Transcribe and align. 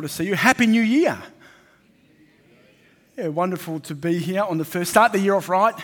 to 0.00 0.08
see 0.08 0.24
you. 0.24 0.34
Happy 0.34 0.66
New 0.66 0.82
Year. 0.82 1.18
Yeah, 3.16 3.28
wonderful 3.28 3.80
to 3.80 3.94
be 3.94 4.18
here 4.18 4.42
on 4.42 4.58
the 4.58 4.64
first. 4.64 4.90
Start 4.90 5.12
the 5.12 5.18
year 5.18 5.34
off 5.34 5.48
right. 5.48 5.74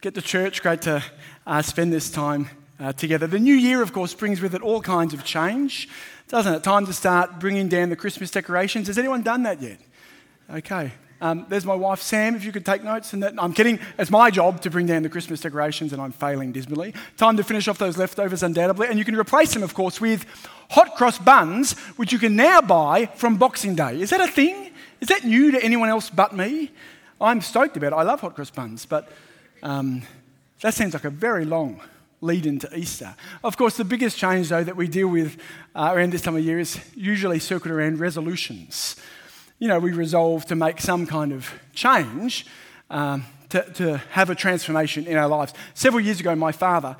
Get 0.00 0.14
to 0.14 0.22
church. 0.22 0.62
Great 0.62 0.82
to 0.82 1.02
uh, 1.46 1.62
spend 1.62 1.92
this 1.92 2.10
time 2.10 2.48
uh, 2.78 2.92
together. 2.92 3.26
The 3.26 3.38
new 3.38 3.54
year, 3.54 3.82
of 3.82 3.92
course, 3.92 4.12
brings 4.14 4.40
with 4.40 4.54
it 4.54 4.62
all 4.62 4.82
kinds 4.82 5.14
of 5.14 5.24
change, 5.24 5.88
doesn't 6.28 6.52
it? 6.52 6.62
Time 6.62 6.86
to 6.86 6.92
start 6.92 7.38
bringing 7.38 7.68
down 7.68 7.88
the 7.88 7.96
Christmas 7.96 8.30
decorations. 8.30 8.88
Has 8.88 8.98
anyone 8.98 9.22
done 9.22 9.44
that 9.44 9.62
yet? 9.62 9.78
Okay, 10.50 10.92
um, 11.20 11.46
there's 11.48 11.64
my 11.64 11.74
wife, 11.74 12.02
Sam, 12.02 12.34
if 12.34 12.44
you 12.44 12.52
could 12.52 12.66
take 12.66 12.82
notes. 12.82 13.12
And 13.12 13.22
that, 13.22 13.34
I'm 13.38 13.52
kidding. 13.52 13.78
It's 13.98 14.10
my 14.10 14.30
job 14.30 14.60
to 14.62 14.70
bring 14.70 14.86
down 14.86 15.02
the 15.02 15.08
Christmas 15.08 15.40
decorations, 15.40 15.92
and 15.92 16.02
I'm 16.02 16.12
failing 16.12 16.52
dismally. 16.52 16.94
Time 17.16 17.36
to 17.36 17.44
finish 17.44 17.68
off 17.68 17.78
those 17.78 17.96
leftovers, 17.96 18.42
undoubtedly. 18.42 18.88
And 18.88 18.98
you 18.98 19.04
can 19.04 19.16
replace 19.16 19.54
them, 19.54 19.62
of 19.62 19.74
course, 19.74 20.00
with 20.00 20.26
hot 20.70 20.96
cross 20.96 21.18
buns, 21.18 21.72
which 21.96 22.12
you 22.12 22.18
can 22.18 22.36
now 22.36 22.60
buy 22.60 23.06
from 23.14 23.36
Boxing 23.36 23.74
Day. 23.74 24.00
Is 24.00 24.10
that 24.10 24.20
a 24.20 24.28
thing? 24.28 24.70
Is 25.00 25.08
that 25.08 25.24
new 25.24 25.50
to 25.52 25.62
anyone 25.62 25.88
else 25.88 26.10
but 26.10 26.34
me? 26.34 26.70
I'm 27.20 27.40
stoked 27.40 27.76
about 27.76 27.92
it. 27.92 27.96
I 27.96 28.02
love 28.02 28.20
hot 28.20 28.34
cross 28.34 28.50
buns, 28.50 28.84
but 28.84 29.08
um, 29.62 30.02
that 30.60 30.74
seems 30.74 30.94
like 30.94 31.04
a 31.04 31.10
very 31.10 31.44
long 31.44 31.80
lead 32.20 32.46
into 32.46 32.74
Easter. 32.76 33.14
Of 33.42 33.56
course, 33.56 33.76
the 33.76 33.84
biggest 33.84 34.16
change, 34.18 34.48
though, 34.48 34.64
that 34.64 34.76
we 34.76 34.88
deal 34.88 35.08
with 35.08 35.38
uh, 35.74 35.92
around 35.94 36.12
this 36.12 36.22
time 36.22 36.36
of 36.36 36.44
year 36.44 36.58
is 36.58 36.80
usually 36.94 37.38
circled 37.38 37.72
around 37.72 38.00
resolutions 38.00 38.96
you 39.64 39.68
know, 39.68 39.78
we 39.78 39.92
resolve 39.92 40.44
to 40.44 40.54
make 40.54 40.78
some 40.78 41.06
kind 41.06 41.32
of 41.32 41.50
change, 41.72 42.44
um, 42.90 43.24
to, 43.48 43.62
to 43.72 43.96
have 44.10 44.28
a 44.28 44.34
transformation 44.34 45.06
in 45.06 45.16
our 45.16 45.26
lives. 45.26 45.54
Several 45.72 46.04
years 46.04 46.20
ago, 46.20 46.36
my 46.36 46.52
father 46.52 46.98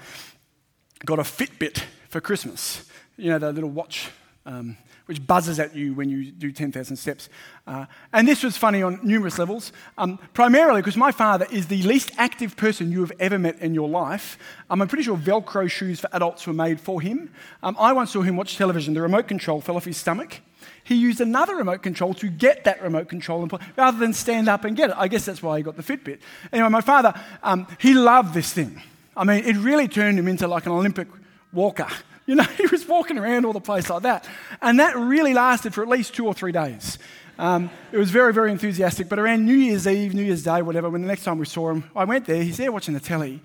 got 1.05 1.19
a 1.19 1.25
Fitbit 1.25 1.83
for 2.09 2.23
Christmas. 2.23 2.89
You 3.19 3.29
know, 3.29 3.39
the 3.39 3.53
little 3.53 3.69
watch 3.69 4.09
um, 4.47 4.79
which 5.05 5.27
buzzes 5.27 5.61
at 5.61 5.77
you 5.77 5.93
when 5.93 6.09
you 6.09 6.31
do 6.31 6.51
10,000 6.51 6.97
steps. 6.97 7.29
Uh, 7.67 7.85
and 8.15 8.27
this 8.27 8.43
was 8.43 8.57
funny 8.57 8.83
on 8.83 8.99
numerous 9.03 9.39
levels, 9.39 9.71
um, 9.99 10.19
primarily 10.33 10.81
because 10.81 10.97
my 10.97 11.13
father 11.13 11.47
is 11.53 11.67
the 11.67 11.83
least 11.83 12.13
active 12.17 12.57
person 12.57 12.91
you 12.91 13.01
have 13.01 13.13
ever 13.21 13.39
met 13.39 13.59
in 13.59 13.75
your 13.75 13.91
life. 13.91 14.39
Um, 14.71 14.81
I'm 14.81 14.89
pretty 14.89 15.05
sure 15.05 15.19
Velcro 15.19 15.71
shoes 15.71 16.01
for 16.01 16.09
adults 16.15 16.47
were 16.47 16.55
made 16.55 16.81
for 16.81 17.03
him. 17.03 17.31
Um, 17.63 17.77
I 17.79 17.93
once 17.93 18.13
saw 18.13 18.23
him 18.23 18.39
watch 18.39 18.57
television. 18.57 18.95
The 18.95 19.03
remote 19.03 19.29
control 19.29 19.61
fell 19.61 19.77
off 19.77 19.85
his 19.85 19.99
stomach 19.99 20.41
he 20.85 20.95
used 20.95 21.21
another 21.21 21.57
remote 21.57 21.83
control 21.83 22.15
to 22.15 22.29
get 22.29 22.65
that 22.65 22.83
remote 22.83 23.09
control 23.09 23.43
and 23.43 23.53
rather 23.77 23.99
than 23.99 24.13
stand 24.13 24.49
up 24.49 24.65
and 24.65 24.77
get 24.77 24.91
it. 24.91 24.97
I 24.99 25.09
guess 25.09 25.25
that's 25.25 25.43
why 25.43 25.57
he 25.57 25.63
got 25.63 25.77
the 25.77 25.83
Fitbit. 25.83 26.21
Anyway, 26.53 26.69
my 26.69 26.83
father, 26.83 27.15
um, 27.43 27.67
he 27.81 27.95
loved 27.95 28.35
this 28.35 28.53
thing. 28.53 28.81
I 29.17 29.25
mean, 29.25 29.45
it 29.45 29.57
really 29.57 29.89
turned 29.89 30.19
him 30.19 30.29
into 30.29 30.47
like 30.47 30.67
an 30.67 30.73
Olympic 30.73 31.09
walker. 31.53 31.89
You 32.27 32.37
know, 32.37 32.45
he 32.45 32.67
was 32.69 32.89
walking 32.89 33.19
around 33.19 33.45
all 33.45 33.53
the 33.53 33.61
place 33.61 33.91
like 33.91 34.05
that. 34.05 34.27
And 34.63 34.81
that 34.81 34.97
really 34.97 35.35
lasted 35.35 35.75
for 35.75 35.83
at 35.83 35.91
least 35.91 36.15
two 36.15 36.27
or 36.27 36.33
three 36.33 36.53
days. 36.53 36.99
Um, 37.39 37.69
it 37.93 37.99
was 37.99 38.11
very, 38.11 38.33
very 38.33 38.51
enthusiastic. 38.51 39.11
But 39.11 39.19
around 39.19 39.45
New 39.45 39.53
Year's 39.53 39.87
Eve, 39.87 40.15
New 40.15 40.23
Year's 40.23 40.43
Day, 40.43 40.63
whatever, 40.63 40.89
when 40.89 41.03
the 41.03 41.07
next 41.07 41.25
time 41.25 41.37
we 41.37 41.45
saw 41.45 41.71
him, 41.71 41.85
I 41.95 42.05
went 42.05 42.25
there, 42.25 42.43
he's 42.43 42.57
there 42.57 42.73
watching 42.73 42.95
the 42.95 43.01
telly. 43.01 43.43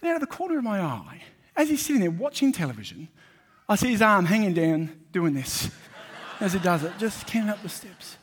And 0.00 0.10
out 0.10 0.14
of 0.14 0.20
the 0.20 0.28
corner 0.28 0.58
of 0.58 0.62
my 0.62 0.80
eye, 0.80 1.22
as 1.56 1.70
he's 1.70 1.84
sitting 1.84 2.00
there 2.00 2.12
watching 2.12 2.52
television, 2.52 3.08
I 3.68 3.74
see 3.74 3.90
his 3.90 4.00
arm 4.00 4.26
hanging 4.26 4.54
down 4.54 4.96
doing 5.10 5.34
this 5.34 5.68
as 6.40 6.52
he 6.52 6.58
does 6.58 6.84
it, 6.84 6.92
just 6.98 7.26
counting 7.26 7.50
up 7.50 7.62
the 7.62 7.68
steps. 7.68 8.16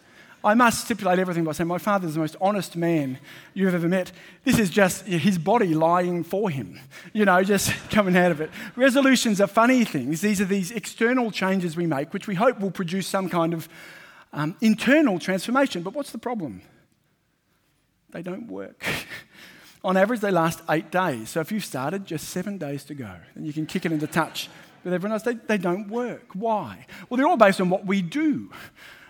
I 0.46 0.54
must 0.54 0.86
stipulate 0.86 1.18
everything 1.18 1.44
by 1.44 1.54
saying 1.54 1.68
my 1.68 1.80
father 1.80 2.08
is 2.08 2.14
the 2.14 2.20
most 2.20 2.36
honest 2.40 2.76
man 2.76 3.18
you've 3.56 3.74
ever 3.74 3.90
met. 3.90 4.12
This 4.44 4.60
is 4.60 4.70
just 4.70 5.04
his 5.08 5.40
body 5.40 5.74
lying 5.74 6.24
for 6.24 6.52
him, 6.52 6.80
you 7.14 7.26
know, 7.26 7.44
just 7.44 7.72
coming 7.90 8.16
out 8.16 8.30
of 8.30 8.42
it. 8.42 8.52
Resolutions 8.76 9.42
are 9.42 9.48
funny 9.48 9.84
things. 9.84 10.22
These 10.22 10.40
are 10.42 10.46
these 10.46 10.70
external 10.70 11.32
changes 11.32 11.76
we 11.76 11.88
make, 11.88 12.14
which 12.14 12.28
we 12.28 12.36
hope 12.36 12.60
will 12.60 12.70
produce 12.70 13.08
some 13.08 13.28
kind 13.28 13.56
of 13.56 13.68
um, 14.34 14.56
internal 14.62 15.18
transformation. 15.18 15.82
But 15.82 15.96
what's 15.96 16.12
the 16.12 16.20
problem? 16.20 16.62
They 18.12 18.22
don't 18.22 18.48
work. 18.48 18.86
On 19.84 19.98
average, 19.98 20.20
they 20.20 20.32
last 20.32 20.62
eight 20.70 20.92
days. 20.92 21.30
So 21.30 21.40
if 21.40 21.52
you've 21.52 21.66
started, 21.66 22.06
just 22.06 22.30
seven 22.30 22.60
days 22.60 22.84
to 22.86 22.94
go, 22.94 23.16
then 23.36 23.46
you 23.46 23.54
can 23.54 23.66
kick 23.66 23.86
it 23.86 23.92
into 23.92 24.08
touch 24.08 24.50
with 24.86 24.94
everyone 24.94 25.14
else, 25.14 25.24
they, 25.24 25.34
they 25.34 25.58
don't 25.58 25.90
work. 25.90 26.30
Why? 26.34 26.86
Well, 27.10 27.18
they're 27.18 27.28
all 27.28 27.36
based 27.36 27.60
on 27.60 27.70
what 27.70 27.86
we 27.86 28.02
do. 28.02 28.50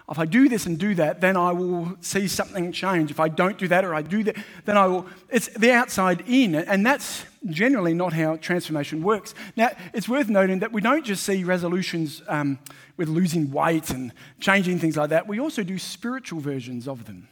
If 0.09 0.19
I 0.19 0.25
do 0.25 0.47
this 0.47 0.67
and 0.67 0.77
do 0.77 0.93
that, 0.95 1.21
then 1.21 1.35
I 1.35 1.51
will 1.51 1.97
see 1.99 2.27
something 2.27 2.71
change. 2.71 3.09
If 3.09 3.19
I 3.19 3.27
don't 3.27 3.57
do 3.57 3.67
that 3.67 3.83
or 3.83 3.93
I 3.93 4.03
do 4.03 4.23
that, 4.23 4.37
then 4.65 4.77
I 4.77 4.85
will. 4.87 5.07
It's 5.29 5.47
the 5.49 5.71
outside 5.71 6.23
in, 6.27 6.55
and 6.55 6.85
that's 6.85 7.25
generally 7.47 7.93
not 7.93 8.13
how 8.13 8.35
transformation 8.37 9.03
works. 9.03 9.33
Now, 9.55 9.69
it's 9.93 10.07
worth 10.07 10.29
noting 10.29 10.59
that 10.59 10.71
we 10.71 10.81
don't 10.81 11.03
just 11.03 11.23
see 11.23 11.43
resolutions 11.43 12.21
um, 12.27 12.59
with 12.97 13.09
losing 13.09 13.51
weight 13.51 13.89
and 13.89 14.11
changing 14.39 14.79
things 14.79 14.95
like 14.95 15.09
that, 15.09 15.27
we 15.27 15.39
also 15.39 15.63
do 15.63 15.77
spiritual 15.77 16.39
versions 16.39 16.87
of 16.87 17.05
them. 17.05 17.27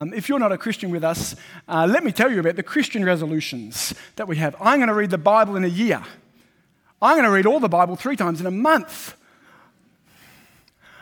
Um, 0.00 0.12
if 0.12 0.28
you're 0.28 0.38
not 0.38 0.52
a 0.52 0.58
Christian 0.58 0.90
with 0.90 1.02
us, 1.02 1.34
uh, 1.66 1.86
let 1.88 2.04
me 2.04 2.12
tell 2.12 2.30
you 2.30 2.40
about 2.40 2.56
the 2.56 2.62
Christian 2.62 3.04
resolutions 3.04 3.94
that 4.16 4.28
we 4.28 4.36
have. 4.36 4.54
I'm 4.60 4.78
going 4.78 4.88
to 4.88 4.94
read 4.94 5.10
the 5.10 5.18
Bible 5.18 5.56
in 5.56 5.64
a 5.64 5.68
year. 5.68 6.02
I'm 7.00 7.14
going 7.16 7.24
to 7.24 7.30
read 7.30 7.46
all 7.46 7.60
the 7.60 7.68
Bible 7.68 7.96
three 7.96 8.16
times 8.16 8.40
in 8.40 8.46
a 8.46 8.50
month. 8.50 9.14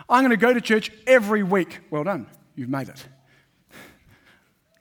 I'm 0.08 0.22
going 0.22 0.30
to 0.30 0.36
go 0.36 0.52
to 0.52 0.60
church 0.60 0.92
every 1.06 1.42
week. 1.42 1.80
Well 1.90 2.04
done, 2.04 2.26
you've 2.54 2.68
made 2.68 2.88
it. 2.88 3.06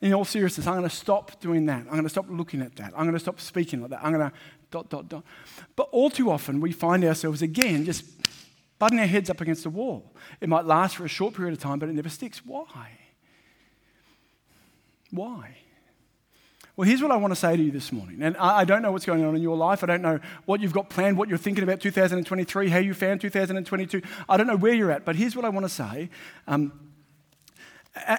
In 0.01 0.13
all 0.13 0.25
seriousness, 0.25 0.67
I'm 0.67 0.73
going 0.73 0.89
to 0.89 0.95
stop 0.95 1.39
doing 1.39 1.65
that. 1.67 1.79
I'm 1.79 1.91
going 1.91 2.03
to 2.03 2.09
stop 2.09 2.25
looking 2.29 2.61
at 2.61 2.75
that. 2.75 2.93
I'm 2.95 3.05
going 3.05 3.13
to 3.13 3.19
stop 3.19 3.39
speaking 3.39 3.81
like 3.81 3.91
that. 3.91 4.03
I'm 4.03 4.13
going 4.13 4.29
to 4.29 4.35
dot, 4.69 4.89
dot, 4.89 5.09
dot. 5.09 5.23
But 5.75 5.87
all 5.91 6.09
too 6.09 6.29
often, 6.29 6.59
we 6.59 6.73
find 6.73 7.03
ourselves 7.03 7.41
again 7.41 7.85
just 7.85 8.03
butting 8.77 8.99
our 8.99 9.07
heads 9.07 9.29
up 9.29 9.41
against 9.41 9.63
the 9.63 9.69
wall. 9.69 10.13
It 10.41 10.49
might 10.49 10.65
last 10.65 10.97
for 10.97 11.05
a 11.05 11.07
short 11.09 11.33
period 11.33 11.53
of 11.53 11.59
time, 11.59 11.79
but 11.79 11.89
it 11.89 11.93
never 11.93 12.09
sticks. 12.09 12.45
Why? 12.45 12.91
Why? 15.11 15.57
Well, 16.77 16.87
here's 16.87 17.01
what 17.01 17.11
I 17.11 17.15
want 17.15 17.31
to 17.31 17.39
say 17.39 17.55
to 17.55 17.63
you 17.63 17.71
this 17.71 17.93
morning. 17.93 18.21
And 18.21 18.35
I 18.35 18.65
don't 18.65 18.81
know 18.81 18.91
what's 18.91 19.05
going 19.05 19.23
on 19.23 19.33
in 19.35 19.41
your 19.41 19.55
life. 19.55 19.81
I 19.81 19.87
don't 19.87 20.01
know 20.01 20.19
what 20.45 20.59
you've 20.59 20.73
got 20.73 20.89
planned, 20.89 21.17
what 21.17 21.29
you're 21.29 21.37
thinking 21.37 21.63
about 21.63 21.79
2023, 21.79 22.69
how 22.69 22.79
you 22.79 22.93
found 22.93 23.21
2022. 23.21 24.01
I 24.27 24.35
don't 24.35 24.47
know 24.47 24.57
where 24.57 24.73
you're 24.73 24.91
at. 24.91 25.05
But 25.05 25.15
here's 25.15 25.37
what 25.37 25.45
I 25.45 25.49
want 25.49 25.65
to 25.65 25.69
say. 25.69 26.09
Um, 26.47 26.73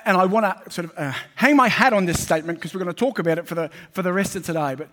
and 0.07 0.17
I 0.17 0.25
want 0.25 0.47
to 0.47 0.71
sort 0.71 0.87
of 0.87 0.95
uh, 0.97 1.13
hang 1.35 1.55
my 1.55 1.69
hat 1.69 1.93
on 1.93 2.07
this 2.07 2.23
statement 2.23 2.59
because 2.59 2.73
we're 2.73 2.83
going 2.83 2.95
to 2.95 2.99
talk 2.99 3.19
about 3.19 3.37
it 3.37 3.47
for 3.47 3.55
the, 3.55 3.71
for 3.93 4.01
the 4.01 4.13
rest 4.13 4.37
of 4.37 4.47
today. 4.47 4.75
But 4.75 4.89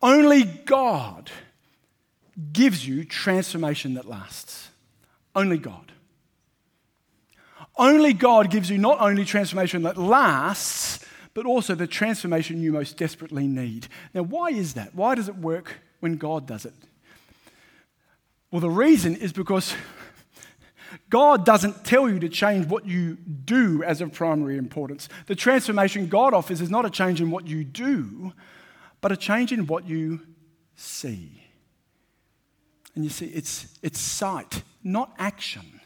only 0.00 0.44
God 0.44 1.30
gives 2.54 2.88
you 2.88 3.04
transformation 3.04 3.94
that 3.94 4.06
lasts. 4.06 4.70
Only 5.36 5.58
God. 5.58 5.92
Only 7.76 8.14
God 8.14 8.50
gives 8.50 8.70
you 8.70 8.78
not 8.78 8.98
only 9.00 9.26
transformation 9.26 9.82
that 9.82 9.98
lasts, 9.98 11.04
but 11.34 11.46
also 11.46 11.74
the 11.74 11.86
transformation 11.86 12.62
you 12.62 12.72
most 12.72 12.96
desperately 12.96 13.46
need. 13.46 13.88
Now, 14.14 14.22
why 14.22 14.48
is 14.50 14.74
that? 14.74 14.94
Why 14.94 15.14
does 15.14 15.28
it 15.28 15.36
work 15.36 15.80
when 16.00 16.16
God 16.16 16.46
does 16.46 16.64
it? 16.64 16.74
Well, 18.50 18.60
the 18.60 18.70
reason 18.70 19.16
is 19.16 19.32
because 19.32 19.74
God 21.08 21.44
doesn't 21.44 21.84
tell 21.84 22.08
you 22.08 22.18
to 22.18 22.28
change 22.28 22.66
what 22.66 22.86
you 22.86 23.16
do 23.16 23.82
as 23.82 24.00
of 24.00 24.12
primary 24.12 24.58
importance. 24.58 25.08
The 25.26 25.34
transformation 25.34 26.08
God 26.08 26.34
offers 26.34 26.60
is 26.60 26.70
not 26.70 26.84
a 26.84 26.90
change 26.90 27.20
in 27.20 27.30
what 27.30 27.46
you 27.46 27.64
do, 27.64 28.32
but 29.00 29.12
a 29.12 29.16
change 29.16 29.52
in 29.52 29.66
what 29.66 29.86
you 29.88 30.20
see. 30.74 31.42
And 32.94 33.04
you 33.04 33.10
see, 33.10 33.26
it's, 33.26 33.78
it's 33.82 33.98
sight, 33.98 34.62
not 34.84 35.14
action, 35.18 35.80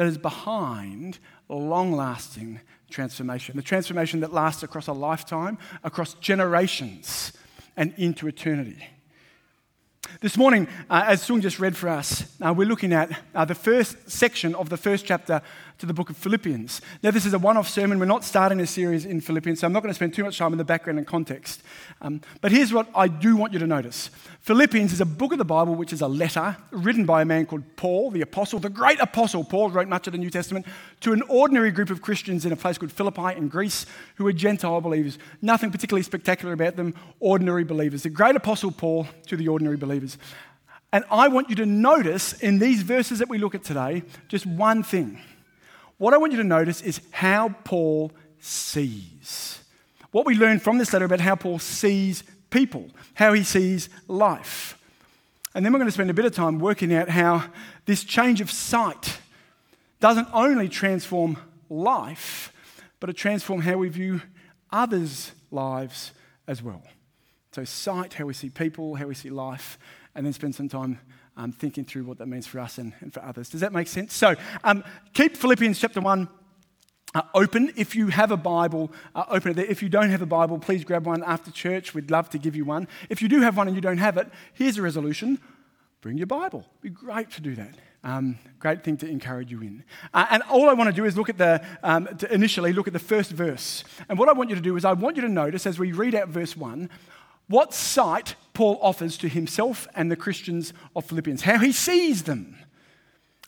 that 0.00 0.06
is 0.06 0.16
behind 0.16 1.18
long 1.50 1.92
lasting 1.92 2.58
transformation, 2.88 3.54
the 3.54 3.62
transformation 3.62 4.20
that 4.20 4.32
lasts 4.32 4.62
across 4.62 4.86
a 4.86 4.94
lifetime, 4.94 5.58
across 5.84 6.14
generations, 6.14 7.34
and 7.76 7.92
into 7.98 8.26
eternity. 8.26 8.82
This 10.18 10.36
morning, 10.36 10.66
uh, 10.90 11.04
as 11.06 11.22
Sung 11.22 11.40
just 11.40 11.60
read 11.60 11.76
for 11.76 11.88
us, 11.88 12.24
uh, 12.42 12.52
we're 12.52 12.66
looking 12.66 12.92
at 12.92 13.10
uh, 13.34 13.44
the 13.44 13.54
first 13.54 14.10
section 14.10 14.54
of 14.54 14.68
the 14.68 14.76
first 14.76 15.06
chapter 15.06 15.40
to 15.78 15.86
the 15.86 15.94
book 15.94 16.10
of 16.10 16.16
Philippians. 16.16 16.82
Now, 17.02 17.10
this 17.10 17.24
is 17.24 17.32
a 17.32 17.38
one 17.38 17.56
off 17.56 17.68
sermon. 17.68 17.98
We're 17.98 18.04
not 18.04 18.22
starting 18.22 18.60
a 18.60 18.66
series 18.66 19.06
in 19.06 19.22
Philippians, 19.22 19.60
so 19.60 19.66
I'm 19.66 19.72
not 19.72 19.82
going 19.82 19.90
to 19.90 19.94
spend 19.94 20.12
too 20.12 20.24
much 20.24 20.36
time 20.36 20.52
in 20.52 20.58
the 20.58 20.64
background 20.64 20.98
and 20.98 21.06
context. 21.06 21.62
Um, 22.02 22.20
but 22.42 22.52
here's 22.52 22.72
what 22.72 22.88
I 22.94 23.08
do 23.08 23.34
want 23.36 23.54
you 23.54 23.58
to 23.60 23.66
notice 23.66 24.10
Philippians 24.40 24.92
is 24.92 25.00
a 25.00 25.06
book 25.06 25.32
of 25.32 25.38
the 25.38 25.44
Bible 25.44 25.74
which 25.74 25.92
is 25.92 26.00
a 26.00 26.08
letter 26.08 26.56
written 26.70 27.06
by 27.06 27.22
a 27.22 27.24
man 27.24 27.46
called 27.46 27.62
Paul, 27.76 28.10
the 28.10 28.20
apostle, 28.22 28.58
the 28.58 28.70
great 28.70 28.98
apostle. 29.00 29.44
Paul 29.44 29.70
wrote 29.70 29.88
much 29.88 30.06
of 30.06 30.12
the 30.12 30.18
New 30.18 30.30
Testament 30.30 30.66
to 31.00 31.12
an 31.12 31.22
ordinary 31.28 31.70
group 31.70 31.90
of 31.90 32.02
Christians 32.02 32.44
in 32.44 32.52
a 32.52 32.56
place 32.56 32.78
called 32.78 32.92
Philippi 32.92 33.36
in 33.36 33.48
Greece 33.48 33.86
who 34.16 34.24
were 34.24 34.32
Gentile 34.32 34.80
believers. 34.80 35.18
Nothing 35.42 35.70
particularly 35.70 36.02
spectacular 36.02 36.52
about 36.54 36.76
them, 36.76 36.94
ordinary 37.20 37.64
believers. 37.64 38.02
The 38.02 38.10
great 38.10 38.36
apostle 38.36 38.70
Paul 38.70 39.06
to 39.26 39.36
the 39.36 39.48
ordinary 39.48 39.76
believers. 39.76 39.99
And 40.92 41.04
I 41.10 41.28
want 41.28 41.50
you 41.50 41.56
to 41.56 41.66
notice 41.66 42.32
in 42.32 42.58
these 42.58 42.82
verses 42.82 43.20
that 43.20 43.28
we 43.28 43.38
look 43.38 43.54
at 43.54 43.62
today 43.62 44.02
just 44.28 44.46
one 44.46 44.82
thing 44.82 45.20
what 46.00 46.14
I 46.14 46.16
want 46.16 46.32
you 46.32 46.38
to 46.38 46.44
notice 46.44 46.80
is 46.80 47.02
how 47.10 47.50
Paul 47.62 48.10
sees. 48.38 49.62
What 50.12 50.24
we 50.24 50.34
learn 50.34 50.58
from 50.58 50.78
this 50.78 50.94
letter 50.94 51.04
about 51.04 51.20
how 51.20 51.36
Paul 51.36 51.58
sees 51.58 52.24
people, 52.48 52.88
how 53.12 53.34
he 53.34 53.44
sees 53.44 53.90
life. 54.08 54.78
And 55.54 55.62
then 55.62 55.74
we're 55.74 55.78
going 55.78 55.88
to 55.88 55.92
spend 55.92 56.08
a 56.08 56.14
bit 56.14 56.24
of 56.24 56.34
time 56.34 56.58
working 56.58 56.94
out 56.94 57.10
how 57.10 57.44
this 57.84 58.02
change 58.02 58.40
of 58.40 58.50
sight 58.50 59.18
doesn't 60.00 60.28
only 60.32 60.70
transform 60.70 61.36
life, 61.68 62.50
but 62.98 63.10
it 63.10 63.16
transforms 63.16 63.66
how 63.66 63.76
we 63.76 63.90
view 63.90 64.22
others' 64.72 65.32
lives 65.50 66.12
as 66.46 66.62
well. 66.62 66.82
So, 67.52 67.64
sight, 67.64 68.14
how 68.14 68.26
we 68.26 68.34
see 68.34 68.48
people, 68.48 68.94
how 68.94 69.06
we 69.06 69.14
see 69.14 69.28
life, 69.28 69.78
and 70.14 70.24
then 70.24 70.32
spend 70.32 70.54
some 70.54 70.68
time 70.68 71.00
um, 71.36 71.50
thinking 71.50 71.84
through 71.84 72.04
what 72.04 72.18
that 72.18 72.26
means 72.26 72.46
for 72.46 72.60
us 72.60 72.78
and, 72.78 72.92
and 73.00 73.12
for 73.12 73.24
others. 73.24 73.48
Does 73.48 73.60
that 73.60 73.72
make 73.72 73.88
sense? 73.88 74.14
So, 74.14 74.36
um, 74.62 74.84
keep 75.14 75.36
Philippians 75.36 75.80
chapter 75.80 76.00
1 76.00 76.28
uh, 77.14 77.22
open. 77.34 77.72
If 77.76 77.96
you 77.96 78.06
have 78.08 78.30
a 78.30 78.36
Bible, 78.36 78.92
uh, 79.16 79.24
open 79.28 79.50
it 79.50 79.54
there. 79.54 79.64
If 79.64 79.82
you 79.82 79.88
don't 79.88 80.10
have 80.10 80.22
a 80.22 80.26
Bible, 80.26 80.58
please 80.58 80.84
grab 80.84 81.06
one 81.06 81.24
after 81.24 81.50
church. 81.50 81.92
We'd 81.92 82.10
love 82.10 82.30
to 82.30 82.38
give 82.38 82.54
you 82.54 82.64
one. 82.64 82.86
If 83.08 83.20
you 83.20 83.28
do 83.28 83.40
have 83.40 83.56
one 83.56 83.66
and 83.66 83.74
you 83.74 83.82
don't 83.82 83.98
have 83.98 84.16
it, 84.16 84.28
here's 84.54 84.78
a 84.78 84.82
resolution 84.82 85.38
bring 86.02 86.16
your 86.16 86.26
Bible. 86.26 86.60
It'd 86.60 86.82
be 86.82 86.88
great 86.88 87.30
to 87.32 87.42
do 87.42 87.54
that. 87.56 87.74
Um, 88.02 88.38
great 88.58 88.82
thing 88.82 88.96
to 88.98 89.06
encourage 89.06 89.50
you 89.50 89.60
in. 89.60 89.84
Uh, 90.14 90.26
and 90.30 90.42
all 90.44 90.70
I 90.70 90.72
want 90.72 90.88
to 90.88 90.96
do 90.96 91.04
is 91.04 91.18
look 91.18 91.28
at 91.28 91.36
the, 91.36 91.62
um, 91.82 92.08
initially 92.30 92.72
look 92.72 92.86
at 92.86 92.94
the 92.94 92.98
first 92.98 93.32
verse. 93.32 93.84
And 94.08 94.18
what 94.18 94.30
I 94.30 94.32
want 94.32 94.48
you 94.48 94.56
to 94.56 94.62
do 94.62 94.76
is 94.76 94.86
I 94.86 94.94
want 94.94 95.16
you 95.16 95.22
to 95.22 95.28
notice 95.28 95.66
as 95.66 95.78
we 95.78 95.92
read 95.92 96.14
out 96.14 96.28
verse 96.28 96.56
1 96.56 96.88
what 97.50 97.74
sight 97.74 98.36
Paul 98.54 98.78
offers 98.80 99.18
to 99.18 99.28
himself 99.28 99.88
and 99.94 100.10
the 100.10 100.16
Christians 100.16 100.72
of 100.94 101.04
Philippians, 101.04 101.42
how 101.42 101.58
he 101.58 101.72
sees 101.72 102.22
them. 102.22 102.56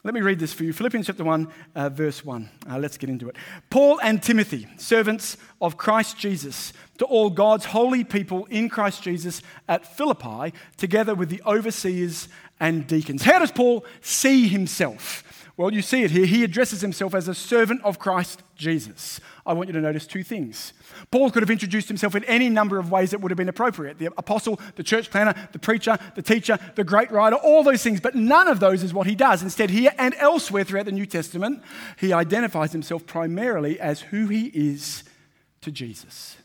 Let 0.05 0.15
me 0.15 0.21
read 0.21 0.41
this 0.41 0.53
for 0.53 0.65
you 0.65 0.73
Philippians 0.73 1.07
chapter 1.07 1.23
1, 1.23 1.49
uh, 1.77 1.89
verse 1.89 2.25
1. 2.25 2.51
Uh, 2.69 2.79
let's 2.79 2.99
get 2.99 3.09
into 3.09 3.29
it. 3.29 3.37
Paul 3.71 4.01
and 4.03 4.21
Timothy, 4.21 4.67
servants 4.77 5.37
of 5.61 5.77
Christ 5.77 6.19
Jesus, 6.19 6.73
to 6.99 7.05
all 7.05 7.31
God's 7.31 7.67
holy 7.67 8.03
people 8.03 8.47
in 8.47 8.69
Christ 8.69 9.05
Jesus 9.05 9.41
at 9.69 9.87
Philippi, 9.97 10.53
together 10.77 11.15
with 11.15 11.29
the 11.29 11.41
overseers 11.47 12.29
and 12.59 12.85
deacons. 12.89 13.23
How 13.23 13.39
does 13.39 13.53
Paul 13.53 13.85
see 14.01 14.49
himself? 14.49 15.23
Well, 15.57 15.73
you 15.73 15.83
see 15.83 16.03
it 16.03 16.11
here. 16.11 16.27
He 16.27 16.43
addresses 16.43 16.81
himself 16.81 17.15
as 17.15 17.29
a 17.29 17.35
servant 17.35 17.83
of 17.85 18.01
Christ 18.01 18.43
Jesus. 18.57 19.21
I 19.45 19.55
want 19.55 19.69
you 19.69 19.73
to 19.73 19.81
notice 19.81 20.07
two 20.07 20.23
things. 20.23 20.73
Paul 21.11 21.31
could 21.31 21.43
have 21.43 21.51
introduced 21.51 21.89
himself 21.89 22.15
in 22.15 22.23
any 22.25 22.49
number 22.49 22.79
of 22.79 22.93
ways 22.93 23.11
that 23.11 23.21
would 23.21 23.31
have 23.31 23.37
been 23.37 23.49
appropriate 23.49 23.99
the 23.99 24.07
apostle, 24.17 24.61
the 24.77 24.85
church 24.85 25.11
planner, 25.11 25.35
the 25.53 25.59
preacher, 25.59 25.99
the 26.15 26.23
teacher, 26.23 26.59
the 26.77 26.85
great 26.85 27.11
writer, 27.11 27.37
all 27.37 27.65
those 27.65 27.83
things, 27.83 28.01
but 28.01 28.15
none 28.15 28.47
of 28.47 28.61
those 28.61 28.83
is 28.83 28.95
what 28.95 29.07
he 29.07 29.17
does. 29.17 29.43
Instead, 29.43 29.71
here 29.71 29.93
and 29.99 30.15
elsewhere 30.19 30.63
throughout 30.63 30.87
the 30.87 30.93
New 30.93 31.07
Testament, 31.07 31.63
he 31.99 32.13
identifies 32.13 32.73
himself 32.73 33.05
primarily 33.07 33.81
as 33.81 34.01
who 34.01 34.29
he 34.29 34.47
is 34.55 35.03
to 35.63 35.73
Jesus. 35.73 36.37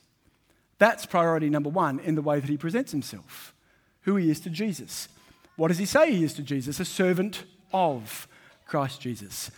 That's 0.79 1.05
priority 1.05 1.49
number 1.49 1.69
one 1.69 1.99
in 1.99 2.15
the 2.15 2.21
way 2.21 2.39
that 2.39 2.49
he 2.49 2.57
presents 2.57 2.91
himself 2.91 3.53
who 4.01 4.15
he 4.15 4.31
is 4.31 4.39
to 4.39 4.49
Jesus. 4.49 5.09
What 5.57 5.67
does 5.67 5.79
he 5.79 5.85
say 5.85 6.13
he 6.13 6.23
is 6.23 6.33
to 6.35 6.41
Jesus? 6.41 6.79
A 6.79 6.85
servant 6.85 7.43
of 7.73 8.27
Christ 8.65 9.01
Jesus. 9.01 9.51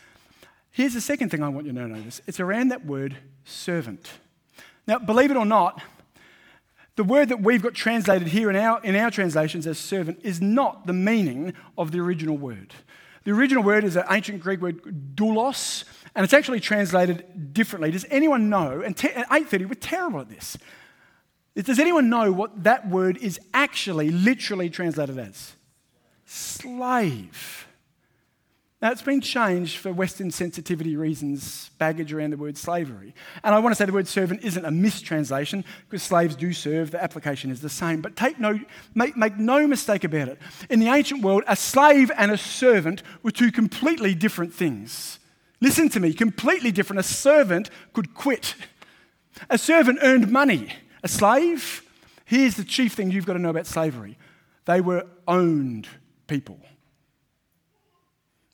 Here's 0.72 0.94
the 0.94 1.02
second 1.02 1.30
thing 1.30 1.44
I 1.44 1.50
want 1.50 1.66
you 1.66 1.74
to 1.74 1.88
notice 1.88 2.22
it's 2.28 2.40
around 2.40 2.70
that 2.70 2.86
word 2.86 3.18
servant. 3.44 4.12
Now, 4.88 5.00
believe 5.00 5.32
it 5.32 5.38
or 5.38 5.46
not, 5.46 5.82
the 6.96 7.04
word 7.04 7.30
that 7.30 7.42
we've 7.42 7.62
got 7.62 7.74
translated 7.74 8.28
here 8.28 8.50
in 8.50 8.56
our, 8.56 8.84
in 8.84 8.96
our 8.96 9.10
translations 9.10 9.66
as 9.66 9.78
servant 9.78 10.20
is 10.24 10.42
not 10.42 10.86
the 10.86 10.94
meaning 10.94 11.54
of 11.78 11.92
the 11.92 12.00
original 12.00 12.38
word. 12.38 12.74
The 13.24 13.32
original 13.32 13.64
word 13.64 13.84
is 13.84 13.96
an 13.96 14.04
ancient 14.10 14.42
Greek 14.42 14.62
word, 14.62 15.16
doulos, 15.16 15.84
and 16.16 16.24
it's 16.24 16.34
actually 16.34 16.60
translated 16.60 17.54
differently. 17.54 17.92
Does 17.92 18.06
anyone 18.10 18.50
know? 18.50 18.82
And 18.82 18.98
te- 18.98 19.10
at 19.10 19.30
8:30, 19.30 19.66
we're 19.66 19.76
terrible 19.76 20.20
at 20.20 20.30
this. 20.30 20.58
Does 21.56 21.80
anyone 21.80 22.10
know 22.10 22.32
what 22.32 22.64
that 22.64 22.90
word 22.90 23.18
is 23.18 23.40
actually 23.54 24.10
literally 24.10 24.70
translated 24.70 25.18
as? 25.18 25.54
Slave. 26.26 27.68
Now, 28.82 28.92
it's 28.92 29.02
been 29.02 29.20
changed 29.20 29.78
for 29.78 29.92
Western 29.92 30.32
sensitivity 30.32 30.96
reasons, 30.96 31.70
baggage 31.80 32.14
around 32.14 32.30
the 32.30 32.38
word 32.38 32.58
slavery. 32.58 33.14
And 33.44 33.54
I 33.54 33.60
want 33.60 33.72
to 33.72 33.76
say 33.76 33.86
the 33.86 33.92
word 33.92 34.08
servant 34.08 34.42
isn't 34.42 34.64
a 34.64 34.72
mistranslation 34.72 35.66
because 35.90 36.02
slaves 36.02 36.38
do 36.38 36.54
serve, 36.54 36.92
the 36.92 37.04
application 37.04 37.52
is 37.52 37.60
the 37.60 37.68
same. 37.68 38.00
But 38.00 38.16
take 38.16 38.40
no, 38.40 38.58
make, 38.96 39.18
make 39.18 39.36
no 39.36 39.68
mistake 39.68 40.06
about 40.06 40.30
it. 40.30 40.40
In 40.70 40.80
the 40.80 40.88
ancient 40.88 41.24
world, 41.24 41.44
a 41.46 41.58
slave 41.58 42.10
and 42.16 42.32
a 42.32 42.38
servant 42.38 43.04
were 43.22 43.32
two 43.32 43.52
completely 43.52 44.16
different 44.16 44.54
things. 44.54 45.20
Listen 45.60 45.90
to 45.90 46.00
me, 46.00 46.14
completely 46.14 46.72
different. 46.72 47.02
A 47.02 47.04
servant 47.04 47.70
could 47.92 48.14
quit, 48.14 48.56
a 49.50 49.58
servant 49.58 50.00
earned 50.02 50.32
money. 50.32 50.72
A 51.04 51.10
slave, 51.10 51.84
here's 52.24 52.56
the 52.56 52.64
chief 52.64 52.94
thing 52.94 53.12
you've 53.12 53.26
got 53.26 53.34
to 53.34 53.40
know 53.40 53.50
about 53.50 53.68
slavery 53.68 54.18
they 54.64 54.80
were 54.80 55.06
owned 55.28 55.88
people. 56.28 56.60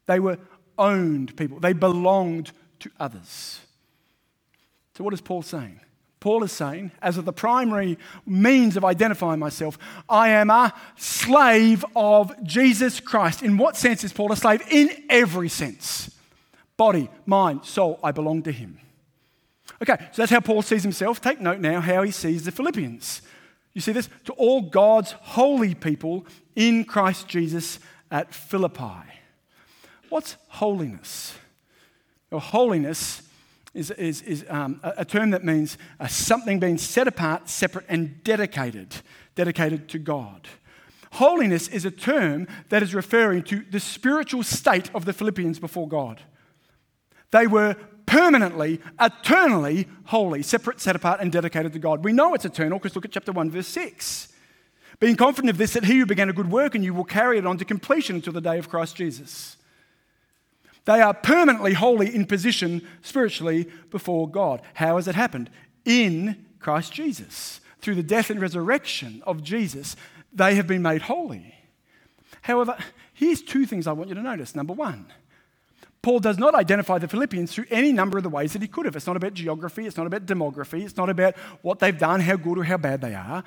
They 0.08 0.20
were 0.20 0.38
owned 0.78 1.36
people, 1.38 1.60
they 1.60 1.74
belonged 1.74 2.52
to 2.80 2.92
others. 3.00 3.60
So, 4.98 5.04
what 5.04 5.14
is 5.14 5.22
Paul 5.22 5.42
saying? 5.42 5.80
Paul 6.20 6.44
is 6.44 6.52
saying, 6.52 6.92
as 7.04 7.20
of 7.20 7.26
the 7.26 7.34
primary 7.34 8.00
means 8.26 8.78
of 8.78 8.84
identifying 8.84 9.40
myself, 9.40 9.78
I 10.10 10.30
am 10.30 10.50
a 10.50 10.74
slave 10.96 11.86
of 11.96 12.34
Jesus 12.44 13.00
Christ. 13.00 13.44
In 13.44 13.58
what 13.58 13.76
sense 13.76 14.04
is 14.04 14.12
Paul 14.12 14.32
a 14.32 14.36
slave? 14.36 14.64
In 14.72 14.90
every 15.08 15.50
sense 15.50 16.10
body, 16.78 17.10
mind, 17.26 17.64
soul, 17.64 18.00
I 18.04 18.12
belong 18.12 18.42
to 18.44 18.52
him. 18.52 18.80
Okay, 19.82 19.98
so 20.12 20.22
that's 20.22 20.32
how 20.32 20.40
Paul 20.40 20.62
sees 20.62 20.84
himself. 20.84 21.22
Take 21.22 21.40
note 21.40 21.60
now 21.60 21.80
how 21.80 22.02
he 22.04 22.12
sees 22.12 22.44
the 22.44 22.52
Philippians. 22.52 23.22
You 23.74 23.82
see 23.82 23.92
this? 23.92 24.10
To 24.26 24.34
all 24.34 24.62
God's 24.62 25.12
holy 25.12 25.76
people 25.76 26.26
in 26.56 26.86
Christ 26.86 27.28
Jesus 27.28 27.80
at 28.10 28.34
Philippi. 28.34 29.04
What's 30.10 30.38
holiness? 30.50 31.38
Well, 32.32 32.40
holiness 32.40 33.22
is, 33.74 33.92
is, 33.92 34.22
is 34.22 34.46
um, 34.50 34.80
a, 34.84 34.94
a, 34.98 35.06
term 35.06 35.32
that 35.32 35.44
means 35.44 35.78
uh, 36.00 36.08
something 36.08 36.60
being 36.60 36.78
set 36.78 37.08
apart, 37.08 37.50
separate, 37.50 37.86
and 37.90 38.24
dedicated, 38.24 38.96
dedicated 39.36 39.90
to 39.90 40.00
God. 40.00 40.48
Holiness 41.14 41.68
is 41.68 41.86
a 41.86 41.92
term 41.92 42.48
that 42.70 42.82
is 42.82 42.96
referring 42.96 43.44
to 43.44 43.64
the 43.70 43.80
spiritual 43.80 44.44
state 44.44 44.90
of 44.96 45.06
the 45.06 45.14
Philippians 45.14 45.60
before 45.60 45.88
God. 45.88 46.22
They 47.32 47.48
were 47.48 47.76
permanently, 48.06 48.80
eternally 49.00 49.88
holy, 50.06 50.42
separate, 50.42 50.80
set 50.80 50.96
apart, 50.96 51.20
and 51.20 51.32
dedicated 51.32 51.74
to 51.74 51.80
God. 51.80 52.04
We 52.04 52.14
know 52.14 52.34
it's 52.34 52.46
eternal 52.46 52.80
because 52.80 52.96
look 52.96 53.06
at 53.06 53.12
chapter 53.12 53.32
1, 53.32 53.52
verse 53.52 53.68
6. 53.68 54.32
Being 55.00 55.16
confident 55.16 55.50
of 55.50 55.58
this, 55.58 55.74
that 55.74 55.84
he 55.84 56.00
who 56.00 56.06
began 56.06 56.30
a 56.30 56.34
good 56.34 56.50
work 56.50 56.76
and 56.76 56.84
you 56.84 56.94
will 56.94 57.04
carry 57.04 57.38
it 57.38 57.46
on 57.46 57.58
to 57.58 57.66
completion 57.66 58.16
until 58.16 58.34
the 58.34 58.42
day 58.42 58.58
of 58.58 58.70
Christ 58.70 58.96
Jesus. 58.96 59.58
They 60.86 61.02
are 61.02 61.14
permanently 61.14 61.74
holy 61.74 62.14
in 62.14 62.26
position 62.26 62.88
spiritually 63.02 63.70
before 63.90 64.30
God. 64.30 64.62
How 64.76 64.96
has 64.96 65.08
it 65.08 65.16
happened? 65.16 65.50
In 65.84 66.46
Christ 66.60 66.94
Jesus. 66.94 67.60
Through 67.82 67.96
the 67.96 68.04
death 68.04 68.30
and 68.30 68.40
resurrection 68.40 69.22
of 69.26 69.44
Jesus, 69.44 69.96
they 70.34 70.56
have 70.56 70.68
been 70.68 70.82
made 70.82 71.04
holy. 71.04 71.56
However, 72.42 72.78
here's 73.14 73.42
two 73.42 73.66
things 73.66 73.88
I 73.88 73.92
want 73.92 74.10
you 74.10 74.16
to 74.16 74.22
notice. 74.22 74.56
Number 74.56 74.74
one, 74.74 75.08
Paul 76.04 76.20
does 76.20 76.38
not 76.38 76.54
identify 76.54 77.00
the 77.00 77.08
Philippians 77.08 77.52
through 77.52 77.66
any 77.72 77.92
number 77.92 78.18
of 78.18 78.24
the 78.24 78.30
ways 78.30 78.54
that 78.54 78.62
he 78.62 78.68
could 78.68 78.86
have. 78.86 78.96
It's 78.96 79.08
not 79.08 79.18
about 79.18 79.34
geography, 79.34 79.88
it's 79.88 79.98
not 79.98 80.06
about 80.06 80.28
demography, 80.28 80.84
it's 80.84 80.98
not 80.98 81.10
about 81.10 81.36
what 81.64 81.80
they've 81.80 81.98
done, 81.98 82.20
how 82.20 82.36
good 82.36 82.60
or 82.60 82.64
how 82.64 82.78
bad 82.78 83.02
they 83.02 83.16
are. 83.16 83.44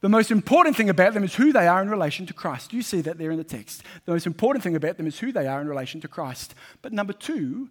The 0.00 0.08
most 0.08 0.30
important 0.30 0.76
thing 0.76 0.88
about 0.88 1.12
them 1.12 1.24
is 1.24 1.34
who 1.34 1.52
they 1.52 1.66
are 1.66 1.82
in 1.82 1.90
relation 1.90 2.24
to 2.26 2.34
Christ. 2.34 2.72
You 2.72 2.82
see 2.82 3.02
that 3.02 3.18
there 3.18 3.30
in 3.30 3.36
the 3.36 3.44
text. 3.44 3.82
The 4.06 4.12
most 4.12 4.26
important 4.26 4.64
thing 4.64 4.76
about 4.76 4.96
them 4.96 5.06
is 5.06 5.18
who 5.18 5.30
they 5.30 5.46
are 5.46 5.60
in 5.60 5.68
relation 5.68 6.00
to 6.00 6.08
Christ. 6.08 6.54
But 6.80 6.92
number 6.92 7.12
two, 7.12 7.68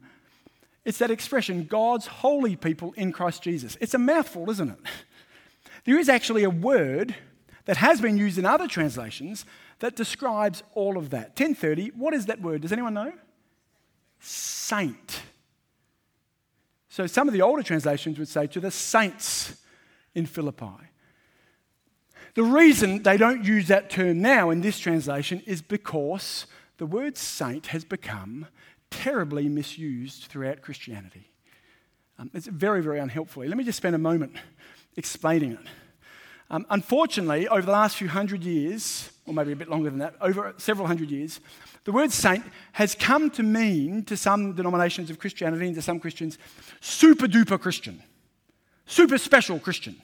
it's 0.86 1.00
that 1.00 1.12
expression, 1.12 1.66
God's 1.66 2.08
holy 2.08 2.56
people 2.56 2.94
in 2.96 3.12
Christ 3.12 3.42
Jesus. 3.42 3.78
It's 3.82 3.96
a 3.96 4.00
mouthful, 4.00 4.50
isn't 4.50 4.70
it? 4.70 4.80
There 5.86 5.98
is 5.98 6.10
actually 6.10 6.44
a 6.44 6.50
word 6.50 7.16
that 7.66 7.78
has 7.78 8.02
been 8.02 8.18
used 8.18 8.38
in 8.38 8.46
other 8.46 8.68
translations 8.68 9.46
that 9.80 9.96
describes 9.96 10.62
all 10.76 10.98
of 10.98 11.12
that. 11.12 11.30
1030, 11.40 11.92
what 11.96 12.14
is 12.14 12.26
that 12.26 12.42
word? 12.42 12.62
Does 12.62 12.74
anyone 12.74 12.94
know? 12.94 13.14
Saint. 14.20 15.22
So 16.90 17.08
some 17.08 17.28
of 17.28 17.34
the 17.34 17.42
older 17.42 17.64
translations 17.64 18.20
would 18.20 18.28
say 18.28 18.46
to 18.48 18.60
the 18.60 18.72
saints 18.72 19.56
in 20.14 20.26
Philippi. 20.26 20.89
The 22.36 22.44
reason 22.44 23.04
they 23.04 23.18
don't 23.18 23.44
use 23.44 23.68
that 23.68 23.90
term 23.90 24.22
now 24.22 24.50
in 24.50 24.62
this 24.62 24.80
translation 24.80 25.42
is 25.46 25.62
because 25.62 26.46
the 26.78 26.86
word 26.86 27.18
saint 27.18 27.68
has 27.68 27.84
become 27.84 28.48
terribly 28.92 29.50
misused 29.50 30.24
throughout 30.24 30.62
Christianity. 30.62 31.32
Um, 32.18 32.30
it's 32.34 32.48
very, 32.48 32.82
very 32.82 33.00
unhelpful. 33.00 33.46
Let 33.46 33.58
me 33.58 33.64
just 33.64 33.78
spend 33.78 33.96
a 33.96 34.00
moment 34.00 34.36
explaining 34.96 35.54
it. 35.54 35.60
Um, 36.52 36.66
unfortunately, 36.70 37.48
over 37.48 37.62
the 37.62 37.72
last 37.72 37.98
few 37.98 38.08
hundred 38.08 38.44
years, 38.44 39.12
or 39.26 39.34
maybe 39.34 39.52
a 39.52 39.56
bit 39.56 39.70
longer 39.70 39.90
than 39.90 40.00
that, 40.00 40.16
over 40.20 40.54
several 40.58 40.88
hundred 40.88 41.12
years, 41.12 41.40
the 41.86 41.92
word 41.92 42.12
saint 42.12 42.44
has 42.74 42.96
come 42.96 43.30
to 43.32 43.44
mean, 43.44 44.04
to 44.06 44.18
some 44.18 44.54
denominations 44.54 45.10
of 45.10 45.20
Christianity 45.20 45.68
and 45.68 45.76
to 45.76 45.82
some 45.82 46.00
Christians, 46.00 46.38
super 46.82 47.28
duper 47.28 47.60
Christian, 47.60 48.02
super 48.86 49.18
special 49.18 49.60
Christian. 49.60 50.02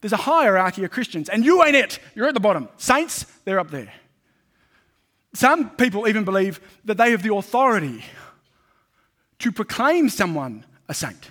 There's 0.00 0.12
a 0.12 0.18
hierarchy 0.18 0.84
of 0.84 0.90
Christians, 0.90 1.28
and 1.28 1.44
you 1.44 1.64
ain't 1.64 1.76
it. 1.76 1.98
You're 2.14 2.28
at 2.28 2.34
the 2.34 2.40
bottom. 2.40 2.68
Saints, 2.76 3.24
they're 3.44 3.58
up 3.58 3.70
there. 3.70 3.92
Some 5.34 5.70
people 5.70 6.08
even 6.08 6.24
believe 6.24 6.60
that 6.84 6.96
they 6.96 7.10
have 7.10 7.22
the 7.22 7.34
authority 7.34 8.04
to 9.38 9.52
proclaim 9.52 10.08
someone 10.08 10.64
a 10.88 10.94
saint. 10.94 11.30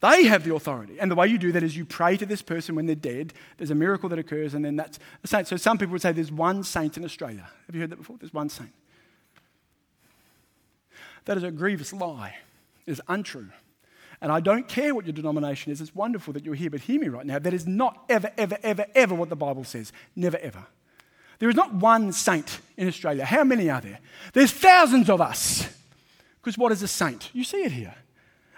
They 0.00 0.24
have 0.24 0.42
the 0.42 0.52
authority. 0.54 0.98
And 0.98 1.08
the 1.08 1.14
way 1.14 1.28
you 1.28 1.38
do 1.38 1.52
that 1.52 1.62
is 1.62 1.76
you 1.76 1.84
pray 1.84 2.16
to 2.16 2.26
this 2.26 2.42
person 2.42 2.74
when 2.74 2.86
they're 2.86 2.96
dead. 2.96 3.34
There's 3.56 3.70
a 3.70 3.74
miracle 3.76 4.08
that 4.08 4.18
occurs, 4.18 4.52
and 4.52 4.64
then 4.64 4.74
that's 4.74 4.98
a 5.22 5.28
saint. 5.28 5.46
So 5.46 5.56
some 5.56 5.78
people 5.78 5.92
would 5.92 6.02
say 6.02 6.10
there's 6.10 6.32
one 6.32 6.64
saint 6.64 6.96
in 6.96 7.04
Australia. 7.04 7.48
Have 7.66 7.74
you 7.74 7.82
heard 7.82 7.90
that 7.90 7.96
before? 7.96 8.16
There's 8.18 8.34
one 8.34 8.48
saint. 8.48 8.72
That 11.24 11.36
is 11.36 11.44
a 11.44 11.52
grievous 11.52 11.92
lie. 11.92 12.34
It 12.84 12.90
is 12.90 13.02
untrue. 13.06 13.50
And 14.22 14.30
I 14.30 14.38
don't 14.38 14.68
care 14.68 14.94
what 14.94 15.04
your 15.04 15.12
denomination 15.12 15.72
is. 15.72 15.80
It's 15.80 15.94
wonderful 15.96 16.32
that 16.34 16.44
you're 16.44 16.54
here, 16.54 16.70
but 16.70 16.80
hear 16.80 17.00
me 17.00 17.08
right 17.08 17.26
now. 17.26 17.40
That 17.40 17.52
is 17.52 17.66
not 17.66 18.04
ever, 18.08 18.30
ever, 18.38 18.56
ever, 18.62 18.86
ever 18.94 19.16
what 19.16 19.28
the 19.28 19.36
Bible 19.36 19.64
says. 19.64 19.92
Never, 20.14 20.38
ever. 20.38 20.64
There 21.40 21.48
is 21.48 21.56
not 21.56 21.74
one 21.74 22.12
saint 22.12 22.60
in 22.76 22.86
Australia. 22.86 23.24
How 23.24 23.42
many 23.42 23.68
are 23.68 23.80
there? 23.80 23.98
There's 24.32 24.52
thousands 24.52 25.10
of 25.10 25.20
us. 25.20 25.68
Because 26.40 26.56
what 26.56 26.70
is 26.70 26.84
a 26.84 26.88
saint? 26.88 27.30
You 27.32 27.42
see 27.42 27.64
it 27.64 27.72
here. 27.72 27.96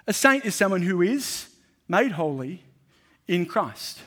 A 0.07 0.13
saint 0.13 0.45
is 0.45 0.55
someone 0.55 0.83
who 0.83 1.01
is 1.01 1.49
made 1.89 2.13
holy 2.13 2.63
in 3.27 3.47
Christ. 3.47 4.01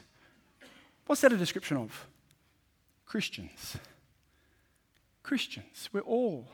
What's 1.08 1.22
that 1.22 1.34
a 1.34 1.38
description 1.38 1.78
of? 1.78 2.06
Christians. 3.08 3.78
Christians. 5.24 5.90
We're 5.92 6.02
all 6.02 6.48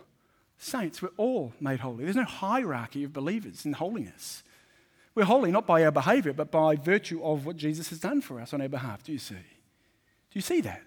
saints. 0.57 1.01
We're 1.01 1.10
all 1.17 1.51
made 1.60 1.81
holy. 1.81 2.05
There's 2.05 2.15
no 2.15 2.24
hierarchy 2.24 3.03
of 3.03 3.12
believers 3.12 3.65
in 3.65 3.74
holiness. 3.74 4.43
We're 5.15 5.25
holy 5.25 5.51
not 5.51 5.67
by 5.67 5.84
our 5.84 5.91
behavior, 5.91 6.34
but 6.34 6.51
by 6.51 6.75
virtue 6.75 7.24
of 7.24 7.46
what 7.46 7.55
Jesus 7.55 7.89
has 7.89 8.00
done 8.00 8.22
for 8.22 8.39
us 8.39 8.53
on 8.53 8.62
our 8.62 8.70
behalf. 8.70 9.03
Do 9.03 9.12
you 9.12 9.20
see? 9.20 9.36
Do 9.36 9.41
you 10.34 10.41
see 10.41 10.62
that? 10.62 10.82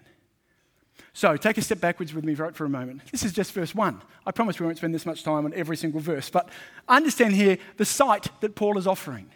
So 1.12 1.36
take 1.36 1.56
a 1.56 1.62
step 1.62 1.80
backwards 1.80 2.12
with 2.12 2.24
me 2.24 2.34
right 2.34 2.54
for 2.54 2.64
a 2.64 2.68
moment. 2.68 3.02
This 3.10 3.24
is 3.24 3.32
just 3.32 3.52
verse 3.52 3.74
1. 3.74 4.02
I 4.26 4.32
promise 4.32 4.58
we 4.58 4.66
won't 4.66 4.78
spend 4.78 4.94
this 4.94 5.06
much 5.06 5.22
time 5.22 5.44
on 5.44 5.54
every 5.54 5.76
single 5.76 6.00
verse, 6.00 6.28
but 6.28 6.48
understand 6.88 7.34
here 7.34 7.58
the 7.76 7.84
sight 7.84 8.28
that 8.40 8.54
Paul 8.54 8.76
is 8.76 8.86
offering. 8.86 9.30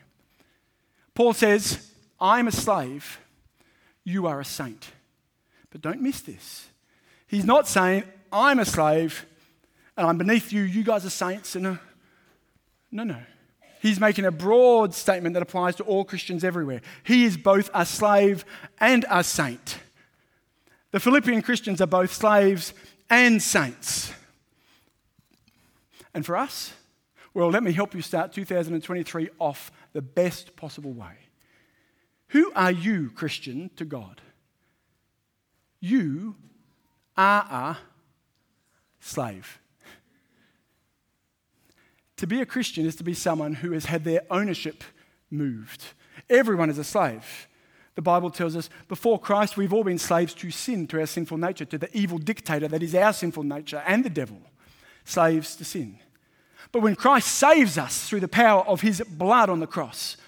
Paul 1.15 1.33
says, 1.33 1.91
I'm 2.21 2.49
a 2.49 2.53
slave, 2.53 3.19
you 4.05 4.27
are 4.27 4.41
a 4.41 4.45
saint. 4.45 4.91
But 5.71 5.81
don't 5.81 6.03
miss 6.03 6.21
this. 6.21 6.69
He's 7.27 7.45
not 7.45 7.69
saying, 7.69 8.05
I'm 8.33 8.59
a 8.59 8.65
slave 8.65 9.25
and 9.97 10.07
I'm 10.07 10.19
beneath 10.19 10.53
you, 10.53 10.63
you 10.63 10.83
guys 10.83 11.07
are 11.07 11.11
saints. 11.11 11.55
And 11.57 11.67
a... 11.67 11.81
no, 12.91 13.05
no. 13.05 13.21
He's 13.81 13.99
making 13.99 14.27
a 14.27 14.31
broad 14.31 14.95
statement 14.95 15.33
that 15.35 15.43
applies 15.43 15.77
to 15.77 15.85
all 15.85 16.05
Christians 16.05 16.45
everywhere. 16.45 16.83
He 17.03 17.25
is 17.25 17.37
both 17.37 17.71
a 17.73 17.87
slave 17.87 18.45
and 18.79 19.07
a 19.11 19.25
saint. 19.25 19.79
The 20.91 21.01
Philippian 21.01 21.41
Christians 21.41 21.81
are 21.81 21.87
both 21.87 22.13
slaves 22.13 22.75
and 23.09 23.43
saints. 23.43 24.13
And 26.13 26.27
for 26.27 26.37
us, 26.37 26.75
well, 27.33 27.49
let 27.49 27.63
me 27.63 27.73
help 27.73 27.95
you 27.95 28.03
start 28.03 28.33
2023 28.33 29.31
off 29.39 29.73
the 29.93 30.03
best 30.03 30.57
possible 30.57 30.93
way. 30.93 31.15
Who 32.29 32.53
are 32.55 32.73
you, 32.73 33.11
Christian, 33.11 33.71
to 33.77 33.85
God? 33.85 34.21
You 35.81 36.37
are 37.17 37.47
a 37.51 37.79
slave. 39.01 39.59
To 42.21 42.27
be 42.27 42.43
a 42.43 42.47
Christian 42.47 42.85
is 42.85 42.97
to 42.97 43.03
be 43.03 43.15
someone 43.15 43.55
who 43.55 43.73
has 43.73 43.87
had 43.87 44.05
their 44.05 44.21
ownership 44.31 44.85
moved. 45.31 45.83
Everyone 46.29 46.69
is 46.69 46.77
a 46.77 46.85
slave. 46.85 47.49
The 47.95 48.03
Bible 48.03 48.29
tells 48.29 48.55
us 48.55 48.69
before 48.89 49.19
Christ, 49.19 49.57
we've 49.57 49.73
all 49.73 49.85
been 49.85 49.99
slaves 49.99 50.35
to 50.35 50.51
sin, 50.51 50.87
to 50.89 51.01
our 51.01 51.07
sinful 51.07 51.39
nature, 51.39 51.65
to 51.65 51.79
the 51.79 51.89
evil 51.97 52.19
dictator 52.19 52.69
that 52.69 52.83
is 52.83 52.95
our 52.95 53.15
sinful 53.15 53.45
nature 53.45 53.83
and 53.87 54.05
the 54.05 54.11
devil. 54.11 54.37
Slaves 55.07 55.57
to 55.57 55.65
sin. 55.65 55.99
But 56.73 56.83
when 56.83 56.95
Christ 56.95 57.29
saves 57.29 57.79
us 57.79 58.07
through 58.07 58.21
the 58.21 58.29
power 58.29 58.67
of 58.67 58.83
his 58.83 59.01
blood 59.01 59.49
on 59.49 59.61
the 59.61 59.67
cross, 59.67 60.19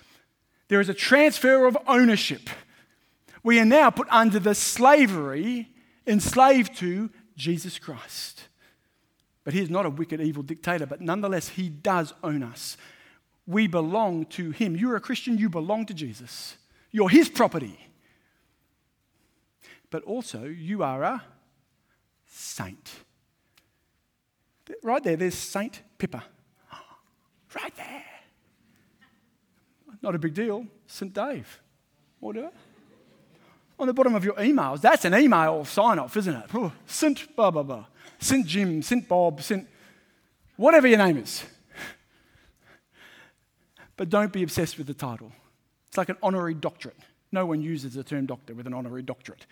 there 0.69 0.81
is 0.81 0.89
a 0.89 0.95
transfer 0.95 1.67
of 1.67 1.77
ownership. 1.87 2.49
We 3.43 3.61
are 3.61 3.67
now 3.67 3.91
put 3.91 4.09
under 4.11 4.39
the 4.39 4.55
slavery, 4.55 5.69
enslaved 6.07 6.75
to 6.79 7.11
Jesus 7.37 7.79
Christ. 7.79 8.49
But 9.45 9.55
he 9.55 9.61
is 9.61 9.71
not 9.71 9.87
a 9.87 9.91
wicked, 9.91 10.21
evil 10.21 10.43
dictator, 10.43 10.87
but 10.87 11.01
nonetheless, 11.01 11.49
he 11.49 11.69
does 11.69 12.15
own 12.23 12.43
us. 12.43 12.77
We 13.47 13.67
belong 13.67 14.27
to 14.27 14.51
him. 14.51 14.77
You're 14.77 14.97
a 14.97 15.01
Christian, 15.01 15.37
you 15.37 15.49
belong 15.49 15.87
to 15.87 15.95
Jesus. 15.95 16.57
You're 16.93 17.09
his 17.09 17.29
property. 17.29 17.79
But 19.91 20.05
also, 20.05 20.45
you 20.45 20.83
are 20.83 21.03
a 21.03 21.23
saint. 22.27 22.91
Right 24.83 25.03
there, 25.03 25.17
there's 25.17 25.35
Saint 25.35 25.83
Pippa. 25.99 26.25
Right 27.55 27.77
there. 27.77 28.05
Not 30.01 30.15
a 30.15 30.19
big 30.19 30.35
deal. 30.35 30.67
St. 30.87 31.13
Dave. 31.13 31.61
Whatever. 32.19 32.51
On 33.83 33.89
the 33.89 33.93
bottom 33.93 34.15
of 34.15 34.25
your 34.25 34.35
emails, 34.35 34.81
that's 34.81 35.05
an 35.05 35.13
email 35.13 35.65
sign 35.65 35.99
off, 35.99 36.17
isn't 36.17 36.33
it? 36.33 36.45
Oh, 36.55 36.71
St. 36.87 37.35
blah, 37.35 37.51
blah, 37.51 37.65
blah. 37.65 37.85
St. 38.21 38.47
Jim, 38.47 38.81
St. 38.81 39.09
Bob, 39.09 39.43
St. 39.43 39.67
whatever 40.55 40.87
your 40.87 40.99
name 40.99 41.17
is. 41.17 41.43
But 43.97 44.09
don't 44.09 44.33
be 44.33 44.45
obsessed 44.45 44.79
with 44.79 44.87
the 44.87 44.95
title. 44.95 45.33
It's 45.89 45.99
like 45.99 46.11
an 46.11 46.17
honorary 46.23 46.55
doctorate. 46.55 46.97
No 47.33 47.45
one 47.45 47.61
uses 47.61 47.95
the 47.95 48.05
term 48.05 48.25
doctor 48.25 48.55
with 48.55 48.69
an 48.69 48.73
honorary 48.73 49.03
doctorate. 49.03 49.47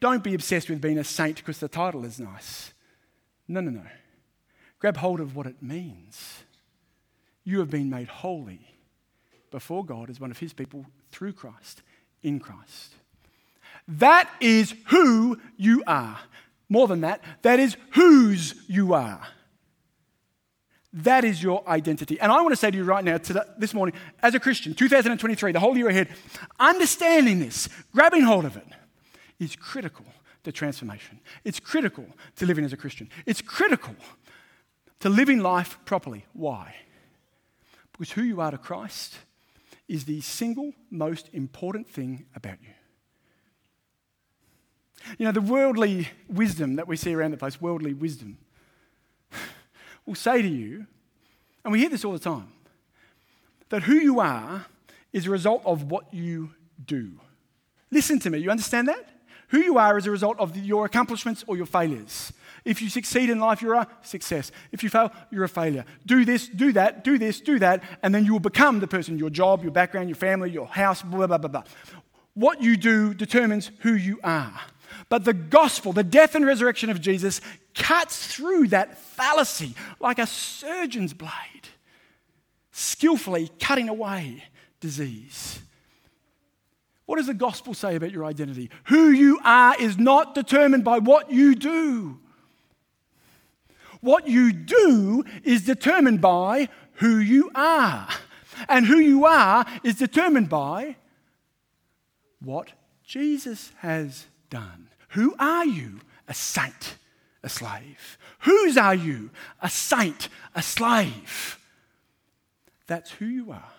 Don't 0.00 0.24
be 0.24 0.34
obsessed 0.34 0.68
with 0.68 0.80
being 0.80 0.98
a 0.98 1.04
saint 1.04 1.36
because 1.36 1.58
the 1.58 1.68
title 1.68 2.04
is 2.04 2.18
nice. 2.18 2.72
No, 3.46 3.60
no, 3.60 3.70
no. 3.70 3.86
Grab 4.80 4.96
hold 4.96 5.20
of 5.20 5.36
what 5.36 5.46
it 5.46 5.62
means. 5.62 6.42
You 7.44 7.60
have 7.60 7.70
been 7.70 7.88
made 7.88 8.08
holy 8.08 8.74
before 9.52 9.84
God 9.84 10.10
as 10.10 10.18
one 10.18 10.32
of 10.32 10.38
his 10.38 10.52
people 10.52 10.84
through 11.12 11.34
Christ, 11.34 11.82
in 12.24 12.40
Christ. 12.40 12.96
That 13.88 14.30
is 14.40 14.74
who 14.86 15.38
you 15.56 15.82
are. 15.86 16.18
More 16.68 16.88
than 16.88 17.02
that, 17.02 17.20
that 17.42 17.60
is 17.60 17.76
whose 17.90 18.54
you 18.66 18.94
are. 18.94 19.20
That 20.94 21.24
is 21.24 21.42
your 21.42 21.66
identity. 21.68 22.20
And 22.20 22.30
I 22.30 22.40
want 22.42 22.52
to 22.52 22.56
say 22.56 22.70
to 22.70 22.76
you 22.76 22.84
right 22.84 23.04
now, 23.04 23.18
this 23.58 23.74
morning, 23.74 23.94
as 24.22 24.34
a 24.34 24.40
Christian, 24.40 24.74
2023, 24.74 25.52
the 25.52 25.60
whole 25.60 25.76
year 25.76 25.88
ahead, 25.88 26.08
understanding 26.60 27.40
this, 27.40 27.68
grabbing 27.92 28.22
hold 28.22 28.44
of 28.44 28.56
it, 28.56 28.66
is 29.38 29.56
critical 29.56 30.04
to 30.44 30.52
transformation. 30.52 31.20
It's 31.44 31.60
critical 31.60 32.06
to 32.36 32.46
living 32.46 32.64
as 32.64 32.72
a 32.72 32.76
Christian. 32.76 33.08
It's 33.26 33.40
critical 33.40 33.94
to 35.00 35.08
living 35.08 35.40
life 35.40 35.78
properly. 35.84 36.26
Why? 36.32 36.74
Because 37.92 38.12
who 38.12 38.22
you 38.22 38.40
are 38.40 38.50
to 38.50 38.58
Christ 38.58 39.16
is 39.88 40.04
the 40.04 40.20
single 40.20 40.72
most 40.90 41.28
important 41.32 41.88
thing 41.88 42.26
about 42.34 42.58
you. 42.62 42.74
You 45.18 45.26
know, 45.26 45.32
the 45.32 45.40
worldly 45.40 46.08
wisdom 46.28 46.76
that 46.76 46.88
we 46.88 46.96
see 46.96 47.14
around 47.14 47.32
the 47.32 47.36
place, 47.36 47.60
worldly 47.60 47.94
wisdom, 47.94 48.38
will 50.06 50.14
say 50.14 50.42
to 50.42 50.48
you, 50.48 50.86
and 51.64 51.72
we 51.72 51.80
hear 51.80 51.88
this 51.88 52.04
all 52.04 52.12
the 52.12 52.18
time, 52.18 52.48
that 53.68 53.82
who 53.84 53.94
you 53.94 54.20
are 54.20 54.66
is 55.12 55.26
a 55.26 55.30
result 55.30 55.62
of 55.64 55.90
what 55.90 56.12
you 56.12 56.50
do. 56.84 57.12
Listen 57.90 58.18
to 58.20 58.30
me, 58.30 58.38
you 58.38 58.50
understand 58.50 58.88
that? 58.88 59.08
Who 59.48 59.58
you 59.58 59.76
are 59.76 59.98
is 59.98 60.06
a 60.06 60.10
result 60.10 60.38
of 60.40 60.56
your 60.56 60.86
accomplishments 60.86 61.44
or 61.46 61.56
your 61.56 61.66
failures. 61.66 62.32
If 62.64 62.80
you 62.80 62.88
succeed 62.88 63.28
in 63.28 63.38
life, 63.38 63.60
you're 63.60 63.74
a 63.74 63.88
success. 64.02 64.50
If 64.70 64.82
you 64.82 64.88
fail, 64.88 65.10
you're 65.30 65.44
a 65.44 65.48
failure. 65.48 65.84
Do 66.06 66.24
this, 66.24 66.48
do 66.48 66.72
that, 66.72 67.04
do 67.04 67.18
this, 67.18 67.40
do 67.40 67.58
that, 67.58 67.82
and 68.02 68.14
then 68.14 68.24
you 68.24 68.32
will 68.32 68.40
become 68.40 68.80
the 68.80 68.86
person 68.86 69.18
your 69.18 69.30
job, 69.30 69.62
your 69.62 69.72
background, 69.72 70.08
your 70.08 70.16
family, 70.16 70.50
your 70.50 70.66
house, 70.66 71.02
blah, 71.02 71.26
blah, 71.26 71.38
blah, 71.38 71.50
blah. 71.50 71.64
What 72.34 72.62
you 72.62 72.76
do 72.76 73.12
determines 73.12 73.70
who 73.80 73.94
you 73.94 74.20
are. 74.24 74.58
But 75.08 75.24
the 75.24 75.32
gospel, 75.32 75.92
the 75.92 76.04
death 76.04 76.34
and 76.34 76.46
resurrection 76.46 76.90
of 76.90 77.00
Jesus, 77.00 77.40
cuts 77.74 78.26
through 78.26 78.68
that 78.68 78.98
fallacy 78.98 79.74
like 80.00 80.18
a 80.18 80.26
surgeon's 80.26 81.14
blade, 81.14 81.30
skillfully 82.70 83.50
cutting 83.60 83.88
away 83.88 84.44
disease. 84.80 85.60
What 87.06 87.16
does 87.16 87.26
the 87.26 87.34
gospel 87.34 87.74
say 87.74 87.96
about 87.96 88.12
your 88.12 88.24
identity? 88.24 88.70
Who 88.84 89.10
you 89.10 89.38
are 89.44 89.76
is 89.78 89.98
not 89.98 90.34
determined 90.34 90.84
by 90.84 90.98
what 90.98 91.30
you 91.30 91.54
do. 91.54 92.18
What 94.00 94.26
you 94.26 94.52
do 94.52 95.24
is 95.44 95.64
determined 95.64 96.20
by 96.20 96.68
who 96.94 97.18
you 97.18 97.50
are. 97.54 98.08
And 98.68 98.86
who 98.86 98.96
you 98.96 99.24
are 99.24 99.64
is 99.82 99.96
determined 99.96 100.48
by 100.48 100.96
what 102.40 102.72
Jesus 103.04 103.72
has 103.78 104.26
done. 104.52 104.88
Who 105.10 105.34
are 105.38 105.64
you? 105.64 106.00
A 106.28 106.34
saint, 106.34 106.96
a 107.42 107.48
slave. 107.48 108.18
Whose 108.40 108.76
are 108.76 108.94
you? 108.94 109.30
A 109.60 109.68
saint, 109.68 110.28
a 110.54 110.62
slave. 110.62 111.58
That's 112.86 113.10
who 113.10 113.26
you 113.26 113.50
are. 113.50 113.72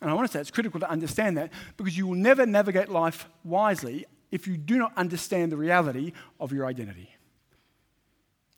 And 0.00 0.10
I 0.10 0.14
want 0.14 0.28
to 0.28 0.32
say 0.32 0.40
it's 0.40 0.50
critical 0.50 0.80
to 0.80 0.90
understand 0.90 1.36
that 1.38 1.52
because 1.76 1.96
you 1.96 2.06
will 2.06 2.14
never 2.14 2.46
navigate 2.46 2.88
life 2.88 3.28
wisely 3.44 4.06
if 4.30 4.46
you 4.46 4.56
do 4.56 4.78
not 4.78 4.92
understand 4.96 5.52
the 5.52 5.56
reality 5.56 6.12
of 6.40 6.52
your 6.52 6.66
identity. 6.66 7.10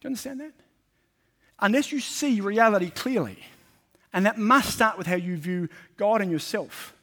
Do 0.00 0.06
you 0.06 0.08
understand 0.08 0.40
that? 0.40 0.52
unless 1.60 1.92
you 1.92 2.00
see 2.00 2.40
reality 2.40 2.90
clearly, 2.90 3.38
and 4.12 4.26
that 4.26 4.38
must 4.38 4.70
start 4.70 4.98
with 4.98 5.06
how 5.06 5.16
you 5.16 5.36
view 5.36 5.68
God 5.96 6.20
and 6.20 6.30
yourself, 6.30 6.94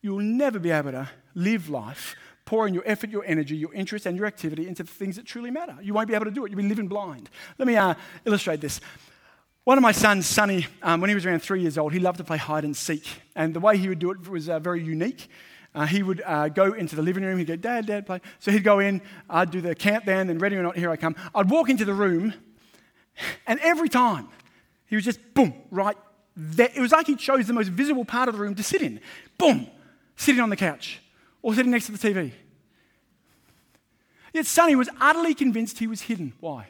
you'll 0.00 0.20
never 0.20 0.58
be 0.58 0.70
able 0.70 0.92
to 0.92 1.08
live 1.34 1.68
life 1.68 2.16
pouring 2.46 2.72
your 2.72 2.84
effort, 2.86 3.10
your 3.10 3.24
energy, 3.26 3.56
your 3.56 3.74
interest, 3.74 4.06
and 4.06 4.16
your 4.16 4.24
activity 4.24 4.66
into 4.66 4.82
the 4.82 4.90
things 4.90 5.16
that 5.16 5.26
truly 5.26 5.50
matter. 5.50 5.76
You 5.82 5.92
won't 5.92 6.08
be 6.08 6.14
able 6.14 6.24
to 6.24 6.30
do 6.30 6.46
it. 6.46 6.50
You'll 6.50 6.62
be 6.62 6.68
living 6.68 6.88
blind. 6.88 7.28
Let 7.58 7.68
me 7.68 7.76
uh, 7.76 7.94
illustrate 8.24 8.62
this. 8.62 8.80
One 9.64 9.76
of 9.76 9.82
my 9.82 9.92
sons, 9.92 10.26
Sonny, 10.26 10.66
um, 10.80 11.00
when 11.00 11.10
he 11.10 11.14
was 11.14 11.26
around 11.26 11.40
three 11.40 11.60
years 11.60 11.76
old, 11.76 11.92
he 11.92 11.98
loved 11.98 12.18
to 12.18 12.24
play 12.24 12.38
hide 12.38 12.64
and 12.64 12.74
seek. 12.74 13.04
And 13.34 13.52
the 13.52 13.58
way 13.60 13.76
he 13.76 13.88
would 13.88 13.98
do 13.98 14.12
it 14.12 14.28
was 14.28 14.48
uh, 14.48 14.60
very 14.60 14.82
unique. 14.82 15.28
Uh, 15.74 15.86
he 15.86 16.04
would 16.04 16.22
uh, 16.24 16.48
go 16.48 16.72
into 16.72 16.94
the 16.94 17.02
living 17.02 17.24
room, 17.24 17.36
he'd 17.36 17.48
go, 17.48 17.56
Dad, 17.56 17.84
Dad, 17.84 18.06
play. 18.06 18.20
So 18.38 18.50
he'd 18.52 18.64
go 18.64 18.78
in, 18.78 19.02
I'd 19.28 19.50
do 19.50 19.60
the 19.60 19.74
countdown, 19.74 20.30
and 20.30 20.40
ready 20.40 20.56
or 20.56 20.62
not, 20.62 20.78
here 20.78 20.88
I 20.88 20.96
come. 20.96 21.16
I'd 21.34 21.50
walk 21.50 21.68
into 21.68 21.84
the 21.84 21.92
room, 21.92 22.32
and 23.46 23.60
every 23.60 23.88
time 23.88 24.28
he 24.86 24.94
was 24.94 25.04
just 25.04 25.18
boom, 25.34 25.52
right 25.70 25.96
there. 26.36 26.70
It 26.74 26.80
was 26.80 26.92
like 26.92 27.08
he 27.08 27.16
chose 27.16 27.46
the 27.46 27.52
most 27.52 27.68
visible 27.68 28.04
part 28.04 28.28
of 28.28 28.36
the 28.36 28.40
room 28.40 28.54
to 28.54 28.62
sit 28.62 28.80
in. 28.80 29.00
Boom, 29.36 29.66
sitting 30.16 30.40
on 30.40 30.48
the 30.48 30.56
couch 30.56 31.00
or 31.46 31.54
sitting 31.54 31.70
next 31.70 31.86
to 31.86 31.92
the 31.92 31.98
TV. 31.98 32.32
Yet 34.34 34.46
Sonny 34.46 34.74
was 34.74 34.88
utterly 35.00 35.32
convinced 35.32 35.78
he 35.78 35.86
was 35.86 36.00
hidden. 36.00 36.32
Why? 36.40 36.66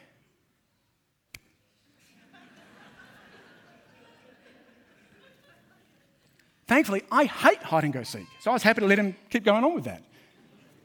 Thankfully, 6.67 7.01
I 7.11 7.23
hate 7.23 7.63
hide 7.63 7.85
and 7.85 7.93
go 7.93 8.03
seek, 8.03 8.27
so 8.39 8.51
I 8.51 8.53
was 8.53 8.61
happy 8.61 8.81
to 8.81 8.87
let 8.87 8.99
him 8.99 9.15
keep 9.31 9.43
going 9.43 9.63
on 9.63 9.73
with 9.73 9.85
that. 9.85 10.03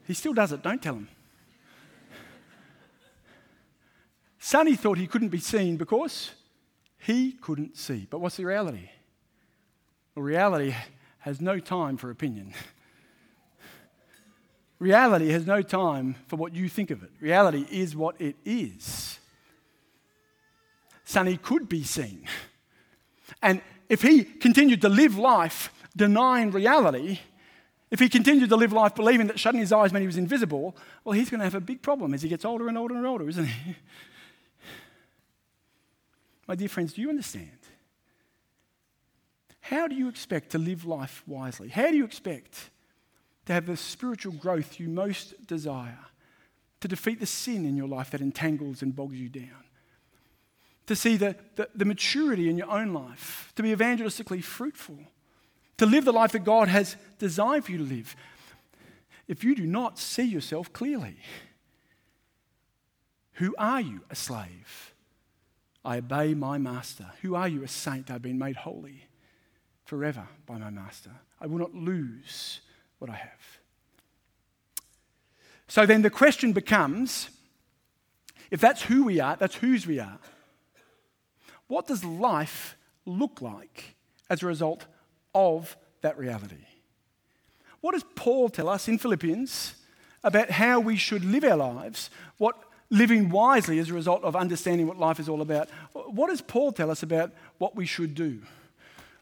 He 0.07 0.15
still 0.15 0.33
does 0.33 0.51
it, 0.51 0.63
don't 0.63 0.81
tell 0.81 0.95
him. 0.95 1.07
Sonny 4.39 4.75
thought 4.75 4.97
he 4.97 5.05
couldn't 5.05 5.29
be 5.29 5.37
seen 5.37 5.77
because 5.77 6.31
he 6.97 7.33
couldn't 7.33 7.77
see. 7.77 8.07
But 8.09 8.21
what's 8.21 8.37
the 8.37 8.45
reality? 8.45 8.89
Well, 10.15 10.23
reality 10.23 10.73
has 11.19 11.39
no 11.39 11.59
time 11.59 11.97
for 11.97 12.09
opinion. 12.09 12.55
reality 14.83 15.29
has 15.29 15.47
no 15.47 15.61
time 15.61 16.15
for 16.27 16.35
what 16.35 16.53
you 16.53 16.67
think 16.67 16.91
of 16.91 17.01
it. 17.01 17.09
Reality 17.21 17.65
is 17.71 17.95
what 17.95 18.19
it 18.19 18.35
is. 18.45 19.17
Sonny 21.05 21.37
could 21.37 21.69
be 21.69 21.83
seen. 21.83 22.27
And 23.41 23.61
if 23.89 24.01
he 24.01 24.23
continued 24.23 24.81
to 24.81 24.89
live 24.89 25.17
life 25.17 25.73
denying 25.95 26.51
reality, 26.51 27.19
if 27.91 27.99
he 27.99 28.09
continued 28.09 28.49
to 28.49 28.55
live 28.55 28.73
life 28.73 28.93
believing 28.93 29.27
that 29.27 29.39
shutting 29.39 29.61
his 29.61 29.71
eyes 29.71 29.93
meant 29.93 30.01
he 30.01 30.07
was 30.07 30.17
invisible, 30.17 30.75
well, 31.03 31.13
he's 31.13 31.29
going 31.29 31.39
to 31.39 31.45
have 31.45 31.55
a 31.55 31.61
big 31.61 31.81
problem 31.81 32.13
as 32.13 32.21
he 32.21 32.29
gets 32.29 32.43
older 32.43 32.67
and 32.67 32.77
older 32.77 32.95
and 32.95 33.05
older, 33.05 33.29
isn't 33.29 33.45
he? 33.45 33.75
My 36.47 36.55
dear 36.55 36.69
friends, 36.69 36.93
do 36.93 37.01
you 37.01 37.09
understand? 37.09 37.49
How 39.61 39.87
do 39.87 39.95
you 39.95 40.09
expect 40.09 40.51
to 40.51 40.57
live 40.57 40.85
life 40.85 41.23
wisely? 41.25 41.69
How 41.69 41.89
do 41.89 41.95
you 41.95 42.03
expect 42.03 42.69
to 43.45 43.53
have 43.53 43.65
the 43.65 43.77
spiritual 43.77 44.33
growth 44.33 44.79
you 44.79 44.89
most 44.89 45.47
desire? 45.47 45.99
To 46.81 46.87
defeat 46.87 47.19
the 47.19 47.25
sin 47.25 47.65
in 47.65 47.75
your 47.75 47.87
life 47.87 48.11
that 48.11 48.21
entangles 48.21 48.81
and 48.81 48.95
bogs 48.95 49.19
you 49.19 49.29
down? 49.29 49.63
to 50.85 50.95
see 50.95 51.17
the, 51.17 51.35
the, 51.55 51.69
the, 51.75 51.85
maturity 51.85 52.49
in 52.49 52.57
your 52.57 52.69
own 52.69 52.93
life, 52.93 53.51
to 53.55 53.63
be 53.63 53.73
evangelistically 53.73 54.43
fruitful, 54.43 54.99
to 55.77 55.85
live 55.85 56.05
the 56.05 56.13
life 56.13 56.33
that 56.33 56.43
God 56.43 56.67
has 56.67 56.95
designed 57.19 57.65
for 57.65 57.71
you 57.71 57.77
to 57.79 57.83
live. 57.83 58.15
If 59.27 59.43
you 59.43 59.55
do 59.55 59.65
not 59.65 59.97
see 59.97 60.23
yourself 60.23 60.73
clearly, 60.73 61.17
who 63.33 63.55
are 63.57 63.81
you, 63.81 64.01
a 64.09 64.15
slave? 64.15 64.93
I 65.85 65.97
obey 65.97 66.33
my 66.33 66.57
master. 66.57 67.11
Who 67.21 67.35
are 67.35 67.47
you, 67.47 67.63
a 67.63 67.67
saint? 67.67 68.11
I've 68.11 68.21
been 68.21 68.37
made 68.37 68.57
holy 68.57 69.07
forever 69.85 70.27
by 70.45 70.57
my 70.57 70.69
master. 70.69 71.11
I 71.41 71.47
will 71.47 71.57
not 71.59 71.73
lose 71.73 72.61
what 73.03 73.11
I 73.11 73.17
have. 73.17 73.59
So 75.67 75.85
then 75.85 76.03
the 76.03 76.09
question 76.09 76.53
becomes 76.53 77.29
if 78.49 78.61
that's 78.61 78.83
who 78.83 79.03
we 79.03 79.19
are, 79.19 79.35
that's 79.35 79.55
whose 79.55 79.85
we 79.85 79.99
are, 79.99 80.19
what 81.67 81.85
does 81.85 82.05
life 82.05 82.77
look 83.05 83.41
like 83.41 83.95
as 84.29 84.41
a 84.41 84.45
result 84.45 84.85
of 85.35 85.75
that 86.01 86.17
reality? 86.17 86.65
What 87.81 87.91
does 87.91 88.05
Paul 88.15 88.47
tell 88.47 88.69
us 88.69 88.87
in 88.87 88.97
Philippians 88.97 89.75
about 90.23 90.51
how 90.51 90.79
we 90.79 90.95
should 90.95 91.25
live 91.25 91.43
our 91.43 91.57
lives? 91.57 92.09
What 92.37 92.55
living 92.89 93.29
wisely 93.29 93.79
as 93.79 93.89
a 93.89 93.93
result 93.93 94.23
of 94.23 94.35
understanding 94.35 94.87
what 94.87 94.97
life 94.97 95.19
is 95.19 95.27
all 95.27 95.41
about? 95.41 95.67
What 95.91 96.29
does 96.29 96.39
Paul 96.39 96.71
tell 96.71 96.89
us 96.89 97.03
about 97.03 97.33
what 97.57 97.75
we 97.75 97.85
should 97.85 98.15
do? 98.15 98.43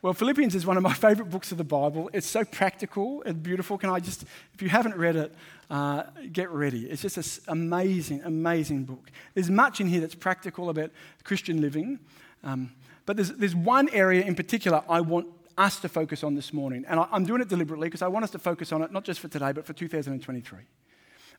Well, 0.01 0.13
Philippians 0.13 0.55
is 0.55 0.65
one 0.65 0.77
of 0.77 0.83
my 0.83 0.93
favorite 1.07 1.29
books 1.29 1.51
of 1.51 1.57
the 1.57 1.63
Bible. 1.63 2.09
It's 2.11 2.27
so 2.27 2.43
practical 2.43 3.21
and 3.23 3.41
beautiful. 3.41 3.77
Can 3.77 3.89
I 3.89 3.99
just, 3.99 4.23
if 4.53 4.61
you 4.61 4.69
haven't 4.69 4.95
read 4.95 5.15
it, 5.15 5.35
uh, 5.69 6.03
get 6.31 6.49
ready. 6.49 6.89
It's 6.89 7.03
just 7.03 7.17
an 7.17 7.53
amazing, 7.53 8.21
amazing 8.23 8.85
book. 8.85 9.11
There's 9.35 9.49
much 9.49 9.79
in 9.79 9.87
here 9.87 10.01
that's 10.01 10.15
practical 10.15 10.69
about 10.69 10.91
Christian 11.23 11.61
living. 11.61 11.99
Um, 12.43 12.71
but 13.05 13.15
there's, 13.15 13.31
there's 13.33 13.55
one 13.55 13.89
area 13.89 14.23
in 14.23 14.35
particular 14.35 14.83
I 14.89 15.01
want 15.01 15.27
us 15.57 15.79
to 15.81 15.89
focus 15.89 16.23
on 16.23 16.33
this 16.33 16.51
morning. 16.51 16.83
And 16.87 16.99
I, 16.99 17.07
am 17.11 17.23
doing 17.23 17.41
it 17.41 17.47
deliberately 17.47 17.87
because 17.87 18.01
I 18.01 18.07
want 18.07 18.23
us 18.23 18.31
to 18.31 18.39
focus 18.39 18.71
on 18.71 18.81
it 18.81 18.91
not 18.91 19.03
just 19.03 19.19
for 19.19 19.27
today, 19.27 19.51
but 19.51 19.65
for 19.65 19.73
2023. 19.73 20.59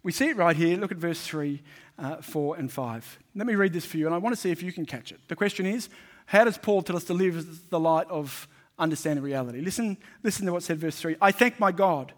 We 0.05 0.13
see 0.13 0.29
it 0.29 0.37
right 0.37 0.57
here. 0.57 0.77
Look 0.77 0.93
at 0.93 0.99
verse 0.99 1.21
3, 1.21 1.63
uh, 1.99 2.17
4, 2.17 2.57
and 2.57 2.71
5. 2.71 3.19
Let 3.35 3.47
me 3.47 3.55
read 3.55 3.73
this 3.73 3.87
for 3.87 3.99
you, 3.99 4.07
and 4.07 4.15
I 4.15 4.19
want 4.19 4.35
to 4.35 4.41
see 4.41 4.51
if 4.51 4.63
you 4.63 4.73
can 4.73 4.85
catch 4.85 5.13
it. 5.13 5.21
The 5.29 5.37
question 5.37 5.65
is 5.65 5.89
how 6.27 6.45
does 6.45 6.59
Paul 6.59 6.83
tell 6.83 6.97
us 6.97 7.05
to 7.05 7.15
live 7.15 7.69
the 7.71 7.79
light 7.79 8.09
of 8.09 8.49
understanding 8.83 9.25
reality? 9.25 9.61
Listen, 9.61 9.97
listen 10.23 10.45
to 10.47 10.53
what 10.53 10.63
said 10.63 10.79
verse 10.79 10.99
3. 10.99 11.17
I 11.21 11.33
thank 11.33 11.61
my 11.61 11.73
God 11.73 12.13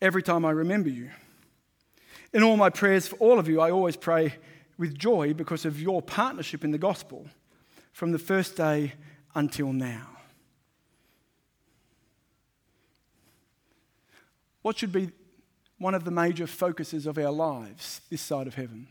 every 0.00 0.22
time 0.22 0.44
I 0.44 0.50
remember 0.50 0.88
you. 0.88 1.10
In 2.32 2.42
all 2.42 2.56
my 2.56 2.70
prayers 2.70 3.08
for 3.08 3.16
all 3.16 3.38
of 3.38 3.48
you, 3.48 3.60
I 3.60 3.70
always 3.70 3.96
pray 3.96 4.34
with 4.78 4.98
joy 4.98 5.34
because 5.34 5.64
of 5.64 5.80
your 5.80 6.00
partnership 6.00 6.64
in 6.64 6.70
the 6.70 6.78
gospel 6.78 7.26
from 7.92 8.12
the 8.12 8.18
first 8.18 8.56
day 8.56 8.94
until 9.34 9.72
now. 9.72 10.08
What 14.62 14.78
should 14.78 14.92
be 14.92 15.10
one 15.78 15.94
of 15.94 16.04
the 16.04 16.10
major 16.10 16.46
focuses 16.46 17.06
of 17.06 17.18
our 17.18 17.32
lives 17.32 18.00
this 18.08 18.22
side 18.22 18.46
of 18.46 18.54
heaven? 18.54 18.86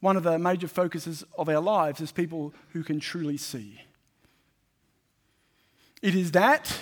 One 0.00 0.16
of 0.16 0.22
the 0.22 0.38
major 0.38 0.68
focuses 0.68 1.24
of 1.36 1.48
our 1.48 1.60
lives 1.60 2.00
is 2.00 2.12
people 2.12 2.54
who 2.68 2.84
can 2.84 3.00
truly 3.00 3.36
see. 3.36 3.80
It 6.02 6.14
is 6.14 6.32
that 6.32 6.78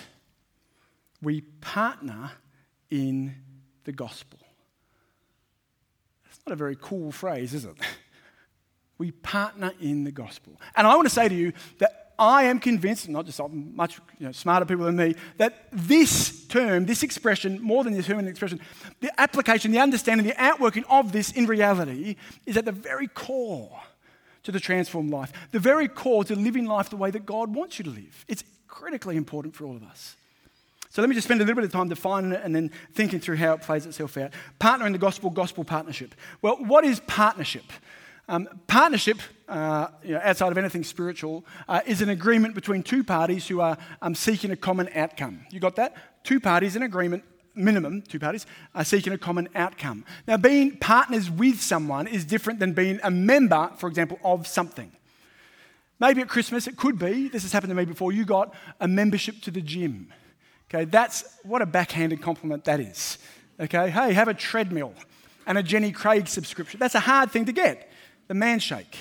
we 1.23 1.41
partner 1.41 2.33
in 2.91 3.35
the 3.85 3.93
gospel. 3.93 4.39
It's 6.29 6.41
not 6.47 6.53
a 6.53 6.57
very 6.57 6.77
cool 6.81 7.11
phrase, 7.13 7.55
is 7.55 7.65
it? 7.65 7.77
We 8.99 9.11
partner 9.11 9.73
in 9.81 10.05
the 10.05 10.13
gospel. 10.13 10.61
And 10.75 10.87
I 10.87 10.95
want 10.95 11.09
to 11.09 11.15
say 11.15 11.29
to 11.29 11.35
you 11.35 11.53
that 11.79 12.15
I 12.19 12.45
am 12.45 12.59
convinced, 12.61 13.09
not 13.09 13.27
just 13.27 13.41
much 13.51 13.99
you 14.19 14.27
know, 14.27 14.33
smarter 14.33 14.65
people 14.65 14.87
than 14.87 14.97
me, 14.97 15.15
that 15.37 15.69
this 15.71 16.47
term, 16.47 16.87
this 16.87 17.03
expression, 17.03 17.61
more 17.61 17.85
than 17.85 17.93
this 17.93 18.07
human 18.07 18.27
expression, 18.27 18.61
the 19.01 19.13
application, 19.21 19.71
the 19.71 19.79
understanding, 19.79 20.27
the 20.27 20.43
outworking 20.43 20.85
of 20.89 21.13
this 21.13 21.31
in 21.33 21.47
reality 21.47 22.17
is 22.47 22.57
at 22.57 22.65
the 22.65 22.73
very 22.73 23.09
core 23.09 23.81
to 24.45 24.53
the 24.53 24.61
transformed 24.61 25.11
life, 25.11 25.33
the 25.51 25.59
very 25.59 25.89
core 25.89 26.25
to 26.25 26.35
living 26.35 26.65
life 26.65 26.89
the 26.89 26.97
way 26.97 27.11
that 27.11 27.27
God 27.27 27.55
wants 27.55 27.79
you 27.79 27.85
to 27.85 27.91
live. 27.91 28.25
It's 28.29 28.45
critically 28.69 29.17
important 29.17 29.55
for 29.55 29.65
all 29.65 29.77
of 29.77 29.83
us. 29.83 30.17
So 30.91 31.03
let 31.03 31.09
me 31.09 31.15
just 31.15 31.27
spend 31.27 31.41
a 31.41 31.45
little 31.45 31.57
bit 31.57 31.65
of 31.65 31.73
time 31.73 31.89
defining 31.89 32.33
it 32.33 32.41
and 32.43 32.55
then 32.55 32.71
thinking 32.95 33.21
through 33.21 33.37
how 33.37 33.53
it 33.53 33.61
plays 33.61 33.85
itself 33.85 34.17
out. 34.17 34.31
Partner 34.59 34.87
in 34.87 34.93
the 34.93 34.99
gospel, 34.99 35.29
gospel 35.29 35.63
partnership. 35.63 36.15
Well, 36.41 36.57
what 36.57 36.85
is 36.85 37.01
partnership? 37.01 37.65
Um, 38.29 38.49
partnership, 38.67 39.19
uh, 39.49 39.89
you 40.03 40.15
know, 40.15 40.21
outside 40.23 40.51
of 40.51 40.59
anything 40.59 40.85
spiritual, 40.85 41.45
uh, 41.69 41.81
is 41.87 42.01
an 42.01 42.09
agreement 42.09 42.55
between 42.55 42.83
two 42.83 43.05
parties 43.05 43.47
who 43.47 43.61
are 43.61 43.77
um, 44.01 44.15
seeking 44.15 44.51
a 44.51 44.57
common 44.57 44.89
outcome. 44.95 45.47
You 45.51 45.61
got 45.61 45.77
that? 45.77 45.95
Two 46.25 46.41
parties 46.41 46.77
in 46.77 46.83
agreement, 46.83 47.25
minimum, 47.55 48.03
two 48.03 48.19
parties, 48.19 48.47
are 48.75 48.85
seeking 48.85 49.13
a 49.13 49.19
common 49.19 49.49
outcome. 49.55 50.05
Now, 50.27 50.39
being 50.39 50.79
partners 50.79 51.31
with 51.31 51.61
someone 51.61 52.07
is 52.07 52.25
different 52.25 52.59
than 52.59 52.73
being 52.73 53.01
a 53.05 53.11
member, 53.11 53.71
for 53.77 53.89
example, 53.89 54.19
of 54.25 54.47
something. 54.47 54.91
Maybe 55.99 56.21
at 56.21 56.29
Christmas, 56.29 56.67
it 56.67 56.77
could 56.77 56.99
be, 56.99 57.29
this 57.29 57.43
has 57.43 57.53
happened 57.53 57.71
to 57.71 57.75
me 57.75 57.85
before, 57.85 58.13
you 58.13 58.25
got 58.25 58.55
a 58.81 58.89
membership 58.89 59.41
to 59.43 59.51
the 59.51 59.63
gym. 59.63 60.13
Okay, 60.69 60.85
that's 60.85 61.25
what 61.43 61.63
a 61.63 61.67
backhanded 61.67 62.21
compliment 62.21 62.65
that 62.65 62.81
is. 62.81 63.19
Okay, 63.59 63.91
hey, 63.91 64.13
have 64.13 64.29
a 64.29 64.35
treadmill 64.35 64.93
and 65.47 65.57
a 65.57 65.63
Jenny 65.63 65.93
Craig 65.93 66.29
subscription. 66.29 66.79
That's 66.79 66.95
a 66.95 67.01
hard 67.01 67.31
thing 67.31 67.47
to 67.47 67.53
get 67.53 67.91
the 68.29 68.35
man 68.35 68.59
shake. 68.59 68.97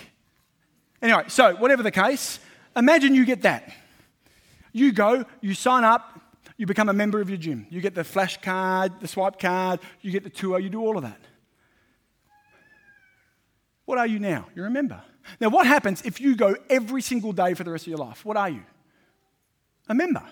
Anyway, 1.01 1.23
so 1.27 1.55
whatever 1.55 1.83
the 1.83 1.91
case, 1.91 2.39
imagine 2.75 3.15
you 3.15 3.25
get 3.25 3.41
that. 3.41 3.73
You 4.71 4.91
go, 4.91 5.25
you 5.41 5.53
sign 5.53 5.83
up, 5.83 6.21
you 6.57 6.65
become 6.65 6.89
a 6.89 6.93
member 6.93 7.19
of 7.19 7.29
your 7.29 7.37
gym. 7.37 7.67
You 7.69 7.81
get 7.81 7.95
the 7.95 8.03
flash 8.03 8.39
card, 8.41 8.99
the 9.01 9.07
swipe 9.07 9.39
card, 9.39 9.79
you 10.01 10.11
get 10.11 10.23
the 10.23 10.29
tour, 10.29 10.59
you 10.59 10.69
do 10.69 10.81
all 10.81 10.97
of 10.97 11.03
that. 11.03 11.19
What 13.85 13.97
are 13.97 14.07
you 14.07 14.19
now? 14.19 14.47
You're 14.55 14.67
a 14.67 14.71
member. 14.71 15.01
Now, 15.39 15.49
what 15.49 15.67
happens 15.67 16.01
if 16.03 16.21
you 16.21 16.35
go 16.35 16.55
every 16.69 17.01
single 17.01 17.33
day 17.33 17.53
for 17.53 17.63
the 17.63 17.71
rest 17.71 17.83
of 17.85 17.87
your 17.87 17.97
life? 17.97 18.25
What 18.25 18.37
are 18.37 18.49
you? 18.49 18.63
A 19.87 19.93
member. 19.93 20.23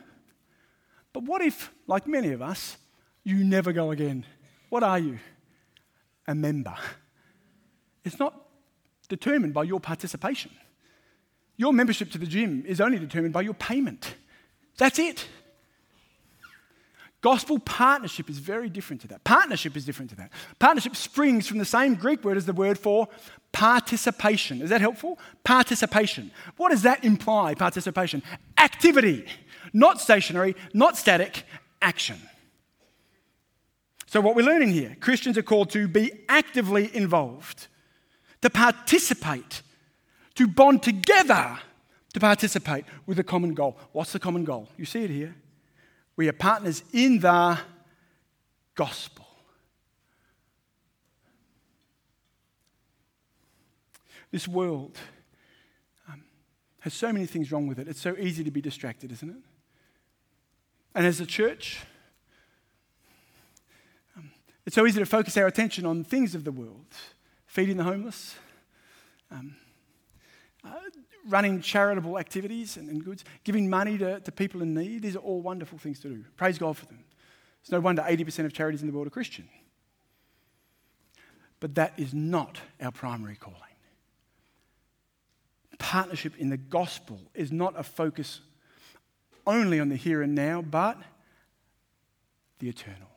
But 1.11 1.23
what 1.23 1.41
if, 1.41 1.71
like 1.87 2.07
many 2.07 2.31
of 2.31 2.41
us, 2.41 2.77
you 3.23 3.43
never 3.43 3.71
go 3.71 3.91
again? 3.91 4.25
What 4.69 4.83
are 4.83 4.99
you? 4.99 5.19
A 6.27 6.35
member. 6.35 6.75
It's 8.03 8.19
not 8.19 8.33
determined 9.07 9.53
by 9.53 9.63
your 9.63 9.79
participation. 9.79 10.51
Your 11.57 11.71
membership 11.71 12.11
to 12.11 12.17
the 12.17 12.25
gym 12.25 12.63
is 12.65 12.81
only 12.81 12.97
determined 12.97 13.33
by 13.33 13.41
your 13.41 13.53
payment. 13.53 14.15
That's 14.77 14.97
it. 14.99 15.27
Gospel 17.23 17.57
partnership 17.57 18.29
is 18.29 18.37
very 18.37 18.69
different 18.69 19.01
to 19.03 19.07
that. 19.07 19.23
Partnership 19.23 19.77
is 19.77 19.85
different 19.85 20.11
to 20.11 20.17
that. 20.17 20.29
Partnership 20.59 20.93
springs 20.93 21.47
from 21.47 21.57
the 21.57 21.65
same 21.65 21.95
Greek 21.95 22.21
word 22.21 22.35
as 22.35 22.45
the 22.45 22.51
word 22.51 22.77
for 22.77 23.07
participation. 23.53 24.61
Is 24.61 24.69
that 24.71 24.81
helpful? 24.81 25.17
Participation. 25.45 26.31
What 26.57 26.71
does 26.71 26.81
that 26.81 27.05
imply, 27.05 27.55
participation? 27.55 28.23
Activity, 28.57 29.25
not 29.71 30.01
stationary, 30.01 30.57
not 30.73 30.97
static, 30.97 31.43
action. 31.81 32.17
So, 34.05 34.19
what 34.19 34.35
we're 34.35 34.45
learning 34.45 34.73
here 34.73 34.97
Christians 34.99 35.37
are 35.37 35.43
called 35.43 35.69
to 35.69 35.87
be 35.87 36.11
actively 36.27 36.93
involved, 36.93 37.67
to 38.41 38.49
participate, 38.49 39.61
to 40.35 40.45
bond 40.45 40.83
together, 40.83 41.57
to 42.13 42.19
participate 42.19 42.83
with 43.05 43.17
a 43.17 43.23
common 43.23 43.53
goal. 43.53 43.77
What's 43.93 44.11
the 44.11 44.19
common 44.19 44.43
goal? 44.43 44.67
You 44.75 44.83
see 44.83 45.05
it 45.05 45.09
here. 45.09 45.35
We 46.15 46.29
are 46.29 46.33
partners 46.33 46.83
in 46.93 47.19
the 47.19 47.59
gospel. 48.75 49.25
This 54.31 54.47
world 54.47 54.97
um, 56.09 56.23
has 56.79 56.93
so 56.93 57.13
many 57.13 57.25
things 57.25 57.51
wrong 57.51 57.67
with 57.67 57.79
it. 57.79 57.87
It's 57.87 58.01
so 58.01 58.15
easy 58.17 58.43
to 58.43 58.51
be 58.51 58.61
distracted, 58.61 59.11
isn't 59.11 59.29
it? 59.29 59.43
And 60.95 61.05
as 61.05 61.19
a 61.19 61.25
church, 61.25 61.81
um, 64.17 64.31
it's 64.65 64.75
so 64.75 64.85
easy 64.85 64.99
to 64.99 65.05
focus 65.05 65.37
our 65.37 65.47
attention 65.47 65.85
on 65.85 66.03
things 66.03 66.35
of 66.35 66.43
the 66.43 66.51
world 66.51 66.87
feeding 67.45 67.77
the 67.77 67.83
homeless, 67.83 68.35
um, 69.29 69.55
uh, 70.65 70.71
running 71.27 71.61
charitable 71.61 72.19
activities 72.19 72.77
and, 72.77 72.89
and 72.89 73.03
goods, 73.03 73.23
giving 73.43 73.69
money 73.69 73.97
to, 73.97 74.19
to 74.19 74.31
people 74.31 74.61
in 74.61 74.73
need, 74.73 75.01
these 75.01 75.15
are 75.15 75.19
all 75.19 75.41
wonderful 75.41 75.77
things 75.77 75.99
to 76.01 76.09
do. 76.09 76.25
Praise 76.35 76.57
God 76.57 76.77
for 76.77 76.85
them. 76.85 77.03
It's 77.61 77.71
no 77.71 77.79
wonder 77.79 78.01
80% 78.01 78.45
of 78.45 78.53
charities 78.53 78.81
in 78.81 78.87
the 78.87 78.93
world 78.93 79.07
are 79.07 79.11
Christian. 79.11 79.47
But 81.59 81.75
that 81.75 81.93
is 81.97 82.13
not 82.13 82.59
our 82.81 82.91
primary 82.91 83.35
calling. 83.35 83.59
Partnership 85.79 86.37
in 86.37 86.49
the 86.49 86.57
gospel 86.57 87.19
is 87.33 87.51
not 87.51 87.73
a 87.77 87.83
focus 87.83 88.41
only 89.45 89.79
on 89.79 89.89
the 89.89 89.95
here 89.95 90.21
and 90.21 90.33
now, 90.33 90.61
but 90.61 90.97
the 92.59 92.69
eternal. 92.69 93.09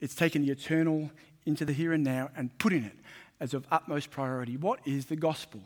It's 0.00 0.14
taken 0.14 0.42
the 0.42 0.50
eternal 0.50 1.10
into 1.44 1.64
the 1.64 1.72
here 1.72 1.92
and 1.92 2.02
now 2.02 2.30
and 2.36 2.56
putting 2.58 2.84
it 2.84 2.96
as 3.40 3.54
of 3.54 3.66
utmost 3.70 4.10
priority. 4.10 4.56
What 4.56 4.80
is 4.86 5.06
the 5.06 5.16
gospel? 5.16 5.62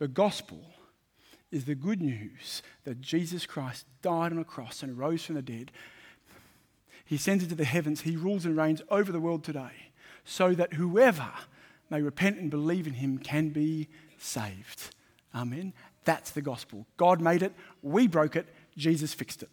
The 0.00 0.08
gospel 0.08 0.58
is 1.52 1.66
the 1.66 1.74
good 1.74 2.00
news 2.00 2.62
that 2.84 3.02
Jesus 3.02 3.44
Christ 3.44 3.84
died 4.00 4.32
on 4.32 4.38
a 4.38 4.44
cross 4.44 4.82
and 4.82 4.98
rose 4.98 5.24
from 5.26 5.34
the 5.34 5.42
dead. 5.42 5.70
He 7.04 7.18
sends 7.18 7.44
it 7.44 7.48
to 7.50 7.54
the 7.54 7.64
heavens. 7.66 8.00
He 8.00 8.16
rules 8.16 8.46
and 8.46 8.56
reigns 8.56 8.80
over 8.88 9.12
the 9.12 9.20
world 9.20 9.44
today 9.44 9.90
so 10.24 10.54
that 10.54 10.72
whoever 10.72 11.28
may 11.90 12.00
repent 12.00 12.38
and 12.38 12.50
believe 12.50 12.86
in 12.86 12.94
him 12.94 13.18
can 13.18 13.50
be 13.50 13.88
saved. 14.18 14.94
Amen. 15.34 15.74
That's 16.06 16.30
the 16.30 16.40
gospel. 16.40 16.86
God 16.96 17.20
made 17.20 17.42
it, 17.42 17.52
we 17.82 18.06
broke 18.06 18.36
it, 18.36 18.48
Jesus 18.78 19.12
fixed 19.12 19.42
it. 19.42 19.50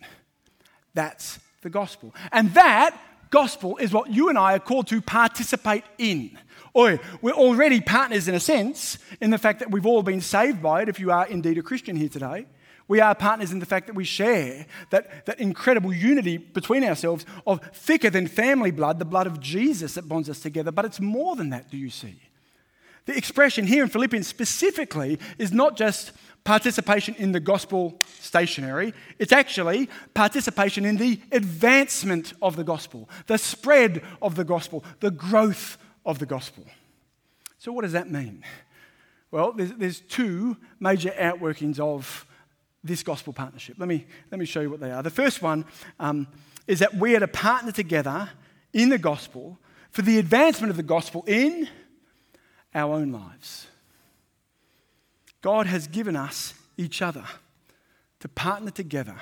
That's 0.94 1.40
the 1.62 1.70
gospel. 1.70 2.16
And 2.32 2.54
that 2.54 2.98
gospel 3.30 3.78
is 3.78 3.92
what 3.92 4.12
you 4.12 4.30
and 4.30 4.38
I 4.38 4.56
are 4.56 4.60
called 4.60 4.88
to 4.88 5.02
participate 5.02 5.84
in. 5.98 6.38
Or 6.74 7.00
we're 7.22 7.34
already 7.34 7.82
partners 7.82 8.28
in 8.28 8.36
a 8.36 8.40
sense 8.40 8.98
in 9.20 9.32
the 9.32 9.38
fact 9.38 9.60
that 9.60 9.72
we've 9.72 9.86
all 9.86 10.04
been 10.04 10.22
saved 10.22 10.62
by 10.62 10.84
it, 10.84 10.90
if 10.90 11.00
you 11.00 11.12
are 11.12 11.28
indeed 11.28 11.58
a 11.58 11.64
Christian 11.64 11.96
here 11.96 12.10
today. 12.10 12.46
We 12.88 13.02
are 13.02 13.14
partners 13.16 13.52
in 13.52 13.60
the 13.60 13.66
fact 13.66 13.88
that 13.88 13.96
we 13.96 14.06
share 14.06 14.66
that, 14.92 15.26
that 15.26 15.40
incredible 15.40 15.92
unity 15.92 16.38
between 16.38 16.84
ourselves 16.84 17.26
of 17.46 17.62
thicker 17.74 18.10
than 18.10 18.28
family 18.28 18.72
blood, 18.72 19.00
the 19.00 19.06
blood 19.06 19.28
of 19.28 19.40
Jesus 19.40 19.96
that 19.96 20.08
bonds 20.08 20.30
us 20.30 20.40
together. 20.40 20.72
But 20.72 20.86
it's 20.86 21.02
more 21.02 21.36
than 21.36 21.50
that, 21.50 21.70
do 21.70 21.78
you 21.78 21.90
see? 21.90 22.22
The 23.06 23.18
expression 23.18 23.66
here 23.66 23.84
in 23.84 23.90
Philippians 23.90 24.28
specifically 24.28 25.18
is 25.38 25.52
not 25.52 25.78
just 25.78 26.12
participation 26.48 27.14
in 27.16 27.34
the 27.34 27.42
gospel 27.42 28.02
stationary, 28.22 28.94
it's 29.20 29.34
actually 29.34 29.90
participation 30.14 30.86
in 30.86 30.96
the 30.96 31.20
advancement 31.34 32.32
of 32.42 32.56
the 32.56 32.64
gospel, 32.64 33.10
the 33.26 33.38
spread 33.38 34.02
of 34.22 34.36
the 34.36 34.46
gospel, 34.46 34.82
the 35.02 35.12
growth 35.12 35.78
of 36.06 36.20
the 36.20 36.26
gospel. 36.26 36.64
So, 37.58 37.74
what 37.74 37.82
does 37.82 37.92
that 37.92 38.10
mean? 38.10 38.46
Well, 39.30 39.52
there's, 39.52 39.74
there's 39.74 40.00
two 40.00 40.56
major 40.80 41.10
outworkings 41.10 41.80
of 41.80 42.26
this 42.82 43.04
gospel 43.04 43.34
partnership. 43.34 43.76
Let 43.78 43.90
me, 43.90 44.06
let 44.32 44.40
me 44.40 44.46
show 44.46 44.62
you 44.62 44.70
what 44.70 44.80
they 44.80 44.92
are. 44.92 45.04
The 45.04 45.10
first 45.10 45.42
one 45.42 45.66
um, 46.00 46.30
is 46.66 46.80
that 46.80 46.96
we 46.96 47.14
are 47.18 47.20
to 47.20 47.28
partner 47.28 47.74
together 47.74 48.30
in 48.72 48.88
the 48.88 48.98
gospel 48.98 49.60
for 49.92 50.02
the 50.02 50.18
advancement 50.18 50.72
of 50.72 50.78
the 50.78 50.84
gospel 50.84 51.26
in 51.28 51.68
our 52.74 52.94
own 52.94 53.12
lives. 53.12 53.68
God 55.42 55.68
has 55.68 55.88
given 55.88 56.16
us 56.16 56.54
each 56.78 57.02
other 57.02 57.24
to 58.20 58.28
partner 58.28 58.72
together 58.72 59.16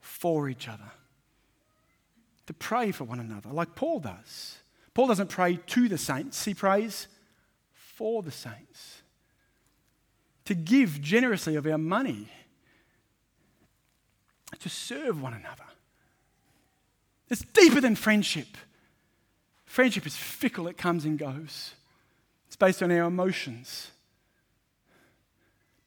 for 0.00 0.48
each 0.48 0.68
other, 0.68 0.92
to 2.46 2.52
pray 2.52 2.92
for 2.92 3.04
one 3.04 3.20
another, 3.20 3.50
like 3.50 3.74
Paul 3.74 4.00
does. 4.00 4.58
Paul 4.92 5.08
doesn't 5.08 5.30
pray 5.30 5.56
to 5.56 5.88
the 5.88 5.98
saints, 5.98 6.44
he 6.44 6.54
prays 6.54 7.08
for 7.72 8.22
the 8.22 8.30
saints. 8.30 9.02
To 10.44 10.54
give 10.54 11.00
generously 11.00 11.56
of 11.56 11.66
our 11.66 11.78
money, 11.78 12.28
to 14.60 14.68
serve 14.68 15.20
one 15.20 15.34
another. 15.34 15.64
It's 17.30 17.42
deeper 17.42 17.80
than 17.80 17.96
friendship. 17.96 18.56
Friendship 19.64 20.06
is 20.06 20.16
fickle, 20.16 20.68
it 20.68 20.76
comes 20.76 21.04
and 21.04 21.18
goes. 21.18 21.74
It's 22.46 22.56
based 22.56 22.82
on 22.82 22.92
our 22.92 23.08
emotions. 23.08 23.90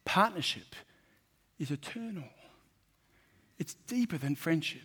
Partnership 0.07 0.73
is 1.59 1.69
eternal, 1.69 2.29
it's 3.59 3.73
deeper 3.87 4.17
than 4.17 4.35
friendship. 4.35 4.81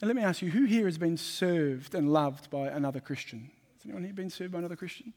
Now, 0.00 0.06
let 0.06 0.16
me 0.16 0.22
ask 0.22 0.42
you 0.42 0.50
who 0.52 0.64
here 0.64 0.84
has 0.84 0.96
been 0.96 1.16
served 1.16 1.92
and 1.92 2.12
loved 2.12 2.50
by 2.50 2.68
another 2.68 3.00
Christian? 3.00 3.50
Has 3.74 3.84
anyone 3.84 4.04
here 4.04 4.12
been 4.12 4.30
served 4.30 4.52
by 4.52 4.60
another 4.60 4.76
Christian? 4.76 5.12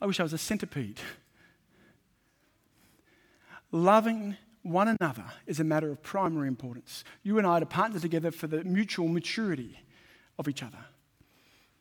I 0.00 0.06
wish 0.06 0.18
I 0.18 0.24
was 0.24 0.32
a 0.32 0.38
centipede. 0.38 0.98
Loving 3.70 4.36
one 4.62 4.96
another 5.00 5.26
is 5.46 5.60
a 5.60 5.64
matter 5.64 5.92
of 5.92 6.02
primary 6.02 6.48
importance. 6.48 7.04
You 7.22 7.38
and 7.38 7.46
I 7.46 7.58
are 7.58 7.60
to 7.60 7.66
partner 7.66 8.00
together 8.00 8.32
for 8.32 8.48
the 8.48 8.64
mutual 8.64 9.06
maturity 9.06 9.78
of 10.40 10.48
each 10.48 10.64
other. 10.64 10.78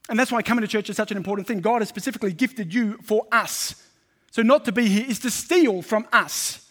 And 0.08 0.20
that's 0.20 0.32
why 0.32 0.44
coming 0.44 0.62
to 0.62 0.68
church 0.68 0.90
is 0.92 0.96
such 0.96 1.10
an 1.10 1.18
important 1.18 1.48
thing. 1.48 1.62
God 1.62 1.82
has 1.82 1.90
specifically 1.90 2.32
gifted 2.32 2.76
you 2.76 3.00
for 3.02 3.26
us. 3.32 3.87
So, 4.32 4.42
not 4.42 4.66
to 4.66 4.72
be 4.72 4.88
here 4.88 5.06
is 5.08 5.20
to 5.20 5.32
steal 5.32 5.82
from 5.82 6.08
us. 6.12 6.70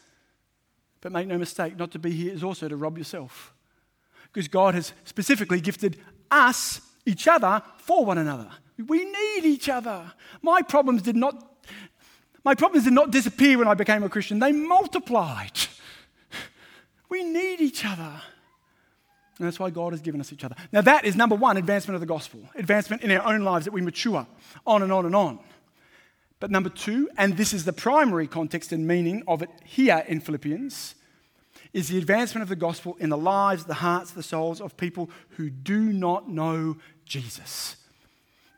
But 1.01 1.13
make 1.13 1.29
no 1.29 1.39
mistake, 1.39 1.79
not 1.79 1.93
to 1.93 1.99
be 1.99 2.11
here 2.11 2.33
is 2.33 2.43
also 2.43 2.69
to 2.69 2.77
rob 2.77 2.99
yourself 2.99 3.55
because 4.37 4.49
God 4.49 4.75
has 4.75 4.93
specifically 5.05 5.61
gifted 5.61 5.99
us, 6.31 6.81
each 7.07 7.27
other, 7.27 7.63
for 7.79 8.05
one 8.05 8.19
another. 8.19 8.51
We 8.87 9.05
need 9.05 9.45
each 9.45 9.71
other. 9.71 10.13
My 10.43 10.61
problems 10.61 11.01
did 11.01 11.17
not, 11.17 11.57
my 12.45 12.55
problems 12.55 12.85
did 12.85 12.93
not 12.93 13.11
disappear 13.11 13.57
when 13.57 13.67
I 13.69 13.73
became 13.73 14.03
a 14.03 14.09
Christian, 14.11 14.39
they 14.39 14.53
multiplied. 14.53 15.53
We 17.09 17.25
need 17.25 17.61
each 17.61 17.85
other. 17.87 18.21
And 19.39 19.47
that's 19.47 19.59
why 19.59 19.71
God 19.71 19.93
has 19.93 20.03
given 20.03 20.21
us 20.21 20.33
each 20.33 20.45
other. 20.45 20.57
Now, 20.73 20.83
that 20.83 21.05
is 21.05 21.15
number 21.17 21.37
one 21.37 21.57
advancement 21.57 21.95
of 21.95 22.01
the 22.01 22.07
gospel, 22.07 22.41
advancement 22.57 23.03
in 23.03 23.11
our 23.13 23.33
own 23.33 23.43
lives 23.43 23.65
that 23.65 23.73
we 23.73 23.81
mature 23.81 24.27
on 24.67 24.83
and 24.83 24.93
on 24.93 25.07
and 25.07 25.15
on. 25.15 25.39
But 26.39 26.51
number 26.51 26.69
two, 26.69 27.09
and 27.17 27.37
this 27.37 27.53
is 27.53 27.65
the 27.65 27.73
primary 27.73 28.27
context 28.27 28.73
and 28.73 28.87
meaning 28.87 29.23
of 29.27 29.43
it 29.43 29.51
here 29.65 30.05
in 30.07 30.21
Philippians, 30.21 30.95
is 31.73 31.89
the 31.89 31.99
advancement 31.99 32.43
of 32.43 32.49
the 32.49 32.57
gospel 32.57 32.97
in 33.01 33.09
the 33.09 33.17
lives, 33.17 33.65
the 33.65 33.75
hearts, 33.75 34.11
the 34.11 34.23
souls 34.23 34.61
of 34.61 34.77
people 34.77 35.11
who 35.31 35.51
do 35.51 35.93
not 35.93 36.29
know 36.29 36.77
Jesus. 37.05 37.77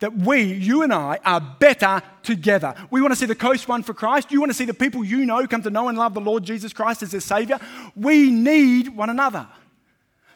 That 0.01 0.15
we, 0.15 0.43
you 0.43 0.83
and 0.83 0.93
I, 0.93 1.19
are 1.25 1.41
better 1.41 2.03
together. 2.23 2.75
We 2.91 3.01
want 3.01 3.13
to 3.13 3.17
see 3.17 3.27
the 3.27 3.35
coast 3.35 3.67
won 3.67 3.83
for 3.83 3.95
Christ. 3.95 4.31
You 4.31 4.41
want 4.41 4.51
to 4.51 4.57
see 4.57 4.65
the 4.65 4.75
people 4.75 5.03
you 5.03 5.27
know 5.27 5.47
come 5.47 5.63
to 5.63 5.71
know 5.71 5.89
and 5.89 5.99
love 5.99 6.15
the 6.15 6.21
Lord 6.21 6.45
Jesus 6.45 6.73
Christ 6.73 7.03
as 7.03 7.11
their 7.11 7.21
Savior. 7.21 7.59
We 7.97 8.31
need 8.31 8.89
one 8.89 9.11
another. 9.11 9.49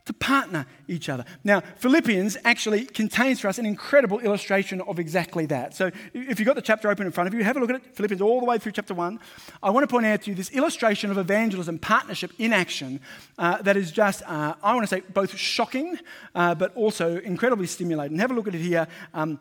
To 0.05 0.13
partner 0.13 0.67
each 0.89 1.09
other. 1.09 1.25
Now, 1.45 1.61
Philippians 1.77 2.37
actually 2.45 2.85
contains 2.87 3.41
for 3.41 3.49
us 3.49 3.59
an 3.59 3.67
incredible 3.67 4.19
illustration 4.21 4.81
of 4.83 4.99
exactly 4.99 5.47
that. 5.47 5.75
So, 5.75 5.91
if 6.13 6.39
you've 6.39 6.47
got 6.47 6.57
the 6.57 6.63
chapter 6.63 6.91
open 6.91 7.07
in 7.07 7.13
front 7.13 7.29
of 7.29 7.35
you, 7.35 7.45
have 7.45 7.57
a 7.57 7.61
look 7.61 7.71
at 7.71 7.77
it, 7.77 7.97
Philippians 7.97 8.21
all 8.21 8.41
the 8.41 8.47
way 8.47 8.59
through 8.59 8.73
chapter 8.73 8.95
1. 8.95 9.21
I 9.63 9.71
want 9.71 9.85
to 9.85 9.89
point 9.89 10.07
out 10.07 10.23
to 10.23 10.31
you 10.31 10.35
this 10.35 10.51
illustration 10.51 11.11
of 11.11 11.19
evangelism, 11.19 11.79
partnership 11.79 12.33
in 12.39 12.53
action, 12.53 13.01
uh, 13.39 13.63
that 13.63 13.77
is 13.77 13.93
just, 13.93 14.23
uh, 14.27 14.55
I 14.63 14.75
want 14.75 14.89
to 14.89 14.95
say, 14.95 15.03
both 15.13 15.37
shocking 15.37 15.99
uh, 16.35 16.55
but 16.55 16.75
also 16.75 17.19
incredibly 17.19 17.67
stimulating. 17.67 18.19
Have 18.19 18.31
a 18.31 18.35
look 18.35 18.49
at 18.49 18.55
it 18.55 18.61
here. 18.61 18.87
Um, 19.15 19.41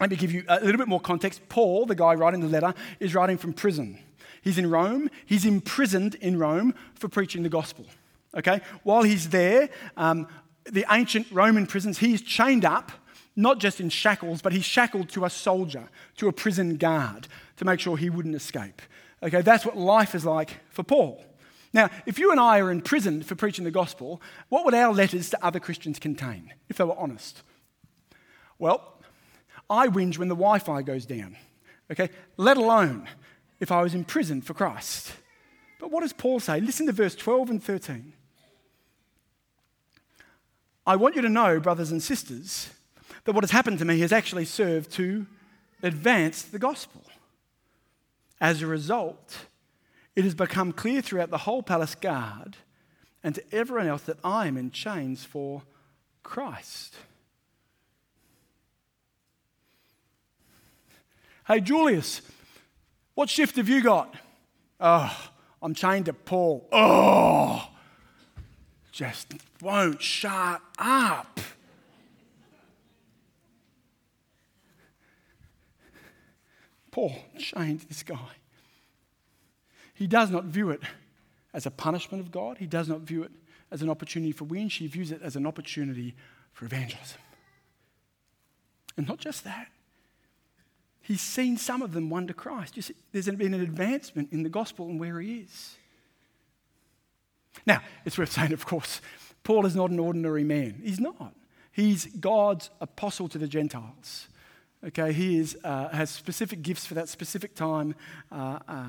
let 0.00 0.10
me 0.10 0.16
give 0.16 0.32
you 0.32 0.44
a 0.48 0.60
little 0.60 0.78
bit 0.78 0.88
more 0.88 1.00
context. 1.00 1.48
Paul, 1.48 1.86
the 1.86 1.94
guy 1.94 2.14
writing 2.14 2.40
the 2.40 2.48
letter, 2.48 2.74
is 2.98 3.14
writing 3.14 3.38
from 3.38 3.52
prison. 3.52 3.98
He's 4.42 4.58
in 4.58 4.68
Rome, 4.68 5.08
he's 5.24 5.46
imprisoned 5.46 6.16
in 6.16 6.38
Rome 6.38 6.74
for 6.94 7.08
preaching 7.08 7.42
the 7.42 7.48
gospel. 7.48 7.86
Okay? 8.36 8.60
While 8.82 9.02
he's 9.02 9.28
there, 9.28 9.68
um, 9.96 10.26
the 10.64 10.84
ancient 10.90 11.26
Roman 11.30 11.66
prisons, 11.66 11.98
he's 11.98 12.22
chained 12.22 12.64
up, 12.64 12.92
not 13.36 13.58
just 13.58 13.80
in 13.80 13.88
shackles, 13.88 14.42
but 14.42 14.52
he's 14.52 14.64
shackled 14.64 15.08
to 15.10 15.24
a 15.24 15.30
soldier, 15.30 15.88
to 16.16 16.28
a 16.28 16.32
prison 16.32 16.76
guard, 16.76 17.28
to 17.56 17.64
make 17.64 17.80
sure 17.80 17.96
he 17.96 18.10
wouldn't 18.10 18.34
escape. 18.34 18.80
Okay, 19.22 19.42
that's 19.42 19.64
what 19.64 19.76
life 19.76 20.14
is 20.14 20.24
like 20.24 20.56
for 20.70 20.82
Paul. 20.82 21.24
Now, 21.72 21.90
if 22.06 22.18
you 22.18 22.30
and 22.30 22.38
I 22.38 22.60
are 22.60 22.70
in 22.70 22.82
prison 22.82 23.22
for 23.22 23.34
preaching 23.34 23.64
the 23.64 23.70
gospel, 23.70 24.22
what 24.48 24.64
would 24.64 24.74
our 24.74 24.92
letters 24.92 25.30
to 25.30 25.44
other 25.44 25.58
Christians 25.58 25.98
contain, 25.98 26.52
if 26.68 26.76
they 26.76 26.84
were 26.84 26.96
honest? 26.96 27.42
Well, 28.58 29.02
I 29.68 29.88
whinge 29.88 30.18
when 30.18 30.28
the 30.28 30.36
Wi 30.36 30.58
Fi 30.60 30.82
goes 30.82 31.04
down, 31.04 31.36
okay, 31.90 32.10
let 32.36 32.56
alone 32.56 33.08
if 33.60 33.72
I 33.72 33.82
was 33.82 33.94
in 33.94 34.04
prison 34.04 34.40
for 34.40 34.54
Christ. 34.54 35.12
But 35.80 35.90
what 35.90 36.02
does 36.02 36.12
Paul 36.12 36.38
say? 36.38 36.60
Listen 36.60 36.86
to 36.86 36.92
verse 36.92 37.14
12 37.14 37.50
and 37.50 37.62
13. 37.62 38.12
I 40.86 40.96
want 40.96 41.16
you 41.16 41.22
to 41.22 41.28
know, 41.28 41.60
brothers 41.60 41.90
and 41.90 42.02
sisters, 42.02 42.70
that 43.24 43.32
what 43.32 43.44
has 43.44 43.50
happened 43.50 43.78
to 43.78 43.84
me 43.84 44.00
has 44.00 44.12
actually 44.12 44.44
served 44.44 44.90
to 44.92 45.26
advance 45.82 46.42
the 46.42 46.58
gospel. 46.58 47.02
As 48.40 48.60
a 48.60 48.66
result, 48.66 49.46
it 50.14 50.24
has 50.24 50.34
become 50.34 50.72
clear 50.72 51.00
throughout 51.00 51.30
the 51.30 51.38
whole 51.38 51.62
palace 51.62 51.94
guard 51.94 52.56
and 53.22 53.34
to 53.34 53.42
everyone 53.52 53.86
else 53.86 54.02
that 54.02 54.18
I 54.22 54.46
am 54.46 54.56
in 54.56 54.70
chains 54.70 55.24
for 55.24 55.62
Christ. 56.22 56.94
Hey, 61.46 61.60
Julius, 61.60 62.20
what 63.14 63.30
shift 63.30 63.56
have 63.56 63.68
you 63.68 63.82
got? 63.82 64.14
Oh, 64.80 65.30
I'm 65.62 65.74
chained 65.74 66.06
to 66.06 66.12
Paul. 66.12 66.68
Oh, 66.72 67.68
just 68.94 69.34
won't 69.60 70.00
shut 70.00 70.62
up. 70.78 71.40
Paul 76.92 77.12
chained 77.36 77.80
this 77.80 78.04
guy. 78.04 78.36
He 79.94 80.06
does 80.06 80.30
not 80.30 80.44
view 80.44 80.70
it 80.70 80.80
as 81.52 81.66
a 81.66 81.72
punishment 81.72 82.22
of 82.22 82.30
God. 82.30 82.58
He 82.58 82.66
does 82.66 82.88
not 82.88 83.00
view 83.00 83.24
it 83.24 83.32
as 83.72 83.82
an 83.82 83.90
opportunity 83.90 84.30
for 84.30 84.44
win. 84.44 84.68
He 84.68 84.86
views 84.86 85.10
it 85.10 85.20
as 85.22 85.34
an 85.34 85.44
opportunity 85.44 86.14
for 86.52 86.64
evangelism. 86.64 87.18
And 88.96 89.08
not 89.08 89.18
just 89.18 89.42
that, 89.42 89.66
he's 91.00 91.20
seen 91.20 91.56
some 91.56 91.82
of 91.82 91.94
them 91.94 92.10
wonder 92.10 92.32
Christ. 92.32 92.80
See, 92.80 92.94
there's 93.10 93.26
been 93.26 93.54
an 93.54 93.60
advancement 93.60 94.32
in 94.32 94.44
the 94.44 94.48
gospel 94.48 94.86
and 94.86 95.00
where 95.00 95.20
he 95.20 95.38
is. 95.38 95.78
Now, 97.66 97.82
it's 98.04 98.18
worth 98.18 98.32
saying, 98.32 98.52
of 98.52 98.66
course, 98.66 99.00
Paul 99.42 99.66
is 99.66 99.76
not 99.76 99.90
an 99.90 99.98
ordinary 99.98 100.44
man. 100.44 100.80
He's 100.82 101.00
not. 101.00 101.34
He's 101.72 102.06
God's 102.06 102.70
apostle 102.80 103.28
to 103.28 103.38
the 103.38 103.48
Gentiles. 103.48 104.28
Okay, 104.86 105.14
he 105.14 105.38
is, 105.38 105.56
uh, 105.64 105.88
has 105.88 106.10
specific 106.10 106.60
gifts 106.60 106.84
for 106.84 106.92
that 106.92 107.08
specific 107.08 107.54
time 107.54 107.94
uh, 108.30 108.58
uh, 108.68 108.84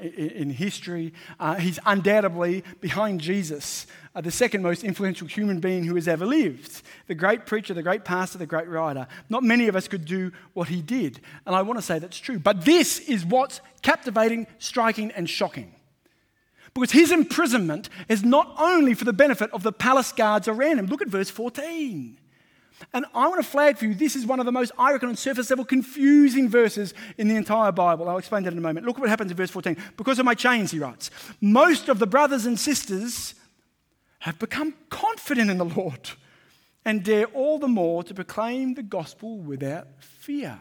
in, 0.00 0.30
in, 0.30 0.50
history. 0.50 1.12
Uh, 1.40 1.56
he's 1.56 1.80
undoubtedly, 1.84 2.62
behind 2.80 3.20
Jesus, 3.20 3.88
uh, 4.14 4.20
the 4.20 4.30
second 4.30 4.62
most 4.62 4.84
influential 4.84 5.26
human 5.26 5.58
being 5.58 5.82
who 5.82 5.96
has 5.96 6.06
ever 6.06 6.24
lived. 6.24 6.82
The 7.08 7.16
great 7.16 7.46
preacher, 7.46 7.74
the 7.74 7.82
great 7.82 8.04
pastor, 8.04 8.38
the 8.38 8.46
great 8.46 8.68
writer. 8.68 9.08
Not 9.28 9.42
many 9.42 9.66
of 9.66 9.74
us 9.74 9.88
could 9.88 10.04
do 10.04 10.30
what 10.52 10.68
he 10.68 10.82
did. 10.82 11.20
And 11.46 11.56
I 11.56 11.62
want 11.62 11.80
to 11.80 11.84
say 11.84 11.98
that's 11.98 12.20
true. 12.20 12.38
But 12.38 12.64
this 12.64 13.00
is 13.00 13.26
what's 13.26 13.60
captivating, 13.82 14.46
striking, 14.60 15.10
and 15.10 15.28
shocking. 15.28 15.74
Because 16.74 16.92
his 16.92 17.10
imprisonment 17.10 17.88
is 18.08 18.24
not 18.24 18.54
only 18.58 18.94
for 18.94 19.04
the 19.04 19.12
benefit 19.12 19.50
of 19.52 19.62
the 19.62 19.72
palace 19.72 20.12
guards 20.12 20.48
around 20.48 20.78
him. 20.78 20.86
Look 20.86 21.02
at 21.02 21.08
verse 21.08 21.30
14. 21.30 22.18
And 22.92 23.04
I 23.14 23.28
want 23.28 23.42
to 23.42 23.48
flag 23.48 23.76
for 23.76 23.84
you, 23.84 23.94
this 23.94 24.16
is 24.16 24.24
one 24.24 24.40
of 24.40 24.46
the 24.46 24.52
most, 24.52 24.72
I 24.78 24.92
reckon, 24.92 25.10
on 25.10 25.16
surface 25.16 25.50
level, 25.50 25.64
confusing 25.64 26.48
verses 26.48 26.94
in 27.18 27.28
the 27.28 27.36
entire 27.36 27.72
Bible. 27.72 28.08
I'll 28.08 28.18
explain 28.18 28.44
that 28.44 28.52
in 28.52 28.58
a 28.58 28.62
moment. 28.62 28.86
Look 28.86 28.98
what 28.98 29.08
happens 29.08 29.30
in 29.30 29.36
verse 29.36 29.50
14. 29.50 29.76
Because 29.96 30.18
of 30.18 30.24
my 30.24 30.34
chains, 30.34 30.70
he 30.70 30.78
writes, 30.78 31.10
most 31.40 31.88
of 31.88 31.98
the 31.98 32.06
brothers 32.06 32.46
and 32.46 32.58
sisters 32.58 33.34
have 34.20 34.38
become 34.38 34.74
confident 34.88 35.50
in 35.50 35.58
the 35.58 35.64
Lord 35.64 36.10
and 36.84 37.02
dare 37.04 37.26
all 37.26 37.58
the 37.58 37.68
more 37.68 38.02
to 38.04 38.14
proclaim 38.14 38.74
the 38.74 38.82
gospel 38.82 39.38
without 39.38 39.88
fear. 39.98 40.58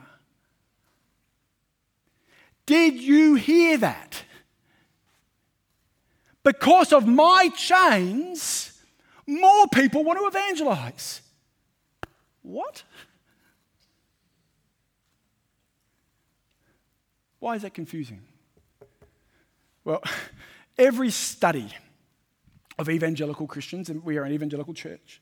Did 2.66 2.96
you 2.96 3.36
hear 3.36 3.78
that? 3.78 4.24
Because 6.44 6.94
of 6.94 7.08
my 7.08 7.50
chains, 7.56 8.80
more 9.28 9.68
people 9.68 10.04
want 10.04 10.20
to 10.20 10.26
evangelize. 10.26 11.22
What? 12.42 12.84
Why 17.40 17.56
is 17.56 17.62
that 17.62 17.74
confusing? 17.74 18.22
Well, 19.84 20.04
every 20.78 21.10
study 21.10 21.74
of 22.78 22.90
evangelical 22.90 23.48
Christians, 23.48 23.90
and 23.90 24.04
we 24.04 24.18
are 24.18 24.24
an 24.24 24.32
evangelical 24.32 24.74
church, 24.74 25.22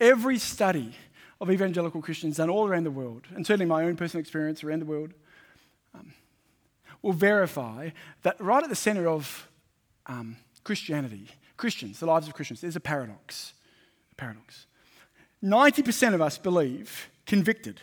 every 0.00 0.38
study 0.38 0.94
of 1.40 1.50
evangelical 1.50 2.02
Christians 2.02 2.36
done 2.38 2.50
all 2.50 2.66
around 2.66 2.84
the 2.84 2.90
world, 2.90 3.22
and 3.34 3.46
certainly 3.46 3.66
my 3.66 3.84
own 3.84 3.96
personal 3.96 4.20
experience 4.20 4.64
around 4.64 4.80
the 4.80 4.86
world, 4.86 5.12
um, 5.94 6.12
will 7.00 7.12
verify 7.12 7.90
that 8.22 8.40
right 8.40 8.62
at 8.62 8.68
the 8.68 8.76
center 8.76 9.06
of 9.06 9.48
um, 10.06 10.36
Christianity, 10.68 11.26
Christians, 11.56 11.98
the 11.98 12.04
lives 12.04 12.28
of 12.28 12.34
Christians, 12.34 12.60
there's 12.60 12.76
a 12.76 12.80
paradox. 12.80 13.54
A 14.12 14.14
paradox. 14.16 14.66
90% 15.42 16.12
of 16.12 16.20
us 16.20 16.36
believe, 16.36 17.08
convicted, 17.24 17.80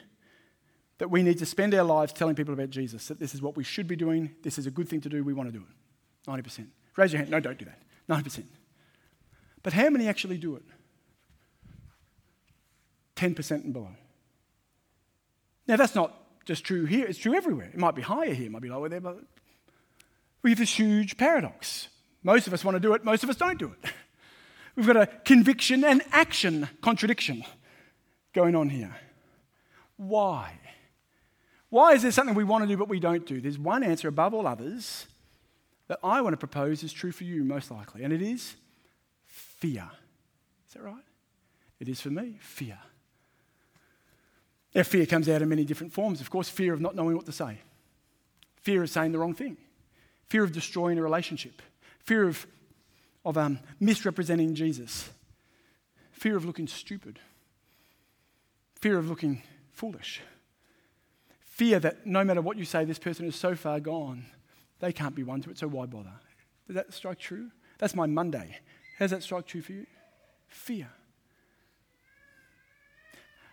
that 1.00 1.10
we 1.10 1.24
need 1.24 1.40
to 1.40 1.48
spend 1.48 1.74
our 1.74 1.84
lives 1.84 2.14
telling 2.14 2.36
people 2.36 2.54
about 2.54 2.70
Jesus, 2.70 3.08
that 3.08 3.20
this 3.20 3.34
is 3.34 3.42
what 3.42 3.58
we 3.58 3.64
should 3.64 3.88
be 3.88 3.96
doing, 3.96 4.36
this 4.44 4.60
is 4.60 4.68
a 4.68 4.70
good 4.70 4.88
thing 4.88 5.02
to 5.02 5.10
do, 5.10 5.24
we 5.24 5.34
want 5.34 5.52
to 5.52 5.52
do 5.52 5.66
it. 5.68 6.30
90%. 6.30 6.68
Raise 6.96 7.12
your 7.12 7.22
hand. 7.22 7.32
No, 7.32 7.40
don't 7.40 7.58
do 7.58 7.66
that. 7.66 7.82
90%. 8.08 8.44
But 9.64 9.74
how 9.74 9.90
many 9.90 10.08
actually 10.08 10.38
do 10.38 10.56
it? 10.56 10.64
10% 13.16 13.52
and 13.64 13.74
below. 13.74 13.96
Now, 15.68 15.78
that's 15.78 15.96
not 15.96 16.14
just 16.46 16.64
true 16.64 16.86
here, 16.86 17.08
it's 17.08 17.18
true 17.18 17.34
everywhere. 17.34 17.72
It 17.74 17.80
might 17.80 17.96
be 17.96 18.04
higher 18.04 18.36
here, 18.36 18.46
it 18.46 18.52
might 18.52 18.62
be 18.62 18.70
lower 18.70 18.90
there, 18.90 19.02
but 19.02 19.24
we 20.44 20.52
have 20.52 20.60
this 20.60 20.78
huge 20.78 21.18
paradox. 21.18 21.88
Most 22.26 22.48
of 22.48 22.54
us 22.56 22.66
want 22.66 22.74
to 22.74 22.80
do 22.80 22.96
it, 22.96 23.04
most 23.04 23.24
of 23.24 23.30
us 23.30 23.36
don't 23.36 23.60
do 23.60 23.68
it. 23.72 23.92
We've 24.76 24.88
got 24.88 24.98
a 24.98 25.06
conviction 25.06 25.84
and 25.84 26.02
action 26.12 26.68
contradiction 26.82 27.46
going 28.34 28.56
on 28.56 28.70
here. 28.70 28.96
Why? 29.96 30.60
Why 31.70 31.94
is 31.94 32.02
there 32.02 32.12
something 32.12 32.34
we 32.34 32.44
want 32.44 32.64
to 32.64 32.68
do 32.68 32.78
but 32.78 32.90
we 32.90 33.00
don't 33.00 33.28
do? 33.28 33.40
There's 33.40 33.60
one 33.60 33.84
answer 33.84 34.08
above 34.08 34.34
all 34.34 34.48
others 34.48 35.06
that 35.88 36.00
I 36.04 36.22
want 36.22 36.34
to 36.34 36.38
propose 36.38 36.84
is 36.84 36.92
true 36.92 37.12
for 37.12 37.26
you, 37.26 37.44
most 37.44 37.70
likely, 37.70 38.04
and 38.04 38.12
it 38.12 38.24
is 38.24 38.56
fear. 39.28 39.88
Is 40.68 40.74
that 40.74 40.82
right? 40.82 41.04
It 41.80 41.88
is 41.88 42.02
for 42.02 42.10
me, 42.10 42.38
fear. 42.42 42.80
Now, 44.74 44.82
fear 44.82 45.06
comes 45.06 45.30
out 45.30 45.44
in 45.44 45.50
many 45.50 45.64
different 45.64 45.94
forms. 45.94 46.22
Of 46.22 46.32
course, 46.32 46.50
fear 46.50 46.74
of 46.74 46.82
not 46.82 46.96
knowing 46.96 47.16
what 47.16 47.28
to 47.28 47.32
say, 47.32 47.60
fear 48.64 48.82
of 48.82 48.90
saying 48.90 49.12
the 49.12 49.20
wrong 49.20 49.36
thing, 49.36 49.58
fear 50.26 50.44
of 50.44 50.52
destroying 50.52 50.98
a 50.98 51.04
relationship, 51.04 51.62
fear 52.06 52.28
of 52.28 52.48
of 53.26 53.38
um, 53.38 53.60
misrepresenting 53.80 54.54
Jesus, 54.54 55.10
fear 56.12 56.38
of 56.38 56.46
looking 56.46 56.68
stupid, 56.68 57.20
fear 58.76 59.00
of 59.00 59.10
looking 59.10 59.42
foolish, 59.74 60.22
fear 61.40 61.80
that 61.80 62.06
no 62.06 62.24
matter 62.24 62.42
what 62.42 62.58
you 62.58 62.66
say, 62.66 62.86
this 62.86 63.00
person 63.00 63.26
is 63.26 63.36
so 63.36 63.56
far 63.56 63.80
gone, 63.80 64.26
they 64.80 64.94
can't 64.94 65.16
be 65.16 65.24
won 65.24 65.42
to 65.42 65.50
it, 65.50 65.58
so 65.58 65.68
why 65.68 65.88
bother? 65.88 66.14
Does 66.68 66.76
that 66.76 66.94
strike 66.94 67.18
true? 67.18 67.50
That's 67.80 67.96
my 67.96 68.06
Monday. 68.06 68.60
How 69.00 69.06
does 69.06 69.12
that 69.12 69.24
strike 69.24 69.48
true 69.48 69.62
for 69.62 69.74
you? 69.74 69.88
Fear. 70.48 70.88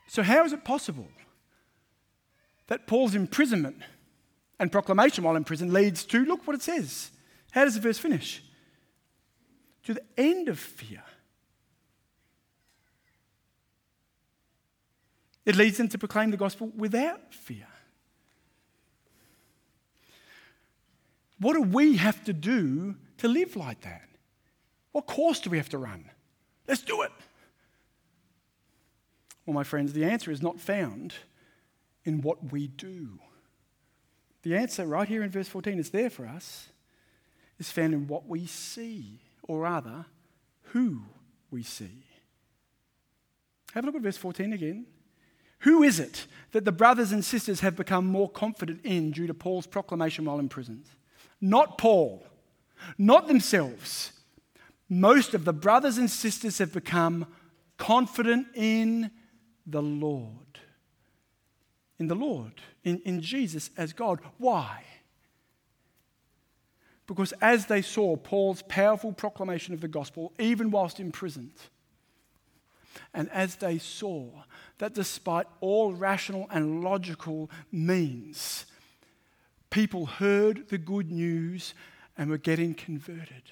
So, 0.07 0.23
how 0.23 0.45
is 0.45 0.53
it 0.53 0.65
possible 0.65 1.09
that 2.67 2.87
Paul's 2.87 3.15
imprisonment 3.15 3.77
and 4.59 4.71
proclamation 4.71 5.25
while 5.25 5.37
in 5.37 5.45
prison 5.45 5.73
leads 5.73 6.05
to, 6.05 6.25
look 6.25 6.47
what 6.47 6.55
it 6.55 6.63
says. 6.63 7.11
How 7.53 7.65
does 7.65 7.75
the 7.75 7.81
verse 7.81 7.99
finish? 7.99 8.43
to 9.85 9.95
the 9.95 10.03
end 10.17 10.49
of 10.49 10.59
fear. 10.59 11.03
It 15.45 15.57
leads 15.57 15.77
them 15.77 15.89
to 15.89 15.99
proclaim 15.99 16.31
the 16.31 16.37
gospel 16.37 16.71
without 16.77 17.35
fear. 17.35 17.67
What 21.41 21.55
do 21.55 21.63
we 21.63 21.97
have 21.97 22.23
to 22.25 22.33
do 22.33 22.95
to 23.19 23.27
live 23.27 23.57
like 23.57 23.81
that? 23.81 24.09
What 24.93 25.07
course 25.07 25.41
do 25.41 25.51
we 25.51 25.57
have 25.57 25.69
to 25.71 25.79
run? 25.79 26.05
Let's 26.69 26.83
do 26.83 27.03
it. 27.03 27.11
Well, 29.45 29.55
my 29.55 29.65
friends, 29.65 29.93
the 29.93 30.05
answer 30.05 30.31
is 30.31 30.41
not 30.41 30.61
found 30.61 31.15
in 32.05 32.21
what 32.21 32.53
we 32.53 32.69
do. 32.69 33.19
The 34.45 34.57
answer, 34.57 34.87
right 34.87 35.09
here 35.09 35.25
in 35.25 35.31
verse 35.31 35.49
14, 35.49 35.81
is 35.81 35.91
there 35.91 36.11
for 36.11 36.27
us, 36.27 36.69
is 37.63 37.71
found 37.71 37.95
in 37.95 38.09
what 38.09 38.27
we 38.27 38.45
see, 38.45 39.21
or 39.45 39.61
rather, 39.61 40.05
who 40.73 41.03
we 41.51 41.63
see. 41.63 42.05
Have 43.73 43.85
a 43.85 43.87
look 43.87 43.95
at 43.95 44.03
verse 44.03 44.17
14 44.17 44.53
again. 44.53 44.87
Who 45.61 45.85
is 45.85 46.01
it 46.01 46.27
that 46.51 46.65
the 46.65 46.73
brothers 46.73 47.13
and 47.13 47.25
sisters 47.25 47.61
have 47.61 47.77
become 47.77 48.05
more 48.05 48.29
confident 48.29 48.81
in 48.83 49.13
due 49.13 49.29
to 49.29 49.35
Paul's 49.35 49.69
proclamation 49.69 50.25
while 50.25 50.41
imprisoned? 50.41 50.87
Not 51.41 51.79
Paul, 51.79 52.27
not 52.99 53.29
themselves. 53.29 54.13
Most 54.89 55.33
of 55.33 55.45
the 55.45 55.53
brothers 55.53 55.99
and 55.99 56.11
sisters 56.11 56.59
have 56.59 56.73
become 56.73 57.27
confident 57.79 58.49
in 58.55 59.13
the 59.65 59.83
Lord. 59.83 60.59
In 62.01 62.09
the 62.09 62.17
Lord, 62.17 62.55
in, 62.83 63.01
in 63.05 63.21
Jesus 63.21 63.71
as 63.77 63.93
God. 63.93 64.19
Why? 64.39 64.83
Because 67.07 67.33
as 67.41 67.67
they 67.67 67.83
saw 67.83 68.17
Paul's 68.17 68.63
powerful 68.63 69.13
proclamation 69.13 69.75
of 69.75 69.81
the 69.81 69.89
gospel, 69.89 70.33
even 70.39 70.71
whilst 70.71 71.01
imprisoned, 71.01 71.53
and 73.15 73.29
as 73.31 73.57
they 73.57 73.79
saw 73.79 74.29
that 74.79 74.95
despite 74.95 75.47
all 75.61 75.93
rational 75.93 76.47
and 76.51 76.83
logical 76.83 77.51
means, 77.71 78.67
people 79.71 80.07
heard 80.07 80.69
the 80.69 80.79
good 80.79 81.11
news 81.11 81.75
and 82.17 82.31
were 82.31 82.39
getting 82.39 82.75
converted. 82.75 83.43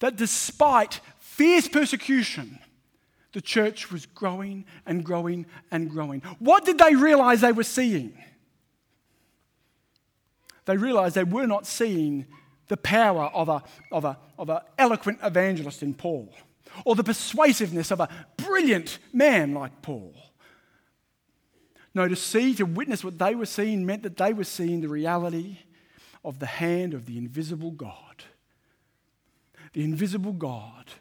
That 0.00 0.16
despite 0.16 1.00
fierce 1.18 1.68
persecution, 1.68 2.58
the 3.32 3.40
church 3.40 3.90
was 3.90 4.06
growing 4.06 4.64
and 4.86 5.04
growing 5.04 5.46
and 5.70 5.90
growing. 5.90 6.20
What 6.38 6.64
did 6.64 6.78
they 6.78 6.94
realize 6.94 7.40
they 7.40 7.52
were 7.52 7.64
seeing? 7.64 8.16
They 10.66 10.76
realized 10.76 11.14
they 11.14 11.24
were 11.24 11.46
not 11.46 11.66
seeing 11.66 12.26
the 12.68 12.76
power 12.76 13.30
of 13.32 13.48
an 13.48 13.60
of 13.90 14.04
a, 14.04 14.18
of 14.38 14.50
a 14.50 14.64
eloquent 14.78 15.20
evangelist 15.22 15.82
in 15.82 15.94
Paul 15.94 16.32
or 16.84 16.94
the 16.94 17.04
persuasiveness 17.04 17.90
of 17.90 18.00
a 18.00 18.08
brilliant 18.36 18.98
man 19.12 19.54
like 19.54 19.82
Paul. 19.82 20.14
No, 21.94 22.06
to 22.06 22.16
see, 22.16 22.54
to 22.54 22.66
witness 22.66 23.02
what 23.02 23.18
they 23.18 23.34
were 23.34 23.46
seeing 23.46 23.86
meant 23.86 24.02
that 24.02 24.18
they 24.18 24.32
were 24.34 24.44
seeing 24.44 24.80
the 24.80 24.88
reality 24.88 25.58
of 26.24 26.40
the 26.40 26.46
hand 26.46 26.92
of 26.92 27.06
the 27.06 27.16
invisible 27.16 27.70
God. 27.70 28.24
The 29.72 29.84
invisible 29.84 30.32
God 30.32 30.92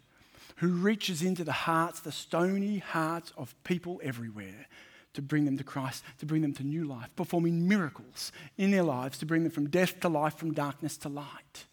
who 0.57 0.69
reaches 0.69 1.21
into 1.21 1.43
the 1.43 1.51
hearts, 1.51 1.99
the 1.99 2.11
stony 2.11 2.77
hearts 2.77 3.33
of 3.35 3.55
people 3.63 3.99
everywhere 4.03 4.67
to 5.15 5.21
bring 5.21 5.45
them 5.45 5.57
to 5.57 5.63
Christ, 5.63 6.03
to 6.19 6.25
bring 6.25 6.41
them 6.41 6.53
to 6.53 6.63
new 6.63 6.85
life, 6.85 7.09
performing 7.15 7.67
miracles 7.67 8.31
in 8.57 8.71
their 8.71 8.83
lives 8.83 9.17
to 9.17 9.25
bring 9.25 9.43
them 9.43 9.51
from 9.51 9.69
death 9.69 9.99
to 10.01 10.09
life, 10.09 10.35
from 10.35 10.53
darkness 10.53 10.97
to 10.97 11.09
light. 11.09 11.65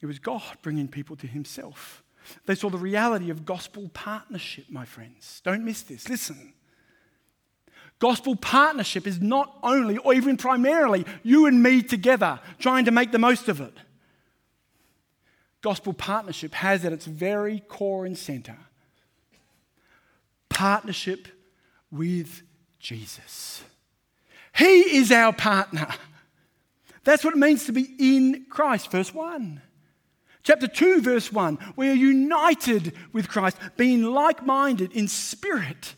It 0.00 0.06
was 0.06 0.18
God 0.18 0.42
bringing 0.62 0.88
people 0.88 1.16
to 1.16 1.26
Himself. 1.26 2.02
They 2.46 2.54
saw 2.54 2.70
the 2.70 2.78
reality 2.78 3.30
of 3.30 3.44
gospel 3.44 3.90
partnership, 3.92 4.66
my 4.68 4.84
friends. 4.84 5.40
Don't 5.44 5.64
miss 5.64 5.82
this. 5.82 6.08
Listen. 6.08 6.54
Gospel 7.98 8.36
partnership 8.36 9.06
is 9.06 9.20
not 9.20 9.56
only, 9.62 9.98
or 9.98 10.14
even 10.14 10.36
primarily, 10.36 11.06
you 11.22 11.46
and 11.46 11.62
me 11.62 11.82
together 11.82 12.40
trying 12.58 12.84
to 12.86 12.90
make 12.90 13.12
the 13.12 13.18
most 13.18 13.48
of 13.48 13.60
it. 13.60 13.74
Gospel 15.62 15.94
partnership 15.94 16.52
has 16.54 16.84
at 16.84 16.92
its 16.92 17.06
very 17.06 17.60
core 17.60 18.04
and 18.04 18.18
center 18.18 18.58
partnership 20.54 21.28
with 21.90 22.42
Jesus. 22.78 23.62
He 24.56 24.96
is 24.96 25.12
our 25.12 25.32
partner. 25.32 25.88
That's 27.04 27.24
what 27.24 27.34
it 27.34 27.38
means 27.38 27.66
to 27.66 27.72
be 27.72 27.94
in 27.98 28.46
Christ. 28.48 28.90
Verse 28.90 29.12
1. 29.12 29.60
Chapter 30.44 30.68
2, 30.68 31.00
verse 31.00 31.32
1, 31.32 31.58
we 31.74 31.88
are 31.88 31.94
united 31.94 32.92
with 33.14 33.30
Christ, 33.30 33.56
being 33.78 34.02
like 34.02 34.44
minded 34.44 34.92
in 34.92 35.08
spirit. 35.08 35.94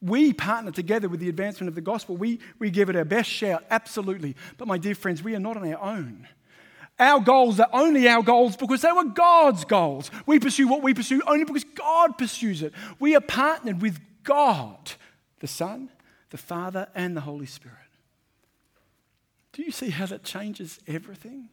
We 0.00 0.32
partner 0.32 0.70
together 0.70 1.10
with 1.10 1.20
the 1.20 1.28
advancement 1.28 1.68
of 1.68 1.74
the 1.74 1.82
gospel. 1.82 2.16
We, 2.16 2.40
we 2.58 2.70
give 2.70 2.88
it 2.88 2.96
our 2.96 3.04
best 3.04 3.28
shout, 3.28 3.64
absolutely. 3.70 4.34
But, 4.56 4.66
my 4.66 4.78
dear 4.78 4.94
friends, 4.94 5.22
we 5.22 5.34
are 5.34 5.40
not 5.40 5.58
on 5.58 5.70
our 5.70 5.82
own. 5.82 6.26
Our 6.98 7.20
goals 7.20 7.58
are 7.58 7.68
only 7.72 8.08
our 8.08 8.22
goals 8.22 8.56
because 8.56 8.82
they 8.82 8.92
were 8.92 9.04
God's 9.04 9.64
goals. 9.64 10.10
We 10.26 10.38
pursue 10.38 10.68
what 10.68 10.82
we 10.82 10.94
pursue 10.94 11.20
only 11.26 11.44
because 11.44 11.64
God 11.64 12.16
pursues 12.16 12.62
it. 12.62 12.72
We 13.00 13.16
are 13.16 13.20
partnered 13.20 13.82
with 13.82 13.98
God, 14.22 14.92
the 15.40 15.48
Son, 15.48 15.90
the 16.30 16.36
Father, 16.36 16.88
and 16.94 17.16
the 17.16 17.22
Holy 17.22 17.46
Spirit. 17.46 17.78
Do 19.52 19.62
you 19.62 19.72
see 19.72 19.90
how 19.90 20.06
that 20.06 20.22
changes 20.22 20.78
everything? 20.86 21.48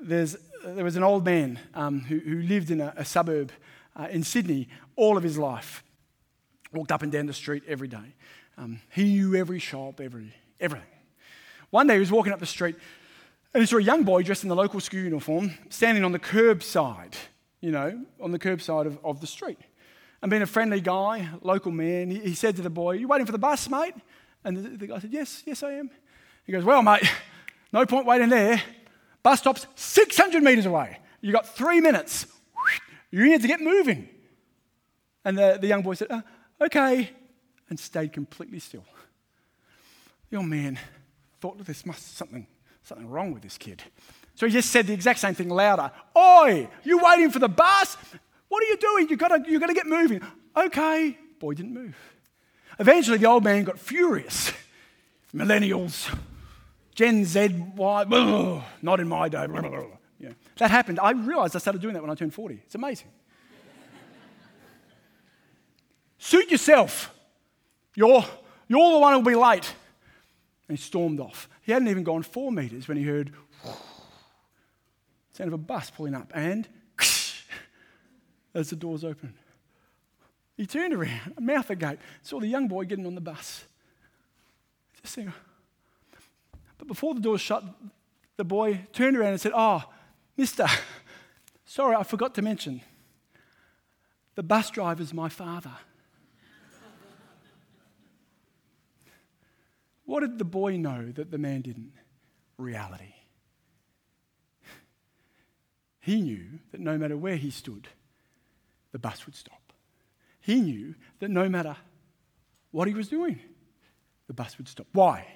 there's, 0.00 0.36
there 0.64 0.84
was 0.84 0.96
an 0.96 1.02
old 1.02 1.24
man 1.24 1.58
um, 1.74 2.00
who, 2.00 2.18
who, 2.18 2.42
lived 2.42 2.70
in 2.70 2.80
a, 2.80 2.92
a 2.96 3.04
suburb 3.04 3.52
uh, 3.96 4.08
in 4.10 4.22
Sydney 4.22 4.68
all 4.96 5.16
of 5.16 5.22
his 5.22 5.38
life. 5.38 5.84
Walked 6.72 6.92
up 6.92 7.02
and 7.02 7.10
down 7.10 7.26
the 7.26 7.32
street 7.32 7.62
every 7.66 7.88
day. 7.88 8.14
Um, 8.56 8.80
he 8.90 9.04
knew 9.04 9.34
every 9.34 9.58
shop, 9.58 10.00
every, 10.00 10.34
everything. 10.60 10.86
One 11.70 11.86
day 11.86 11.94
he 11.94 12.00
was 12.00 12.10
walking 12.10 12.32
up 12.32 12.40
the 12.40 12.46
street 12.46 12.76
and 13.52 13.62
he 13.62 13.66
saw 13.66 13.76
a 13.76 13.82
young 13.82 14.04
boy 14.04 14.22
dressed 14.22 14.42
in 14.42 14.48
the 14.48 14.56
local 14.56 14.80
school 14.80 15.00
uniform 15.00 15.52
standing 15.68 16.04
on 16.04 16.12
the 16.12 16.18
curbside, 16.18 17.14
you 17.60 17.70
know, 17.70 18.04
on 18.20 18.32
the 18.32 18.38
curbside 18.38 18.86
of, 18.86 18.98
of 19.04 19.20
the 19.20 19.26
street. 19.26 19.58
And 20.20 20.30
being 20.30 20.42
a 20.42 20.46
friendly 20.46 20.80
guy, 20.80 21.28
local 21.42 21.72
man, 21.72 22.10
he, 22.10 22.18
he 22.20 22.34
said 22.34 22.56
to 22.56 22.62
the 22.62 22.70
boy, 22.70 22.92
You 22.92 23.08
waiting 23.08 23.26
for 23.26 23.32
the 23.32 23.38
bus, 23.38 23.68
mate? 23.68 23.94
And 24.44 24.56
the, 24.56 24.68
the 24.70 24.86
guy 24.86 24.98
said, 24.98 25.12
Yes, 25.12 25.42
yes, 25.46 25.62
I 25.62 25.72
am. 25.72 25.90
He 26.44 26.52
goes, 26.52 26.64
Well, 26.64 26.82
mate, 26.82 27.08
no 27.72 27.86
point 27.86 28.06
waiting 28.06 28.28
there. 28.28 28.60
Bus 29.22 29.40
stop's 29.40 29.66
600 29.76 30.42
meters 30.42 30.66
away. 30.66 30.98
You've 31.20 31.34
got 31.34 31.46
three 31.54 31.80
minutes. 31.80 32.26
You 33.10 33.24
need 33.24 33.42
to 33.42 33.48
get 33.48 33.60
moving. 33.60 34.08
And 35.24 35.36
the, 35.38 35.58
the 35.60 35.66
young 35.66 35.82
boy 35.82 35.94
said, 35.94 36.10
uh, 36.10 36.22
Okay, 36.60 37.10
and 37.70 37.78
stayed 37.78 38.12
completely 38.12 38.58
still. 38.58 38.84
Old 40.34 40.46
man 40.46 40.78
thought, 41.40 41.64
This 41.64 41.86
must 41.86 42.16
something, 42.16 42.46
something 42.82 43.08
wrong 43.08 43.32
with 43.32 43.42
this 43.42 43.58
kid. 43.58 43.82
So 44.34 44.46
he 44.46 44.52
just 44.52 44.70
said 44.70 44.86
the 44.86 44.92
exact 44.92 45.18
same 45.18 45.34
thing 45.34 45.48
louder. 45.48 45.90
Oi, 46.16 46.68
you 46.84 46.98
waiting 47.02 47.30
for 47.30 47.40
the 47.40 47.48
bus? 47.48 47.96
What 48.48 48.62
are 48.62 48.66
you 48.66 48.76
doing? 48.76 49.08
You've 49.08 49.18
got 49.18 49.28
to, 49.28 49.50
you 49.50 49.58
got 49.58 49.66
to 49.66 49.74
get 49.74 49.86
moving. 49.86 50.22
Okay. 50.56 51.18
Boy 51.38 51.54
didn't 51.54 51.74
move. 51.74 51.96
Eventually, 52.78 53.18
the 53.18 53.26
old 53.26 53.44
man 53.44 53.64
got 53.64 53.78
furious. 53.78 54.52
Millennials, 55.34 56.16
Gen 56.94 57.24
Z, 57.24 57.54
Y, 57.76 58.62
not 58.82 59.00
in 59.00 59.08
my 59.08 59.28
day. 59.28 59.46
Yeah. 60.18 60.30
That 60.56 60.70
happened. 60.70 60.98
I 61.00 61.10
realized 61.12 61.54
I 61.54 61.58
started 61.58 61.82
doing 61.82 61.94
that 61.94 62.02
when 62.02 62.10
I 62.10 62.14
turned 62.14 62.34
40. 62.34 62.60
It's 62.64 62.74
amazing. 62.74 63.08
Suit 66.18 66.50
yourself. 66.50 67.14
You're, 67.94 68.24
you're 68.68 68.92
the 68.92 68.98
one 68.98 69.12
who'll 69.12 69.22
be 69.22 69.34
late. 69.34 69.72
And 70.68 70.76
he 70.76 70.82
stormed 70.82 71.20
off. 71.20 71.48
He 71.62 71.72
hadn't 71.72 71.88
even 71.88 72.04
gone 72.04 72.22
four 72.22 72.52
meters 72.52 72.88
when 72.88 72.96
he 72.96 73.04
heard 73.04 73.32
sound 75.32 75.48
of 75.48 75.54
a 75.54 75.58
bus 75.58 75.90
pulling 75.90 76.14
up 76.14 76.32
and 76.34 76.68
as 78.54 78.70
the 78.70 78.76
doors 78.76 79.04
opened. 79.04 79.34
He 80.56 80.66
turned 80.66 80.92
around, 80.92 81.34
mouth 81.40 81.70
agape, 81.70 82.00
saw 82.22 82.40
the 82.40 82.48
young 82.48 82.66
boy 82.66 82.84
getting 82.84 83.06
on 83.06 83.14
the 83.14 83.20
bus. 83.20 83.64
Just 85.00 85.18
but 86.76 86.86
before 86.86 87.14
the 87.14 87.20
door 87.20 87.38
shut, 87.38 87.64
the 88.36 88.44
boy 88.44 88.86
turned 88.92 89.16
around 89.16 89.30
and 89.30 89.40
said, 89.40 89.52
Oh, 89.54 89.82
mister, 90.36 90.66
sorry, 91.64 91.96
I 91.96 92.02
forgot 92.02 92.34
to 92.36 92.42
mention. 92.42 92.80
The 94.34 94.42
bus 94.42 94.70
driver's 94.70 95.12
my 95.12 95.28
father. 95.28 95.72
What 100.08 100.20
did 100.20 100.38
the 100.38 100.44
boy 100.44 100.76
know 100.76 101.12
that 101.12 101.30
the 101.30 101.38
man 101.38 101.60
didn't? 101.60 101.92
Reality. 102.56 103.14
He 106.00 106.22
knew 106.22 106.60
that 106.72 106.80
no 106.80 106.96
matter 106.96 107.16
where 107.16 107.36
he 107.36 107.50
stood, 107.50 107.86
the 108.92 108.98
bus 108.98 109.26
would 109.26 109.34
stop. 109.34 109.74
He 110.40 110.60
knew 110.60 110.94
that 111.18 111.30
no 111.30 111.50
matter 111.50 111.76
what 112.70 112.88
he 112.88 112.94
was 112.94 113.08
doing, 113.08 113.38
the 114.26 114.32
bus 114.32 114.56
would 114.56 114.68
stop. 114.68 114.86
Why? 114.92 115.26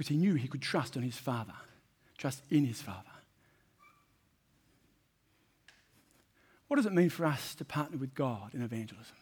because 0.00 0.08
he 0.08 0.16
knew 0.16 0.32
he 0.32 0.48
could 0.48 0.62
trust 0.62 0.96
on 0.96 1.02
his 1.02 1.18
Father, 1.18 1.52
trust 2.16 2.40
in 2.48 2.64
his 2.64 2.80
Father. 2.80 3.02
What 6.68 6.76
does 6.76 6.86
it 6.86 6.94
mean 6.94 7.10
for 7.10 7.26
us 7.26 7.54
to 7.56 7.66
partner 7.66 7.98
with 7.98 8.14
God 8.14 8.54
in 8.54 8.62
evangelism? 8.62 9.14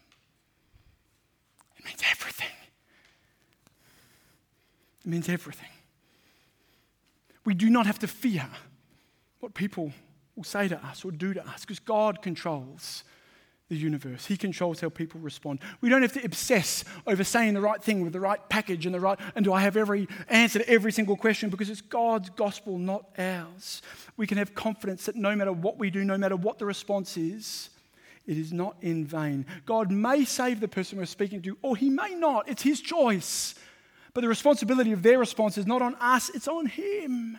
It 1.77 1.83
means 1.83 2.01
everything. 2.09 2.38
It 5.05 5.09
means 5.09 5.29
everything. 5.29 5.69
We 7.45 7.53
do 7.53 7.69
not 7.69 7.85
have 7.85 7.99
to 7.99 8.07
fear 8.07 8.47
what 9.39 9.53
people 9.53 9.91
will 10.35 10.43
say 10.43 10.67
to 10.67 10.85
us 10.85 11.03
or 11.03 11.11
do 11.11 11.33
to 11.33 11.47
us 11.47 11.61
because 11.61 11.79
God 11.79 12.21
controls 12.21 13.03
the 13.69 13.75
universe. 13.75 14.25
He 14.25 14.35
controls 14.35 14.81
how 14.81 14.89
people 14.89 15.21
respond. 15.21 15.59
We 15.79 15.89
don't 15.89 16.01
have 16.01 16.13
to 16.13 16.25
obsess 16.25 16.83
over 17.05 17.23
saying 17.23 17.53
the 17.53 17.61
right 17.61 17.81
thing 17.81 18.03
with 18.03 18.13
the 18.13 18.19
right 18.19 18.39
package 18.49 18.85
and 18.85 18.95
the 18.95 18.99
right, 18.99 19.19
and 19.35 19.45
do 19.45 19.53
I 19.53 19.61
have 19.61 19.77
every 19.77 20.07
answer 20.27 20.59
to 20.59 20.69
every 20.69 20.91
single 20.91 21.15
question 21.15 21.49
because 21.49 21.69
it's 21.69 21.81
God's 21.81 22.31
gospel, 22.31 22.77
not 22.77 23.05
ours. 23.17 23.81
We 24.17 24.27
can 24.27 24.39
have 24.39 24.55
confidence 24.55 25.05
that 25.05 25.15
no 25.15 25.35
matter 25.35 25.53
what 25.53 25.77
we 25.77 25.91
do, 25.91 26.03
no 26.03 26.17
matter 26.17 26.35
what 26.35 26.57
the 26.57 26.65
response 26.65 27.15
is, 27.15 27.69
it 28.25 28.37
is 28.37 28.51
not 28.51 28.75
in 28.81 29.05
vain. 29.05 29.45
God 29.65 29.91
may 29.91 30.25
save 30.25 30.59
the 30.59 30.67
person 30.67 30.97
we're 30.97 31.05
speaking 31.05 31.41
to, 31.43 31.57
or 31.61 31.75
He 31.75 31.89
may 31.89 32.15
not. 32.15 32.49
It's 32.49 32.63
His 32.63 32.81
choice. 32.81 33.55
But 34.13 34.21
the 34.21 34.27
responsibility 34.27 34.91
of 34.91 35.03
their 35.03 35.19
response 35.19 35.57
is 35.57 35.67
not 35.67 35.81
on 35.81 35.95
us, 35.95 36.29
it's 36.33 36.47
on 36.47 36.65
Him. 36.65 37.37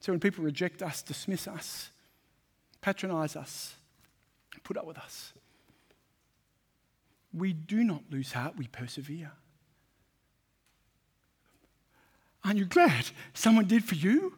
So 0.00 0.12
when 0.12 0.20
people 0.20 0.44
reject 0.44 0.82
us, 0.82 1.02
dismiss 1.02 1.46
us, 1.46 1.90
patronize 2.80 3.36
us, 3.36 3.74
put 4.64 4.76
up 4.76 4.86
with 4.86 4.98
us, 4.98 5.32
we 7.32 7.52
do 7.52 7.84
not 7.84 8.02
lose 8.10 8.32
heart, 8.32 8.56
we 8.56 8.66
persevere. 8.66 9.32
Aren't 12.44 12.58
you 12.58 12.64
glad 12.64 13.06
someone 13.34 13.66
did 13.66 13.84
for 13.84 13.94
you? 13.94 14.36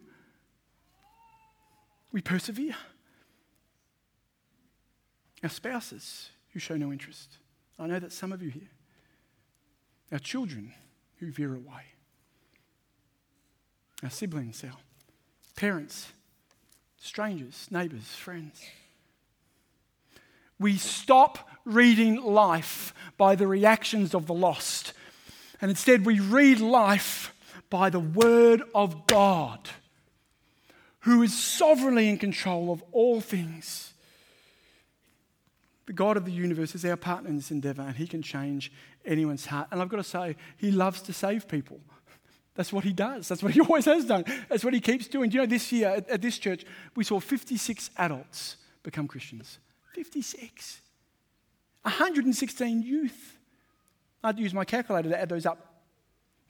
We 2.10 2.20
persevere. 2.20 2.74
Our 5.42 5.48
spouses 5.48 6.30
who 6.52 6.58
show 6.58 6.76
no 6.76 6.92
interest. 6.92 7.38
I 7.78 7.86
know 7.86 7.98
that 7.98 8.12
some 8.12 8.32
of 8.32 8.42
you 8.42 8.50
here. 8.50 8.68
Our 10.12 10.18
children 10.18 10.74
who 11.18 11.30
veer 11.30 11.54
away. 11.54 11.86
Our 14.02 14.10
siblings, 14.10 14.62
our 14.62 14.76
parents, 15.56 16.12
strangers, 16.98 17.68
neighbours, 17.70 18.14
friends. 18.14 18.60
We 20.58 20.76
stop 20.76 21.48
reading 21.64 22.22
life 22.22 22.92
by 23.16 23.34
the 23.34 23.46
reactions 23.46 24.14
of 24.14 24.26
the 24.26 24.34
lost, 24.34 24.92
and 25.60 25.70
instead 25.70 26.04
we 26.04 26.20
read 26.20 26.60
life 26.60 27.34
by 27.70 27.88
the 27.90 28.00
Word 28.00 28.62
of 28.74 29.06
God, 29.06 29.70
who 31.00 31.22
is 31.22 31.36
sovereignly 31.36 32.08
in 32.08 32.18
control 32.18 32.70
of 32.70 32.82
all 32.92 33.20
things. 33.20 33.92
The 35.86 35.92
God 35.92 36.16
of 36.16 36.24
the 36.24 36.32
universe 36.32 36.74
is 36.74 36.84
our 36.84 36.96
partner 36.96 37.30
in 37.30 37.36
this 37.36 37.50
endeavour, 37.50 37.82
and 37.82 37.96
He 37.96 38.06
can 38.06 38.22
change 38.22 38.70
anyone's 39.04 39.46
heart. 39.46 39.68
And 39.70 39.80
I've 39.80 39.88
got 39.88 39.98
to 39.98 40.04
say, 40.04 40.36
He 40.56 40.70
loves 40.70 41.02
to 41.02 41.12
save 41.12 41.48
people. 41.48 41.80
That's 42.54 42.72
what 42.72 42.84
he 42.84 42.92
does. 42.92 43.28
That's 43.28 43.42
what 43.42 43.52
he 43.52 43.60
always 43.68 43.86
has 43.86 44.04
done. 44.04 44.24
That's 44.48 44.64
what 44.64 44.74
he 44.74 44.80
keeps 44.80 45.08
doing. 45.08 45.30
Do 45.30 45.36
you 45.36 45.42
know, 45.42 45.46
this 45.46 45.72
year 45.72 45.88
at, 45.88 46.08
at 46.08 46.22
this 46.22 46.38
church, 46.38 46.64
we 46.94 47.04
saw 47.04 47.18
56 47.18 47.90
adults 47.96 48.56
become 48.82 49.08
Christians. 49.08 49.58
56. 49.94 50.80
116 51.82 52.82
youth. 52.82 53.38
I 54.22 54.28
had 54.28 54.36
to 54.36 54.42
use 54.42 54.54
my 54.54 54.64
calculator 54.64 55.08
to 55.08 55.20
add 55.20 55.28
those 55.28 55.46
up. 55.46 55.82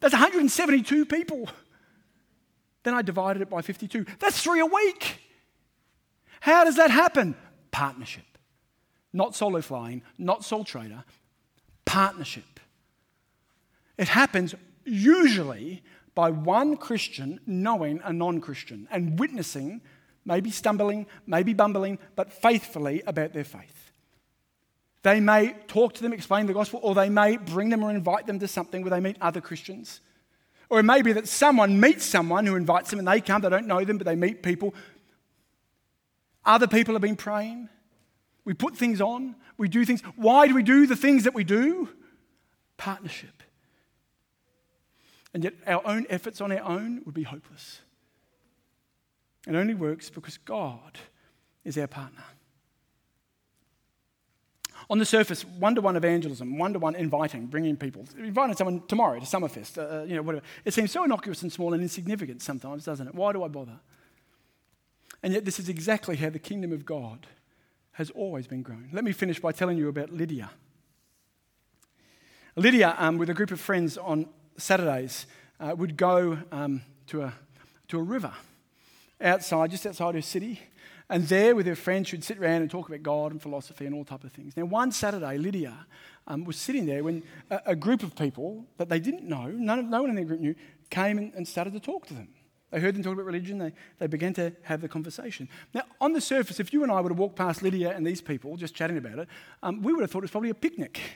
That's 0.00 0.12
172 0.12 1.07
people. 1.07 1.48
Then 2.82 2.94
I 2.94 3.03
divided 3.03 3.42
it 3.42 3.48
by 3.48 3.62
52. 3.62 4.05
That's 4.18 4.42
three 4.42 4.61
a 4.61 4.66
week. 4.66 5.20
How 6.40 6.64
does 6.64 6.76
that 6.76 6.90
happen? 6.90 7.36
Partnership. 7.70 8.24
Not 9.12 9.36
solo 9.36 9.61
flying, 9.61 10.03
not 10.18 10.44
sole 10.44 10.64
trader, 10.64 11.05
partnership. 11.85 12.61
It 13.99 14.09
happens 14.09 14.55
usually 14.85 15.83
by 16.14 16.30
one 16.30 16.76
Christian 16.76 17.41
knowing 17.47 18.01
a 18.05 18.12
non 18.12 18.41
Christian 18.41 18.89
and 18.91 19.18
witnessing, 19.18 19.80
maybe 20.24 20.51
stumbling, 20.51 21.07
maybe 21.26 21.55
bumbling, 21.55 21.99
but 22.16 22.33
faithfully 22.33 23.03
about 23.07 23.33
their 23.33 23.45
faith. 23.45 23.93
They 25.03 25.20
may 25.20 25.55
talk 25.66 25.95
to 25.95 26.03
them, 26.03 26.12
explain 26.12 26.47
the 26.47 26.53
gospel, 26.53 26.80
or 26.83 26.95
they 26.95 27.09
may 27.09 27.37
bring 27.37 27.70
them 27.70 27.83
or 27.83 27.91
invite 27.91 28.26
them 28.26 28.39
to 28.39 28.49
something 28.49 28.83
where 28.83 28.91
they 28.91 29.01
meet 29.01 29.16
other 29.20 29.41
Christians. 29.41 30.01
Or 30.70 30.78
it 30.78 30.85
may 30.85 31.03
be 31.03 31.12
that 31.12 31.28
someone 31.28 31.80
meets 31.80 32.05
someone 32.05 32.47
who 32.47 32.55
invites 32.55 32.91
them 32.91 32.99
and 32.99 33.09
they 33.09 33.20
come, 33.20 33.43
they 33.43 33.51
don't 33.51 33.66
know 33.66 33.85
them, 33.85 33.99
but 33.99 34.07
they 34.07 34.14
meet 34.14 34.43
people. 34.43 34.74
Other 36.45 36.66
people 36.66 36.95
have 36.95 37.03
been 37.03 37.16
praying. 37.16 37.68
We 38.45 38.55
put 38.55 38.76
things 38.76 39.01
on, 39.01 39.36
we 39.57 39.68
do 39.68 39.84
things. 39.84 40.01
Why 40.16 40.49
do 40.49 40.55
we 40.55 40.62
do 40.62 40.86
the 40.86 40.97
things 40.97 41.24
that 41.24 41.34
we 41.34 41.45
do? 41.45 41.88
Partnership. 42.76 43.43
And 45.34 45.45
yet, 45.45 45.55
our 45.66 45.86
own 45.86 46.07
efforts 46.11 46.40
on 46.40 46.53
our 46.53 46.62
own 46.62 47.03
would 47.05 47.14
be 47.14 47.22
hopeless. 47.22 47.80
It 49.47 49.55
only 49.55 49.74
works 49.74 50.11
because 50.11 50.38
God 50.38 50.99
is 51.64 51.78
our 51.78 51.86
partner. 51.86 52.24
On 54.90 54.99
the 54.99 55.05
surface, 55.05 55.45
one 55.45 55.74
to 55.76 55.80
one 55.80 55.97
evangelism, 55.97 56.59
one 56.59 56.72
to 56.72 56.78
one 56.78 56.95
inviting, 56.97 57.47
bringing 57.47 57.76
people, 57.76 58.07
inviting 58.18 58.57
someone 58.57 58.82
tomorrow 58.88 59.20
to 59.20 59.24
Summerfest, 59.24 59.78
uh, 59.78 60.01
uh, 60.01 60.03
you 60.03 60.16
know, 60.16 60.22
whatever. 60.22 60.45
It 60.64 60.74
seems 60.74 60.90
so 60.90 61.05
innocuous 61.05 61.43
and 61.43 61.53
small 61.53 61.72
and 61.72 61.82
insignificant 61.82 62.43
sometimes, 62.43 62.84
doesn't 62.84 63.07
it? 63.07 63.14
Why 63.14 63.32
do 63.32 63.45
I 63.45 63.49
bother? 63.49 63.78
And 65.22 65.32
yet, 65.32 65.45
this 65.45 65.61
is 65.61 65.68
exactly 65.68 66.16
how 66.16 66.30
the 66.30 66.40
kingdom 66.40 66.72
of 66.72 66.84
God 66.84 67.26
has 67.93 68.11
always 68.11 68.47
been 68.47 68.62
grown. 68.62 68.88
Let 68.93 69.05
me 69.05 69.12
finish 69.12 69.40
by 69.40 69.53
telling 69.53 69.78
you 69.78 69.88
about 69.88 70.11
Lydia. 70.11 70.51
Lydia, 72.57 72.95
um, 72.99 73.18
with 73.18 73.30
a 73.30 73.34
group 73.34 73.51
of 73.51 73.61
friends 73.61 73.97
on 73.97 74.26
Saturdays, 74.57 75.26
uh, 75.61 75.74
would 75.76 75.97
go 75.97 76.38
um, 76.51 76.82
to, 77.07 77.22
a, 77.22 77.32
to 77.88 77.99
a 77.99 78.03
river 78.03 78.32
outside, 79.20 79.70
just 79.70 79.86
outside 79.86 80.14
her 80.14 80.22
city. 80.22 80.61
And 81.09 81.28
there, 81.28 81.55
with 81.55 81.66
her 81.66 81.76
friends, 81.76 82.09
she'd 82.09 82.24
sit 82.24 82.38
around 82.38 82.62
and 82.62 82.70
talk 82.70 82.88
about 82.88 83.03
God 83.03 83.32
and 83.32 83.43
philosophy 83.43 83.86
and 83.86 83.95
all 83.95 84.05
type 84.05 84.24
of 84.24 84.32
things. 84.32 84.57
Now, 84.57 84.64
one 84.64 84.93
Saturday, 84.93 85.36
Lydia 85.38 85.86
um, 86.26 86.45
was 86.45 86.57
sitting 86.57 86.86
there 86.86 87.05
when 87.05 87.22
a, 87.51 87.61
a, 87.66 87.76
group 87.76 88.03
of 88.03 88.16
people 88.16 88.64
that 88.78 88.88
they 88.88 89.01
didn't 89.01 89.24
know, 89.24 89.47
none 89.49 89.78
of, 89.78 89.84
no 89.86 90.03
one 90.03 90.11
in 90.11 90.16
their 90.16 90.24
group 90.24 90.40
knew, 90.40 90.55
came 90.90 91.18
and, 91.18 91.34
and 91.34 91.47
started 91.47 91.72
to 91.74 91.80
talk 91.80 92.07
to 92.07 92.14
them. 92.14 92.28
They 92.72 92.80
heard 92.80 92.94
them 92.94 93.02
talk 93.02 93.12
about 93.12 93.26
religion, 93.26 93.58
they, 93.58 93.72
they 93.98 94.06
began 94.06 94.32
to 94.34 94.52
have 94.62 94.80
the 94.80 94.88
conversation. 94.88 95.48
Now, 95.74 95.82
on 96.00 96.14
the 96.14 96.22
surface, 96.22 96.58
if 96.58 96.72
you 96.72 96.82
and 96.82 96.90
I 96.90 97.00
were 97.02 97.10
to 97.10 97.14
walk 97.14 97.36
past 97.36 97.62
Lydia 97.62 97.94
and 97.94 98.06
these 98.06 98.22
people 98.22 98.56
just 98.56 98.74
chatting 98.74 98.96
about 98.96 99.18
it, 99.18 99.28
um, 99.62 99.82
we 99.82 99.92
would 99.92 100.00
have 100.00 100.10
thought 100.10 100.20
it 100.20 100.22
was 100.22 100.30
probably 100.30 100.50
a 100.50 100.54
picnic. 100.54 101.00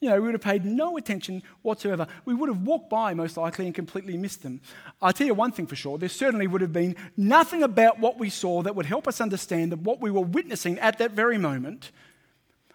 You 0.00 0.10
know, 0.10 0.16
we 0.16 0.26
would 0.26 0.34
have 0.34 0.42
paid 0.42 0.66
no 0.66 0.98
attention 0.98 1.42
whatsoever. 1.62 2.06
We 2.26 2.34
would 2.34 2.50
have 2.50 2.60
walked 2.60 2.90
by 2.90 3.14
most 3.14 3.38
likely 3.38 3.64
and 3.64 3.74
completely 3.74 4.18
missed 4.18 4.42
them. 4.42 4.60
I'll 5.00 5.14
tell 5.14 5.26
you 5.26 5.32
one 5.32 5.50
thing 5.50 5.66
for 5.66 5.76
sure 5.76 5.96
there 5.96 6.10
certainly 6.10 6.46
would 6.46 6.60
have 6.60 6.74
been 6.74 6.94
nothing 7.16 7.62
about 7.62 8.00
what 8.00 8.18
we 8.18 8.28
saw 8.28 8.60
that 8.64 8.76
would 8.76 8.84
help 8.84 9.08
us 9.08 9.22
understand 9.22 9.72
that 9.72 9.78
what 9.78 10.02
we 10.02 10.10
were 10.10 10.20
witnessing 10.20 10.78
at 10.80 10.98
that 10.98 11.12
very 11.12 11.38
moment 11.38 11.90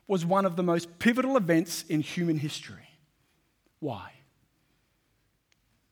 was 0.08 0.26
one 0.26 0.44
of 0.44 0.56
the 0.56 0.64
most 0.64 0.98
pivotal 0.98 1.38
events 1.38 1.84
in 1.84 2.02
human 2.02 2.40
history. 2.40 2.98
Why? 3.80 4.12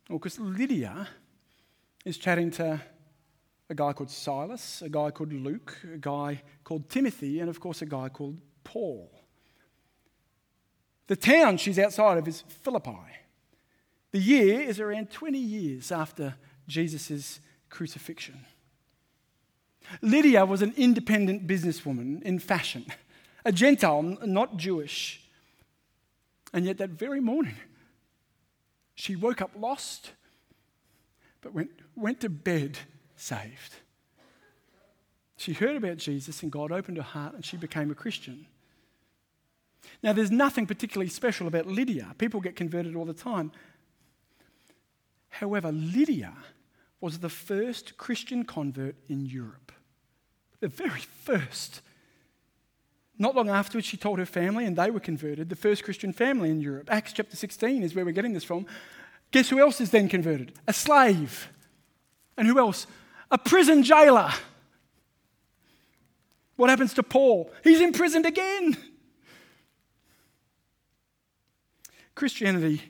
Well, 0.09 0.17
because 0.17 0.39
Lydia 0.39 1.07
is 2.07 2.17
chatting 2.17 2.49
to 2.49 2.81
a 3.69 3.75
guy 3.75 3.91
called 3.91 4.09
Silas, 4.09 4.81
a 4.81 4.87
guy 4.87 5.11
called 5.11 5.33
Luke, 5.33 5.77
a 5.93 5.97
guy 5.97 6.41
called 6.63 6.89
Timothy, 6.89 7.41
and 7.41 7.49
of 7.49 7.59
course, 7.59 7.81
a 7.81 7.85
guy 7.85 8.07
called 8.07 8.37
Paul. 8.63 9.11
The 11.07 11.17
town 11.17 11.57
she's 11.57 11.77
outside 11.77 12.17
of 12.17 12.25
is 12.25 12.45
Philippi. 12.47 12.97
The 14.11 14.19
year 14.19 14.61
is 14.61 14.79
around 14.79 15.11
20 15.11 15.37
years 15.37 15.91
after 15.91 16.35
Jesus' 16.65 17.41
crucifixion. 17.69 18.45
Lydia 20.01 20.45
was 20.45 20.61
an 20.61 20.73
independent 20.77 21.45
businesswoman 21.45 22.21
in 22.23 22.39
fashion, 22.39 22.85
a 23.43 23.51
Gentile, 23.51 24.01
not 24.01 24.55
Jewish. 24.55 25.27
And 26.53 26.63
yet, 26.63 26.77
that 26.77 26.91
very 26.91 27.19
morning, 27.19 27.55
she 28.95 29.17
woke 29.17 29.41
up 29.41 29.51
lost, 29.59 30.11
but 31.41 31.53
went, 31.53 31.71
went 31.97 32.21
to 32.21 32.29
bed 32.29 32.77
saved. 33.15 33.75
She 35.37 35.53
heard 35.53 35.75
about 35.75 35.97
Jesus, 35.97 36.41
and 36.41 36.51
God 36.51 36.71
opened 36.71 36.97
her 36.97 37.03
heart, 37.03 37.35
and 37.35 37.45
she 37.45 37.57
became 37.57 37.91
a 37.91 37.95
Christian. 37.95 38.47
Now, 40.01 40.13
there's 40.13 40.31
nothing 40.31 40.65
particularly 40.65 41.09
special 41.09 41.47
about 41.47 41.67
Lydia. 41.67 42.15
People 42.17 42.41
get 42.41 42.55
converted 42.55 42.95
all 42.95 43.05
the 43.05 43.13
time. 43.13 43.51
However, 45.29 45.71
Lydia 45.71 46.33
was 46.99 47.19
the 47.19 47.29
first 47.29 47.97
Christian 47.97 48.43
convert 48.43 48.95
in 49.07 49.25
Europe. 49.25 49.71
The 50.59 50.67
very 50.67 51.01
first. 51.01 51.81
Not 53.19 53.35
long 53.35 53.49
afterwards, 53.49 53.87
she 53.87 53.97
told 53.97 54.17
her 54.17 54.25
family, 54.25 54.65
and 54.65 54.75
they 54.75 54.89
were 54.89 54.99
converted, 54.99 55.49
the 55.49 55.55
first 55.55 55.83
Christian 55.83 56.13
family 56.13 56.49
in 56.49 56.61
Europe. 56.61 56.89
Acts 56.91 57.13
chapter 57.13 57.35
16 57.35 57.83
is 57.83 57.93
where 57.93 58.05
we're 58.05 58.11
getting 58.11 58.33
this 58.33 58.43
from. 58.43 58.65
Guess 59.31 59.49
who 59.49 59.59
else 59.59 59.79
is 59.79 59.91
then 59.91 60.09
converted? 60.09 60.53
A 60.67 60.73
slave. 60.73 61.49
And 62.37 62.47
who 62.47 62.59
else? 62.59 62.87
A 63.31 63.37
prison 63.37 63.83
jailer. 63.83 64.31
What 66.55 66.69
happens 66.69 66.93
to 66.95 67.03
Paul? 67.03 67.51
He's 67.63 67.81
imprisoned 67.81 68.25
again. 68.25 68.77
Christianity 72.15 72.81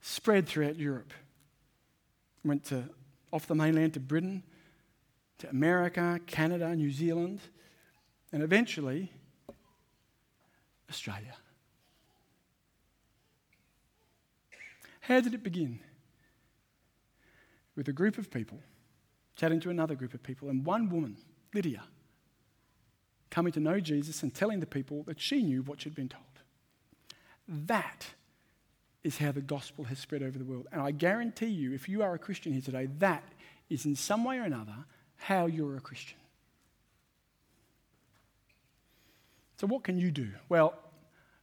spread 0.00 0.46
throughout 0.46 0.76
Europe. 0.76 1.12
Went 2.44 2.64
to, 2.66 2.84
off 3.32 3.46
the 3.46 3.54
mainland 3.54 3.94
to 3.94 4.00
Britain, 4.00 4.44
to 5.38 5.50
America, 5.50 6.20
Canada, 6.26 6.74
New 6.76 6.90
Zealand, 6.90 7.40
and 8.32 8.42
eventually 8.42 9.10
Australia. 10.88 11.34
How 15.00 15.20
did 15.20 15.34
it 15.34 15.42
begin? 15.42 15.80
With 17.76 17.88
a 17.88 17.92
group 17.92 18.18
of 18.18 18.30
people 18.30 18.58
chatting 19.36 19.60
to 19.60 19.70
another 19.70 19.94
group 19.94 20.14
of 20.14 20.22
people, 20.22 20.48
and 20.48 20.64
one 20.64 20.88
woman, 20.88 21.16
Lydia, 21.54 21.82
coming 23.30 23.52
to 23.52 23.60
know 23.60 23.80
Jesus 23.80 24.22
and 24.22 24.34
telling 24.34 24.60
the 24.60 24.66
people 24.66 25.02
that 25.04 25.20
she 25.20 25.42
knew 25.42 25.62
what 25.62 25.82
she'd 25.82 25.94
been 25.94 26.08
told. 26.08 26.24
That 27.46 28.06
is 29.04 29.18
how 29.18 29.30
the 29.30 29.40
gospel 29.40 29.84
has 29.84 29.98
spread 29.98 30.22
over 30.22 30.38
the 30.38 30.44
world. 30.44 30.66
And 30.72 30.80
I 30.80 30.90
guarantee 30.90 31.46
you, 31.46 31.72
if 31.72 31.88
you 31.88 32.02
are 32.02 32.14
a 32.14 32.18
Christian 32.18 32.52
here 32.52 32.62
today, 32.62 32.88
that 32.98 33.22
is 33.68 33.84
in 33.84 33.94
some 33.94 34.24
way 34.24 34.38
or 34.38 34.42
another 34.42 34.74
how 35.16 35.46
you're 35.46 35.76
a 35.76 35.80
Christian. 35.80 36.18
So, 39.60 39.66
what 39.66 39.84
can 39.84 39.98
you 39.98 40.10
do? 40.10 40.30
Well, 40.48 40.74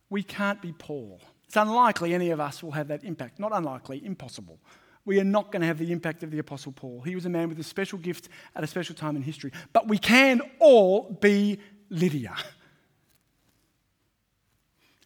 we 0.10 0.24
can't 0.24 0.62
be 0.62 0.74
Paul. 0.74 1.22
It's 1.46 1.56
unlikely 1.56 2.14
any 2.14 2.30
of 2.30 2.40
us 2.40 2.62
will 2.62 2.72
have 2.72 2.88
that 2.90 3.04
impact. 3.04 3.40
Not 3.40 3.52
unlikely, 3.54 4.06
impossible. 4.06 4.60
We 5.06 5.20
are 5.20 5.26
not 5.26 5.52
going 5.52 5.62
to 5.62 5.68
have 5.68 5.80
the 5.80 5.92
impact 5.92 6.24
of 6.24 6.32
the 6.32 6.40
Apostle 6.40 6.72
Paul. 6.72 7.02
He 7.02 7.16
was 7.16 7.26
a 7.26 7.30
man 7.30 7.50
with 7.50 7.60
a 7.60 7.64
special 7.64 8.00
gift 8.00 8.30
at 8.56 8.64
a 8.64 8.68
special 8.68 8.96
time 8.96 9.16
in 9.16 9.22
history. 9.22 9.52
But 9.74 9.88
we 9.88 9.98
can 9.98 10.42
all 10.60 11.18
be 11.22 11.60
Lydia. 11.90 12.36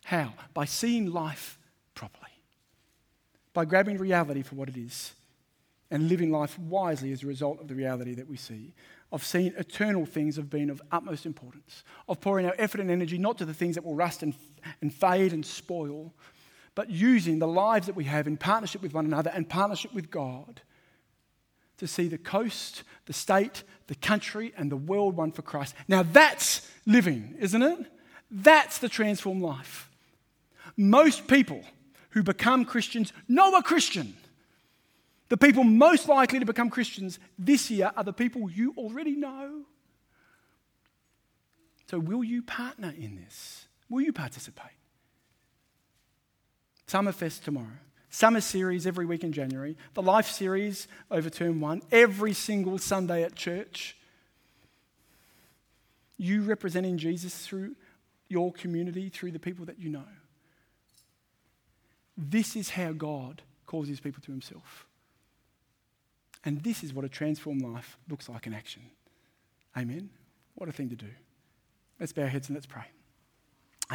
How? 0.05 0.33
By 0.53 0.65
seeing 0.65 1.11
life 1.11 1.57
properly, 1.95 2.31
by 3.53 3.65
grabbing 3.65 3.97
reality 3.97 4.43
for 4.43 4.55
what 4.55 4.69
it 4.69 4.77
is, 4.77 5.13
and 5.89 6.07
living 6.07 6.31
life 6.31 6.57
wisely 6.59 7.11
as 7.11 7.23
a 7.23 7.27
result 7.27 7.59
of 7.59 7.67
the 7.67 7.75
reality 7.75 8.13
that 8.13 8.27
we 8.27 8.37
see, 8.37 8.73
of 9.11 9.25
seeing 9.25 9.53
eternal 9.57 10.05
things 10.05 10.35
have 10.35 10.49
been 10.49 10.69
of 10.69 10.81
utmost 10.91 11.25
importance, 11.25 11.83
of 12.07 12.21
pouring 12.21 12.45
our 12.45 12.55
effort 12.57 12.81
and 12.81 12.91
energy 12.91 13.17
not 13.17 13.37
to 13.37 13.45
the 13.45 13.53
things 13.53 13.75
that 13.75 13.83
will 13.83 13.95
rust 13.95 14.21
and, 14.21 14.33
and 14.81 14.93
fade 14.93 15.33
and 15.33 15.45
spoil, 15.45 16.13
but 16.77 16.91
using 16.91 17.39
the 17.39 17.47
lives 17.47 17.87
that 17.87 17.95
we 17.95 18.03
have 18.03 18.27
in 18.27 18.37
partnership 18.37 18.83
with 18.83 18.93
one 18.93 19.07
another 19.07 19.31
and 19.33 19.49
partnership 19.49 19.91
with 19.95 20.11
God 20.11 20.61
to 21.77 21.87
see 21.87 22.07
the 22.07 22.19
coast, 22.19 22.83
the 23.07 23.13
state, 23.13 23.63
the 23.87 23.95
country, 23.95 24.53
and 24.55 24.71
the 24.71 24.77
world 24.77 25.17
won 25.17 25.31
for 25.31 25.41
Christ. 25.41 25.73
Now 25.87 26.03
that's 26.03 26.69
living, 26.85 27.33
isn't 27.39 27.63
it? 27.63 27.79
That's 28.29 28.77
the 28.77 28.89
transformed 28.89 29.41
life. 29.41 29.89
Most 30.77 31.27
people 31.27 31.63
who 32.11 32.21
become 32.21 32.63
Christians 32.63 33.11
know 33.27 33.55
a 33.55 33.63
Christian. 33.63 34.15
The 35.29 35.37
people 35.37 35.63
most 35.63 36.07
likely 36.07 36.37
to 36.37 36.45
become 36.45 36.69
Christians 36.69 37.17
this 37.39 37.71
year 37.71 37.91
are 37.97 38.03
the 38.03 38.13
people 38.13 38.51
you 38.51 38.75
already 38.77 39.15
know. 39.15 39.63
So, 41.89 41.97
will 41.97 42.23
you 42.23 42.43
partner 42.43 42.93
in 42.95 43.15
this? 43.15 43.65
Will 43.89 44.01
you 44.01 44.13
participate? 44.13 44.76
Summerfest 46.87 47.43
tomorrow. 47.43 47.67
Summer 48.09 48.41
series 48.41 48.87
every 48.87 49.05
week 49.05 49.23
in 49.23 49.33
January. 49.33 49.75
The 49.93 50.01
Life 50.01 50.29
series 50.29 50.87
over 51.11 51.29
term 51.29 51.59
one. 51.59 51.81
Every 51.91 52.33
single 52.33 52.77
Sunday 52.77 53.23
at 53.23 53.35
church. 53.35 53.97
You 56.17 56.41
representing 56.43 56.97
Jesus 56.97 57.45
through 57.45 57.75
your 58.29 58.51
community, 58.51 59.09
through 59.09 59.31
the 59.31 59.39
people 59.39 59.65
that 59.65 59.79
you 59.79 59.89
know. 59.89 60.07
This 62.17 62.55
is 62.55 62.71
how 62.71 62.93
God 62.93 63.43
calls 63.65 63.87
his 63.87 63.99
people 63.99 64.21
to 64.23 64.31
himself. 64.31 64.87
And 66.43 66.63
this 66.63 66.83
is 66.83 66.93
what 66.93 67.05
a 67.05 67.09
transformed 67.09 67.61
life 67.61 67.97
looks 68.09 68.29
like 68.29 68.47
in 68.47 68.53
action. 68.53 68.83
Amen. 69.77 70.09
What 70.55 70.69
a 70.69 70.71
thing 70.71 70.89
to 70.89 70.95
do. 70.95 71.09
Let's 71.99 72.13
bow 72.13 72.23
our 72.23 72.27
heads 72.29 72.47
and 72.47 72.55
let's 72.55 72.65
pray. 72.65 72.85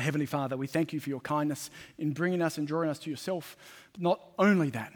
Heavenly 0.01 0.26
Father, 0.26 0.57
we 0.57 0.66
thank 0.66 0.93
you 0.93 1.01
for 1.01 1.11
your 1.11 1.20
kindness 1.20 1.70
in 1.99 2.12
bringing 2.12 2.40
us 2.40 2.57
and 2.57 2.66
drawing 2.66 2.88
us 2.88 2.99
to 3.01 3.11
yourself. 3.11 3.57
But 3.93 4.03
not 4.03 4.20
only 4.38 4.70
that, 4.70 4.93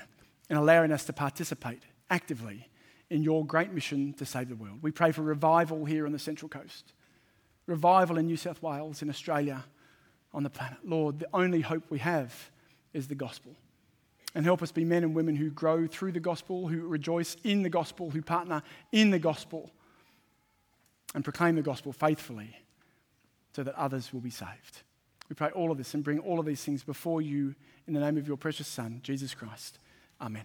in 0.49 0.57
allowing 0.57 0.93
us 0.93 1.05
to 1.05 1.13
participate 1.13 1.83
actively 2.11 2.69
in 3.11 3.23
your 3.23 3.45
great 3.45 3.73
mission 3.73 4.13
to 4.15 4.25
save 4.25 4.49
the 4.49 4.57
world. 4.57 4.79
We 4.83 4.91
pray 4.91 5.13
for 5.13 5.23
revival 5.23 5.85
here 5.85 6.07
on 6.07 6.13
the 6.13 6.19
Central 6.19 6.49
Coast, 6.49 6.93
revival 7.67 8.19
in 8.19 8.27
New 8.27 8.37
South 8.37 8.63
Wales, 8.63 9.03
in 9.03 9.11
Australia, 9.11 9.65
on 10.33 10.43
the 10.43 10.51
planet. 10.51 10.79
Lord, 10.85 11.19
the 11.19 11.29
only 11.33 11.61
hope 11.61 11.85
we 11.91 11.99
have 11.99 12.51
is 12.93 13.09
the 13.09 13.15
gospel. 13.15 13.55
And 14.35 14.45
help 14.45 14.63
us 14.63 14.71
be 14.71 14.85
men 14.85 15.03
and 15.03 15.15
women 15.15 15.35
who 15.35 15.51
grow 15.51 15.87
through 15.87 16.13
the 16.13 16.21
gospel, 16.21 16.69
who 16.69 16.87
rejoice 16.87 17.37
in 17.43 17.63
the 17.63 17.71
gospel, 17.71 18.11
who 18.11 18.23
partner 18.23 18.63
in 18.93 19.11
the 19.11 19.19
gospel, 19.19 19.71
and 21.15 21.25
proclaim 21.25 21.55
the 21.55 21.63
gospel 21.63 21.93
faithfully 21.93 22.55
so 23.55 23.63
that 23.63 23.75
others 23.77 24.13
will 24.13 24.21
be 24.21 24.31
saved. 24.31 24.83
We 25.29 25.35
pray 25.35 25.51
all 25.51 25.71
of 25.71 25.79
this 25.79 25.95
and 25.95 26.05
bring 26.05 26.19
all 26.21 26.39
of 26.39 26.47
these 26.47 26.63
things 26.63 26.83
before 26.83 27.21
you 27.23 27.55
in 27.87 27.95
the 27.95 28.01
name 28.01 28.17
of 28.17 28.27
your 28.29 28.37
precious 28.37 28.69
Son, 28.69 29.01
Jesus 29.03 29.35
Christ. 29.35 29.79
Amen. 30.21 30.45